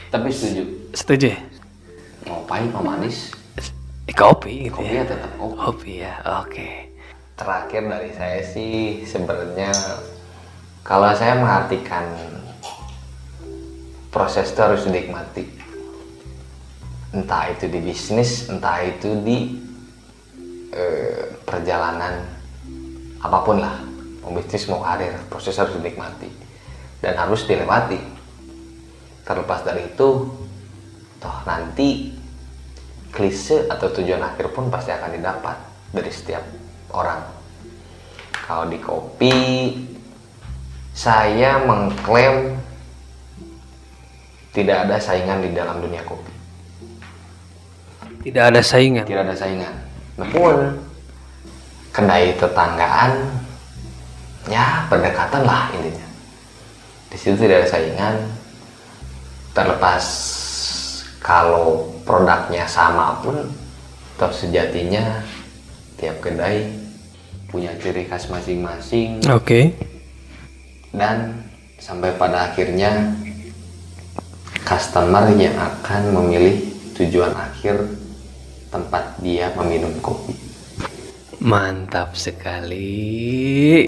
Tapi 0.10 0.28
setuju. 0.30 0.64
Setuju? 0.92 1.30
Mau 2.28 2.42
pahit, 2.46 2.70
mau 2.70 2.84
manis, 2.84 3.32
Eh, 4.04 4.18
Kopi 4.18 4.68
gitu 4.68 4.82
kopi 4.82 4.92
ya. 4.92 5.02
ya 5.02 5.04
tetap 5.08 5.32
kopi. 5.38 5.56
Kopi 5.56 5.92
ya, 6.04 6.14
oke. 6.42 6.70
terakhir 7.32 7.82
dari 7.88 8.12
saya 8.14 8.40
sih 8.46 9.02
sebenarnya 9.02 9.74
kalau 10.84 11.10
saya 11.16 11.42
mengartikan 11.42 12.06
proses 14.10 14.52
itu 14.52 14.62
harus 14.62 14.86
dinikmati 14.86 15.50
entah 17.12 17.50
itu 17.50 17.66
di 17.66 17.80
bisnis 17.82 18.46
entah 18.46 18.86
itu 18.86 19.26
di 19.26 19.58
eh, 20.72 21.36
perjalanan 21.46 22.26
apa 23.22 23.38
pun 23.46 23.62
lah 23.62 23.80
mau 24.26 24.34
bisnis 24.34 24.66
mau 24.72 24.82
karir 24.82 25.14
proses 25.30 25.56
harus 25.60 25.78
dinikmati 25.78 26.30
dan 27.04 27.18
harus 27.18 27.46
dilewati 27.46 28.02
terlepas 29.26 29.62
dari 29.62 29.88
itu 29.88 30.10
toh 31.22 31.38
nanti 31.46 32.18
klise 33.12 33.68
atau 33.68 33.92
tujuan 33.92 34.24
akhir 34.24 34.56
pun 34.56 34.72
pasti 34.72 34.90
akan 34.90 35.12
didapat 35.14 35.58
dari 35.92 36.10
setiap 36.10 36.44
orang. 36.96 37.22
Kalau 38.32 38.66
di 38.68 38.80
kopi, 38.80 39.38
saya 40.96 41.62
mengklaim 41.64 42.56
tidak 44.52 44.88
ada 44.88 44.98
saingan 45.00 45.44
di 45.44 45.52
dalam 45.56 45.80
dunia 45.80 46.04
kopi. 46.04 46.34
Tidak 48.28 48.44
ada 48.44 48.60
saingan. 48.64 49.08
Tidak 49.08 49.24
ada 49.24 49.36
saingan. 49.36 49.76
Namun 50.20 50.76
kedai 51.92 52.36
tetanggaan, 52.36 53.12
ya 54.50 54.88
pendekatan 54.90 55.44
lah 55.44 55.72
intinya. 55.76 56.08
Di 57.12 57.18
situ 57.20 57.36
tidak 57.40 57.64
ada 57.64 57.70
saingan. 57.70 58.16
Terlepas 59.52 60.04
kalau 61.20 61.92
produknya 62.08 62.64
sama 62.66 63.20
pun, 63.20 63.36
toh 64.16 64.32
sejatinya 64.32 65.20
tiap 66.00 66.18
kedai 66.24 66.72
punya 67.52 67.76
ciri 67.78 68.08
khas 68.08 68.32
masing-masing 68.32 69.20
Oke. 69.28 69.76
dan 70.96 71.46
sampai 71.78 72.16
pada 72.16 72.48
akhirnya 72.48 73.12
customer 74.64 75.28
yang 75.36 75.54
akan 75.60 76.16
memilih 76.16 76.64
tujuan 76.96 77.36
akhir 77.36 77.76
tempat 78.72 79.20
dia 79.20 79.52
meminum 79.60 79.92
kopi. 80.00 80.34
Mantap 81.44 82.16
sekali. 82.16 83.86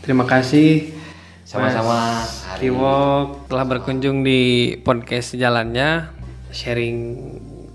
Terima 0.00 0.24
kasih 0.24 0.96
Sama-sama. 1.44 2.24
Kiwok 2.58 3.52
telah 3.52 3.66
berkunjung 3.68 4.24
di 4.24 4.74
podcast 4.80 5.36
jalannya 5.36 6.08
sharing 6.50 6.98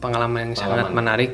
pengalaman 0.02 0.52
yang 0.52 0.56
sangat 0.58 0.89
menarik 0.89 1.32